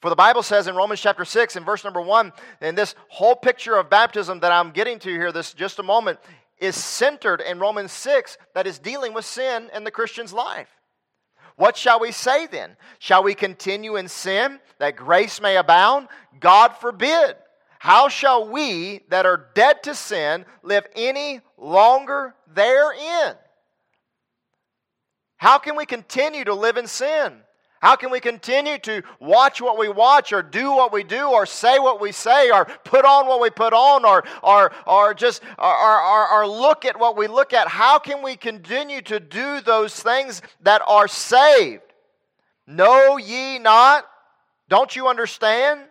For 0.00 0.10
the 0.10 0.16
Bible 0.16 0.42
says 0.42 0.66
in 0.68 0.76
Romans 0.76 1.00
chapter 1.00 1.24
6 1.24 1.56
in 1.56 1.64
verse 1.64 1.82
number 1.82 2.00
1, 2.00 2.32
and 2.60 2.76
this 2.76 2.94
whole 3.08 3.34
picture 3.34 3.76
of 3.76 3.88
baptism 3.88 4.40
that 4.40 4.52
I'm 4.52 4.70
getting 4.70 4.98
to 5.00 5.10
here 5.10 5.32
this 5.32 5.54
just 5.54 5.78
a 5.78 5.82
moment 5.82 6.18
is 6.58 6.76
centered 6.76 7.40
in 7.40 7.58
Romans 7.58 7.92
6 7.92 8.38
that 8.54 8.66
is 8.66 8.78
dealing 8.78 9.14
with 9.14 9.24
sin 9.24 9.70
in 9.74 9.84
the 9.84 9.90
Christian's 9.90 10.32
life. 10.32 10.68
What 11.56 11.76
shall 11.76 12.00
we 12.00 12.12
say 12.12 12.46
then? 12.46 12.76
Shall 12.98 13.22
we 13.22 13.34
continue 13.34 13.96
in 13.96 14.08
sin 14.08 14.60
that 14.78 14.96
grace 14.96 15.40
may 15.40 15.56
abound? 15.56 16.08
God 16.38 16.76
forbid. 16.76 17.36
How 17.78 18.08
shall 18.08 18.48
we 18.48 19.00
that 19.08 19.26
are 19.26 19.48
dead 19.54 19.82
to 19.84 19.94
sin 19.94 20.44
live 20.62 20.86
any 20.94 21.40
longer 21.56 22.34
therein? 22.54 23.34
How 25.38 25.58
can 25.58 25.76
we 25.76 25.86
continue 25.86 26.44
to 26.44 26.54
live 26.54 26.76
in 26.76 26.86
sin? 26.86 27.40
How 27.86 27.94
can 27.94 28.10
we 28.10 28.18
continue 28.18 28.78
to 28.78 29.04
watch 29.20 29.60
what 29.62 29.78
we 29.78 29.88
watch 29.88 30.32
or 30.32 30.42
do 30.42 30.72
what 30.72 30.92
we 30.92 31.04
do 31.04 31.30
or 31.30 31.46
say 31.46 31.78
what 31.78 32.00
we 32.00 32.10
say 32.10 32.50
or 32.50 32.64
put 32.82 33.04
on 33.04 33.28
what 33.28 33.40
we 33.40 33.48
put 33.48 33.72
on 33.72 34.04
or, 34.04 34.24
or, 34.42 34.72
or 34.88 35.14
just 35.14 35.40
or, 35.56 36.02
or, 36.02 36.28
or 36.32 36.48
look 36.48 36.84
at 36.84 36.98
what 36.98 37.16
we 37.16 37.28
look 37.28 37.52
at? 37.52 37.68
How 37.68 38.00
can 38.00 38.24
we 38.24 38.34
continue 38.34 39.02
to 39.02 39.20
do 39.20 39.60
those 39.60 39.94
things 39.94 40.42
that 40.62 40.82
are 40.88 41.06
saved? 41.06 41.82
Know 42.66 43.18
ye 43.18 43.60
not? 43.60 44.04
Don't 44.68 44.96
you 44.96 45.06
understand? 45.06 45.82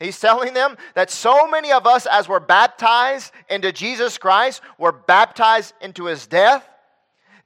He's 0.00 0.18
telling 0.18 0.54
them 0.54 0.76
that 0.96 1.12
so 1.12 1.46
many 1.46 1.70
of 1.70 1.86
us, 1.86 2.08
as 2.10 2.28
we're 2.28 2.40
baptized 2.40 3.30
into 3.48 3.70
Jesus 3.70 4.18
Christ, 4.18 4.60
were 4.76 4.90
baptized 4.90 5.72
into 5.80 6.06
his 6.06 6.26
death. 6.26 6.68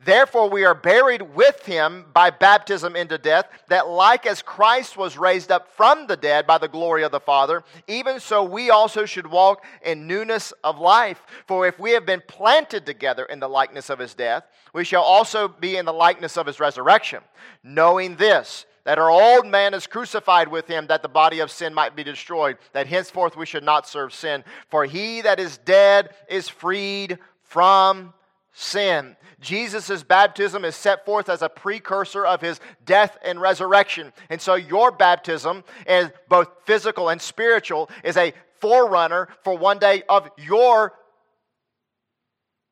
Therefore, 0.03 0.49
we 0.49 0.65
are 0.65 0.75
buried 0.75 1.21
with 1.35 1.67
him 1.67 2.07
by 2.15 2.31
baptism 2.31 2.97
into 2.97 3.19
death, 3.19 3.47
that 3.69 3.87
like 3.87 4.25
as 4.25 4.41
Christ 4.41 4.97
was 4.97 5.19
raised 5.19 5.53
up 5.53 5.71
from 5.73 6.07
the 6.07 6.17
dead 6.17 6.47
by 6.47 6.57
the 6.57 6.69
glory 6.69 7.03
of 7.03 7.13
the 7.13 7.21
Father, 7.21 7.63
even 7.87 8.19
so 8.19 8.43
we 8.43 8.71
also 8.71 9.05
should 9.05 9.27
walk 9.27 9.63
in 9.85 10.07
newness 10.07 10.53
of 10.65 10.79
life. 10.79 11.21
For 11.47 11.67
if 11.67 11.79
we 11.79 11.91
have 11.91 12.07
been 12.07 12.23
planted 12.27 12.87
together 12.87 13.27
in 13.27 13.41
the 13.41 13.49
likeness 13.49 13.91
of 13.91 13.99
his 13.99 14.15
death, 14.15 14.45
we 14.73 14.85
shall 14.85 15.03
also 15.03 15.49
be 15.49 15.77
in 15.77 15.85
the 15.85 15.93
likeness 15.93 16.39
of 16.39 16.47
his 16.47 16.61
resurrection, 16.61 17.23
knowing 17.63 18.17
this 18.17 18.65
that 18.85 18.99
our 18.99 19.11
old 19.11 19.47
man 19.47 19.75
is 19.75 19.87
crucified 19.87 20.49
with 20.49 20.67
him, 20.67 20.87
that 20.87 21.03
the 21.03 21.09
body 21.09 21.41
of 21.41 21.51
sin 21.51 21.75
might 21.75 21.95
be 21.95 22.03
destroyed, 22.03 22.57
that 22.73 22.87
henceforth 22.87 23.37
we 23.37 23.45
should 23.45 23.63
not 23.63 23.87
serve 23.87 24.15
sin. 24.15 24.43
For 24.71 24.87
he 24.87 25.21
that 25.21 25.39
is 25.39 25.59
dead 25.59 26.15
is 26.29 26.49
freed 26.49 27.19
from 27.43 28.15
sin. 28.53 29.17
Jesus' 29.41 30.03
baptism 30.03 30.65
is 30.65 30.77
set 30.77 31.05
forth 31.05 31.29
as 31.29 31.43
a 31.43 31.49
precursor 31.49 32.27
of 32.27 32.41
his 32.41 32.61
death 32.85 33.17
and 33.25 33.41
resurrection. 33.41 34.13
And 34.29 34.41
so 34.41 34.55
your 34.55 34.91
baptism, 34.91 35.65
is 35.87 36.11
both 36.29 36.49
physical 36.65 37.09
and 37.09 37.21
spiritual, 37.21 37.91
is 38.05 38.17
a 38.17 38.33
forerunner 38.61 39.29
for 39.43 39.57
one 39.57 39.79
day 39.79 40.03
of 40.09 40.29
your 40.37 40.93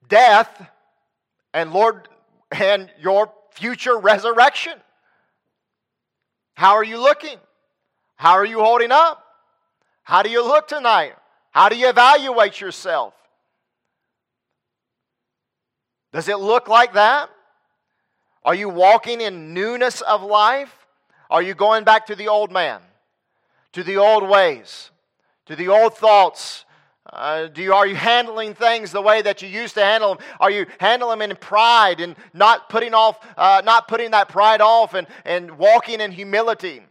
death 0.08 0.68
and 1.54 1.72
Lord 1.72 2.08
and 2.52 2.90
your 3.00 3.32
future 3.52 3.98
resurrection. 3.98 4.74
How 6.54 6.74
are 6.74 6.84
you 6.84 6.98
looking? 6.98 7.38
How 8.16 8.32
are 8.32 8.44
you 8.44 8.60
holding 8.60 8.92
up? 8.92 9.24
How 10.02 10.22
do 10.22 10.30
you 10.30 10.44
look 10.44 10.68
tonight? 10.68 11.14
How 11.50 11.68
do 11.68 11.76
you 11.76 11.88
evaluate 11.88 12.60
yourself? 12.60 13.14
Does 16.12 16.28
it 16.28 16.38
look 16.38 16.68
like 16.68 16.94
that? 16.94 17.30
Are 18.44 18.54
you 18.54 18.68
walking 18.68 19.20
in 19.20 19.52
newness 19.52 20.00
of 20.00 20.22
life? 20.22 20.86
Are 21.30 21.42
you 21.42 21.54
going 21.54 21.84
back 21.84 22.06
to 22.06 22.14
the 22.14 22.28
old 22.28 22.50
man, 22.50 22.80
to 23.72 23.82
the 23.82 23.98
old 23.98 24.26
ways, 24.26 24.90
to 25.46 25.54
the 25.54 25.68
old 25.68 25.94
thoughts? 25.94 26.64
Uh, 27.10 27.46
do 27.46 27.62
you, 27.62 27.72
are 27.72 27.86
you 27.86 27.96
handling 27.96 28.54
things 28.54 28.92
the 28.92 29.00
way 29.02 29.22
that 29.22 29.42
you 29.42 29.48
used 29.48 29.74
to 29.74 29.82
handle 29.82 30.14
them? 30.14 30.24
Are 30.40 30.50
you 30.50 30.66
handling 30.78 31.18
them 31.18 31.30
in 31.30 31.36
pride 31.36 32.00
and 32.00 32.16
not 32.32 32.68
putting 32.68 32.94
off, 32.94 33.18
uh, 33.36 33.62
not 33.64 33.88
putting 33.88 34.10
that 34.12 34.28
pride 34.28 34.60
off 34.60 34.94
and, 34.94 35.06
and 35.24 35.58
walking 35.58 36.00
in 36.00 36.12
humility? 36.12 36.82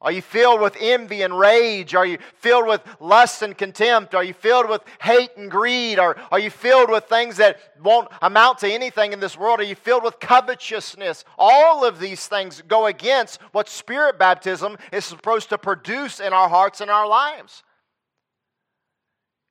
Are 0.00 0.12
you 0.12 0.22
filled 0.22 0.60
with 0.60 0.76
envy 0.78 1.22
and 1.22 1.36
rage? 1.36 1.96
Are 1.96 2.06
you 2.06 2.18
filled 2.36 2.68
with 2.68 2.80
lust 3.00 3.42
and 3.42 3.58
contempt? 3.58 4.14
Are 4.14 4.22
you 4.22 4.32
filled 4.32 4.68
with 4.68 4.82
hate 5.00 5.30
and 5.36 5.50
greed? 5.50 5.98
Or 5.98 6.16
are 6.30 6.38
you 6.38 6.50
filled 6.50 6.88
with 6.88 7.06
things 7.06 7.38
that 7.38 7.58
won't 7.82 8.08
amount 8.22 8.58
to 8.58 8.70
anything 8.70 9.12
in 9.12 9.18
this 9.18 9.36
world? 9.36 9.58
Are 9.58 9.64
you 9.64 9.74
filled 9.74 10.04
with 10.04 10.20
covetousness? 10.20 11.24
All 11.36 11.84
of 11.84 11.98
these 11.98 12.28
things 12.28 12.62
go 12.68 12.86
against 12.86 13.40
what 13.50 13.68
spirit 13.68 14.20
baptism 14.20 14.78
is 14.92 15.04
supposed 15.04 15.48
to 15.48 15.58
produce 15.58 16.20
in 16.20 16.32
our 16.32 16.48
hearts 16.48 16.80
and 16.80 16.92
our 16.92 17.08
lives. 17.08 17.64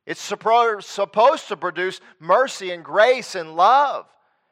It's 0.06 0.22
supposed 0.22 1.48
to 1.50 1.58
produce 1.58 2.00
mercy 2.22 2.72
and 2.72 2.86
grace 2.86 3.36
and 3.36 3.58
love 3.58 4.06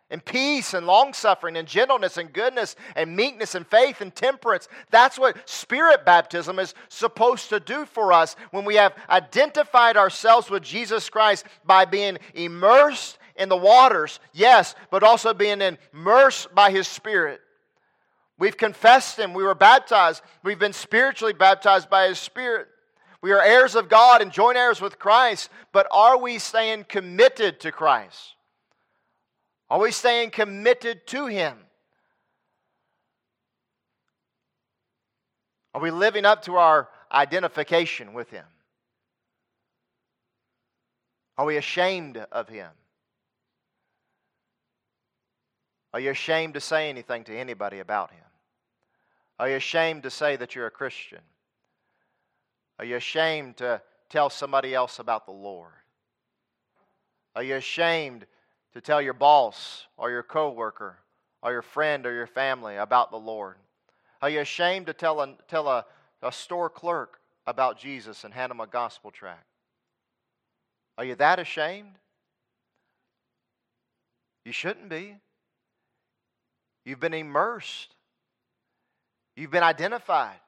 and 0.10 0.24
peace 0.24 0.74
and 0.74 0.86
long 0.86 1.14
suffering 1.14 1.58
and 1.58 1.68
gentleness 1.68 2.18
and 2.18 2.32
goodness 2.32 2.76
and 2.96 3.16
meekness 3.16 3.56
and 3.56 3.66
faith 3.66 4.02
and 4.02 4.16
temperance. 4.16 4.68
That's 4.92 5.18
what 5.18 5.50
spirit 5.50 6.06
baptism 6.06 6.60
is 6.60 6.74
supposed 6.90 7.50
to 7.50 7.60
do 7.60 7.86
for 7.86 8.14
us 8.14 8.36
when 8.52 8.66
we 8.66 8.76
have 8.76 8.94
identified 9.10 9.98
ourselves 9.98 10.50
with 10.50 10.64
Jesus 10.64 11.10
Christ 11.10 11.46
by 11.66 11.86
being 11.86 12.18
immersed 12.34 13.18
in 13.36 13.50
the 13.50 13.58
waters, 13.58 14.20
yes, 14.32 14.76
but 14.92 15.04
also 15.04 15.34
being 15.34 15.62
immersed 15.94 16.54
by 16.54 16.72
His 16.72 16.88
Spirit. 16.88 17.42
We've 18.38 18.56
confessed 18.56 19.18
Him, 19.18 19.34
we 19.34 19.44
were 19.44 19.56
baptized, 19.56 20.22
we've 20.44 20.60
been 20.60 20.74
spiritually 20.74 21.34
baptized 21.34 21.90
by 21.90 22.08
His 22.08 22.20
Spirit. 22.20 22.68
We 23.22 23.32
are 23.32 23.42
heirs 23.42 23.76
of 23.76 23.90
God 23.90 24.22
and 24.22 24.32
joint 24.32 24.58
heirs 24.58 24.80
with 24.80 25.00
Christ, 25.00 25.50
but 25.72 25.88
are 25.92 26.18
we 26.18 26.38
staying 26.38 26.86
committed 26.86 27.60
to 27.62 27.72
Christ? 27.72 28.35
Are 29.70 29.80
we 29.80 29.92
staying 29.92 30.32
committed 30.32 31.08
to 31.08 31.26
Him? 31.26 31.58
Are 35.74 35.82
we 35.82 35.92
living 35.92 36.26
up 36.26 36.44
to 36.44 36.56
our 36.56 36.88
identification 37.12 38.14
with 38.14 38.30
Him? 38.30 38.46
Are 41.38 41.46
we 41.46 41.58
ashamed 41.58 42.18
of 42.32 42.48
Him? 42.48 42.70
Are 45.94 46.00
you 46.00 46.12
ashamed 46.12 46.54
to 46.54 46.62
say 46.62 46.90
anything 46.90 47.24
to 47.26 47.38
anybody 47.38 47.80
about 47.80 48.12
Him? 48.12 48.24
Are 49.40 49.50
you 49.50 49.56
ashamed 49.56 50.04
to 50.04 50.10
say 50.10 50.36
that 50.36 50.56
you're 50.56 50.68
a 50.68 50.72
Christian? 50.72 51.22
Are 52.80 52.86
you 52.86 52.96
ashamed 52.96 53.58
to 53.58 53.82
tell 54.10 54.30
somebody 54.30 54.74
else 54.74 55.00
about 55.00 55.26
the 55.26 55.32
Lord? 55.32 55.72
Are 57.36 57.44
you 57.44 57.56
ashamed 57.56 58.26
to 58.76 58.82
tell 58.82 59.02
your 59.02 59.14
boss 59.14 59.88
or 59.98 60.12
your 60.12 60.22
coworker 60.22 60.98
or 61.42 61.54
your 61.54 61.62
friend 61.62 62.06
or 62.06 62.14
your 62.14 62.28
family 62.28 62.76
about 62.76 63.10
the 63.10 63.18
Lord? 63.18 63.56
Are 64.22 64.30
you 64.30 64.42
ashamed 64.42 64.88
to 64.88 64.94
tell 64.94 65.22
a, 65.22 65.34
tell 65.48 65.68
a, 65.70 65.86
a 66.22 66.32
store 66.32 66.70
clerk 66.70 67.20
about 67.48 67.80
Jesus 67.80 68.26
and 68.26 68.34
hand 68.34 68.52
him 68.52 68.60
a 68.60 68.68
gospel 68.68 69.12
tract? 69.12 69.46
Are 70.98 71.06
you 71.06 71.16
that 71.16 71.40
ashamed? 71.40 71.96
You 74.44 74.52
shouldn't 74.52 74.90
be. 74.90 75.16
You've 76.84 77.00
been 77.00 77.14
immersed. 77.14 77.96
You've 79.38 79.52
been 79.52 79.64
identified. 79.64 80.40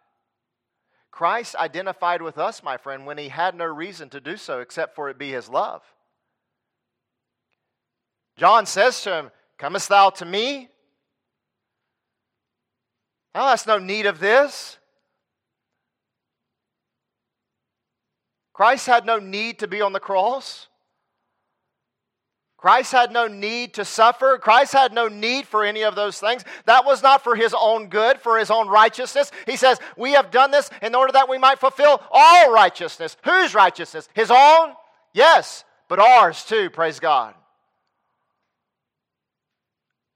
Christ 1.11 1.55
identified 1.55 2.21
with 2.21 2.37
us, 2.37 2.61
my 2.61 2.75
friend, 2.75 3.05
when 3.05 3.17
he 3.17 3.29
had 3.29 3.55
no 3.55 3.65
reason 3.65 4.09
to 4.09 4.19
do 4.19 4.35
so 4.35 4.59
except 4.59 4.95
for 4.95 5.09
it 5.09 5.17
be 5.17 5.31
his 5.31 5.47
love. 5.47 5.81
John 8.37 8.65
says 8.65 9.01
to 9.01 9.13
him, 9.13 9.31
Comest 9.57 9.89
thou 9.89 10.11
to 10.11 10.25
me? 10.25 10.69
Thou 13.33 13.47
hast 13.47 13.67
no 13.67 13.79
need 13.79 14.05
of 14.05 14.19
this. 14.19 14.77
Christ 18.53 18.87
had 18.87 19.05
no 19.05 19.17
need 19.19 19.59
to 19.59 19.67
be 19.67 19.81
on 19.81 19.93
the 19.93 19.99
cross. 19.99 20.67
Christ 22.57 22.91
had 22.91 23.11
no 23.11 23.27
need 23.27 23.75
to 23.75 23.85
suffer. 23.85 24.39
Christ 24.41 24.73
had 24.73 24.91
no 24.91 25.07
need 25.07 25.45
for 25.45 25.63
any 25.63 25.83
of 25.83 25.93
those 25.93 26.19
things. 26.19 26.43
That 26.65 26.85
was 26.85 27.03
not 27.03 27.23
for 27.23 27.35
his 27.35 27.53
own 27.55 27.87
good, 27.87 28.19
for 28.19 28.39
his 28.39 28.49
own 28.49 28.67
righteousness. 28.67 29.31
He 29.45 29.57
says, 29.57 29.79
We 29.95 30.13
have 30.13 30.31
done 30.31 30.49
this 30.49 30.71
in 30.81 30.95
order 30.95 31.13
that 31.13 31.29
we 31.29 31.37
might 31.37 31.59
fulfill 31.59 32.01
all 32.11 32.51
righteousness. 32.51 33.15
Whose 33.23 33.53
righteousness? 33.53 34.09
His 34.15 34.31
own? 34.31 34.73
Yes, 35.13 35.63
but 35.87 35.99
ours 35.99 36.43
too, 36.43 36.71
praise 36.71 36.99
God 36.99 37.35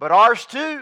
but 0.02 0.12
ours 0.12 0.48
too. 0.48 0.82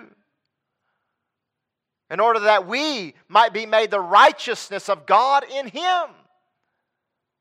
In 2.09 2.21
order 2.21 2.39
that 2.39 2.65
we 2.65 3.13
might 3.27 3.53
be 3.53 3.65
made 3.65 3.91
the 3.91 3.99
righteousness 3.99 4.87
of 4.87 5.05
God 5.05 5.43
in 5.43 5.67
Him. 5.67 6.05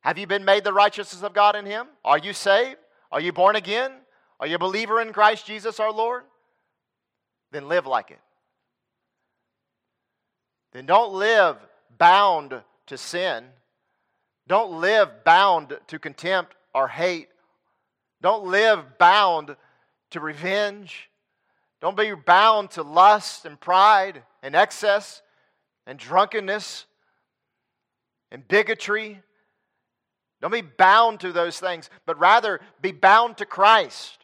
Have 0.01 0.19
you 0.19 0.27
been 0.27 0.45
made 0.45 0.65
the 0.65 0.73
righteousness 0.73 1.23
of 1.23 1.33
God 1.33 1.55
in 1.55 1.65
Him? 1.65 1.87
Are 2.05 2.19
you 2.19 2.33
saved? 2.33 2.79
Are 3.13 3.21
you 3.21 3.33
born 3.33 3.55
again? 3.55 3.93
Are 4.41 4.47
you 4.49 4.57
a 4.57 4.59
believer 4.59 5.01
in 5.01 5.13
Christ 5.13 5.47
Jesus 5.47 5.79
our 5.79 5.93
Lord? 5.93 6.25
Then 7.53 7.69
live 7.69 7.87
like 7.87 8.11
it. 8.11 8.21
Then 10.73 10.85
don't 10.85 11.15
live 11.15 11.57
bound 11.97 12.61
to 12.89 12.99
sin. 12.99 13.45
Don't 14.49 14.81
live 14.81 15.25
bound 15.25 15.79
to 15.87 15.99
contempt 16.01 16.57
or 16.75 16.89
hate. 16.89 17.29
Don't 18.21 18.47
live 18.47 18.99
bound 18.99 19.55
to 20.11 20.21
revenge. 20.21 21.08
Don't 21.81 21.97
be 21.97 22.13
bound 22.13 22.71
to 22.73 22.83
lust 22.83 23.45
and 23.45 23.59
pride 23.61 24.23
and 24.43 24.57
excess 24.57 25.23
and 25.87 25.99
drunkenness 25.99 26.87
and 28.31 28.47
bigotry. 28.47 29.21
Don't 30.41 30.53
be 30.53 30.61
bound 30.63 31.21
to 31.21 31.33
those 31.33 31.59
things, 31.59 31.89
but 32.07 32.19
rather 32.19 32.61
be 32.83 32.93
bound 32.93 33.39
to 33.39 33.47
Christ. 33.47 34.19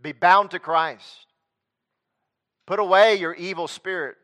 Be 0.00 0.12
bound 0.12 0.50
to 0.50 0.58
Christ. 0.58 1.26
Put 2.66 2.78
away 2.78 3.16
your 3.16 3.34
evil 3.34 3.68
spirit. 3.68 4.16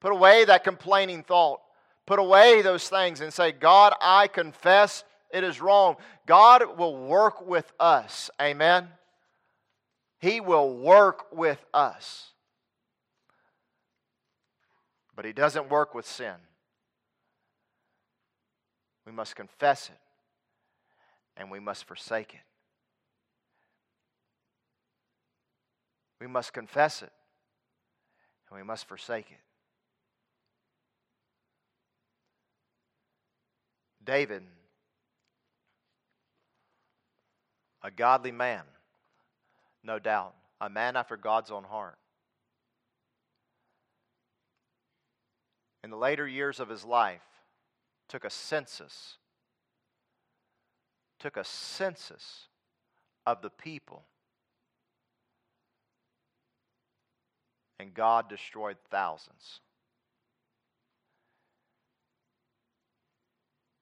Put 0.00 0.12
away 0.12 0.44
that 0.44 0.64
complaining 0.64 1.22
thought. 1.22 1.60
Put 2.06 2.18
away 2.18 2.62
those 2.62 2.88
things 2.88 3.20
and 3.20 3.32
say, 3.32 3.52
God, 3.52 3.94
I 4.00 4.28
confess 4.28 5.04
it 5.32 5.42
is 5.42 5.60
wrong. 5.60 5.96
God 6.26 6.78
will 6.78 6.96
work 6.96 7.46
with 7.46 7.72
us. 7.80 8.30
Amen. 8.40 8.88
He 10.24 10.40
will 10.40 10.74
work 10.74 11.26
with 11.34 11.62
us. 11.74 12.30
But 15.14 15.26
He 15.26 15.34
doesn't 15.34 15.68
work 15.68 15.94
with 15.94 16.06
sin. 16.06 16.32
We 19.04 19.12
must 19.12 19.36
confess 19.36 19.90
it 19.90 19.98
and 21.36 21.50
we 21.50 21.60
must 21.60 21.84
forsake 21.84 22.32
it. 22.32 22.40
We 26.22 26.26
must 26.26 26.54
confess 26.54 27.02
it 27.02 27.12
and 28.48 28.58
we 28.58 28.64
must 28.64 28.88
forsake 28.88 29.30
it. 29.30 29.36
David, 34.02 34.42
a 37.82 37.90
godly 37.90 38.32
man, 38.32 38.62
no 39.84 39.98
doubt. 39.98 40.34
A 40.60 40.70
man 40.70 40.96
after 40.96 41.16
God's 41.16 41.50
own 41.50 41.64
heart. 41.64 41.98
In 45.82 45.90
the 45.90 45.96
later 45.96 46.26
years 46.26 46.58
of 46.58 46.68
his 46.70 46.84
life, 46.84 47.20
took 48.08 48.24
a 48.24 48.30
census, 48.30 49.18
took 51.20 51.36
a 51.36 51.44
census 51.44 52.48
of 53.26 53.42
the 53.42 53.50
people. 53.50 54.04
And 57.78 57.92
God 57.92 58.30
destroyed 58.30 58.78
thousands. 58.90 59.60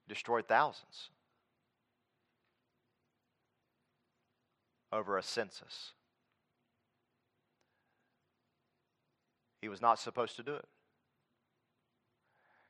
Destroyed 0.09 0.47
thousands 0.47 1.09
over 4.93 5.17
a 5.17 5.23
census. 5.23 5.91
He 9.61 9.69
was 9.69 9.81
not 9.81 9.99
supposed 9.99 10.35
to 10.35 10.43
do 10.43 10.55
it. 10.55 10.65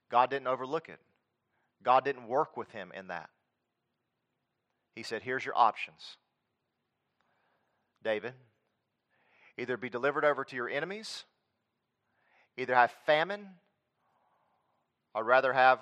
God 0.09 0.30
didn't 0.30 0.47
overlook 0.47 0.89
it. 0.89 0.99
God 1.84 2.05
didn't 2.05 2.28
work 2.28 2.55
with 2.55 2.71
him 2.71 2.91
in 2.95 3.07
that. 3.07 3.30
He 4.95 5.03
said, 5.03 5.24
Here's 5.24 5.43
your 5.43 5.57
options. 5.57 6.17
David, 8.03 8.34
either 9.57 9.78
be 9.78 9.89
delivered 9.89 10.26
over 10.26 10.43
to 10.43 10.55
your 10.55 10.69
enemies, 10.69 11.26
either 12.57 12.76
have 12.76 12.91
famine, 13.05 13.47
or 15.15 15.24
rather 15.24 15.53
have 15.53 15.80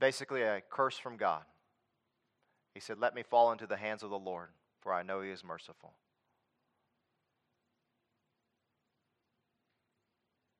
basically 0.00 0.42
a 0.42 0.62
curse 0.68 0.98
from 0.98 1.16
God. 1.16 1.42
He 2.74 2.80
said, 2.80 2.98
Let 2.98 3.14
me 3.14 3.22
fall 3.22 3.52
into 3.52 3.66
the 3.66 3.76
hands 3.76 4.02
of 4.02 4.10
the 4.10 4.18
Lord, 4.18 4.48
for 4.80 4.92
I 4.92 5.02
know 5.02 5.20
he 5.20 5.30
is 5.30 5.44
merciful. 5.44 5.92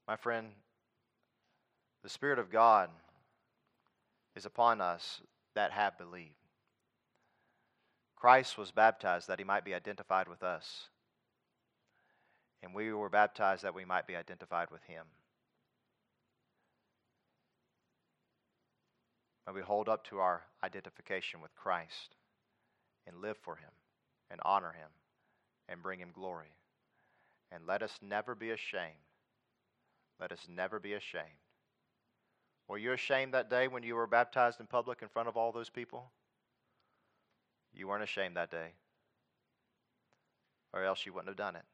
My 0.06 0.16
friend, 0.16 0.48
the 2.02 2.08
Spirit 2.08 2.38
of 2.38 2.50
God 2.50 2.88
is 4.34 4.46
upon 4.46 4.80
us 4.80 5.20
that 5.54 5.72
have 5.72 5.98
believed. 5.98 6.32
Christ 8.16 8.56
was 8.56 8.70
baptized 8.70 9.28
that 9.28 9.38
he 9.38 9.44
might 9.44 9.64
be 9.64 9.74
identified 9.74 10.28
with 10.28 10.42
us, 10.42 10.88
and 12.62 12.74
we 12.74 12.92
were 12.92 13.08
baptized 13.08 13.62
that 13.62 13.74
we 13.74 13.84
might 13.84 14.06
be 14.06 14.16
identified 14.16 14.70
with 14.70 14.82
him. 14.84 15.04
May 19.46 19.52
we 19.52 19.60
hold 19.60 19.88
up 19.88 20.04
to 20.08 20.18
our 20.18 20.42
identification 20.64 21.40
with 21.40 21.54
Christ 21.54 22.16
and 23.06 23.20
live 23.20 23.36
for 23.38 23.56
him 23.56 23.70
and 24.30 24.40
honor 24.44 24.72
him 24.72 24.88
and 25.68 25.82
bring 25.82 26.00
him 26.00 26.10
glory. 26.12 26.54
And 27.50 27.66
let 27.66 27.82
us 27.82 27.98
never 28.02 28.34
be 28.34 28.50
ashamed 28.50 29.08
let 30.20 30.32
us 30.32 30.46
never 30.48 30.80
be 30.80 30.94
ashamed. 30.94 31.24
Were 32.66 32.78
you 32.78 32.92
ashamed 32.92 33.34
that 33.34 33.48
day 33.48 33.68
when 33.68 33.82
you 33.82 33.94
were 33.94 34.06
baptized 34.06 34.60
in 34.60 34.66
public 34.66 35.00
in 35.00 35.08
front 35.08 35.28
of 35.28 35.36
all 35.36 35.52
those 35.52 35.70
people? 35.70 36.10
You 37.72 37.88
weren't 37.88 38.02
ashamed 38.02 38.36
that 38.36 38.50
day, 38.50 38.72
or 40.72 40.82
else 40.82 41.06
you 41.06 41.12
wouldn't 41.12 41.28
have 41.28 41.36
done 41.36 41.56
it. 41.56 41.64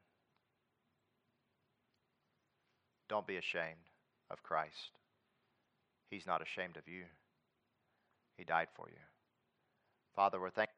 Don't 3.09 3.27
be 3.27 3.37
ashamed 3.37 3.89
of 4.29 4.43
Christ. 4.43 4.91
He's 6.09 6.27
not 6.27 6.41
ashamed 6.41 6.77
of 6.77 6.87
you, 6.87 7.03
He 8.37 8.43
died 8.43 8.67
for 8.75 8.87
you. 8.87 9.01
Father, 10.15 10.39
we're 10.39 10.49
thankful. 10.49 10.74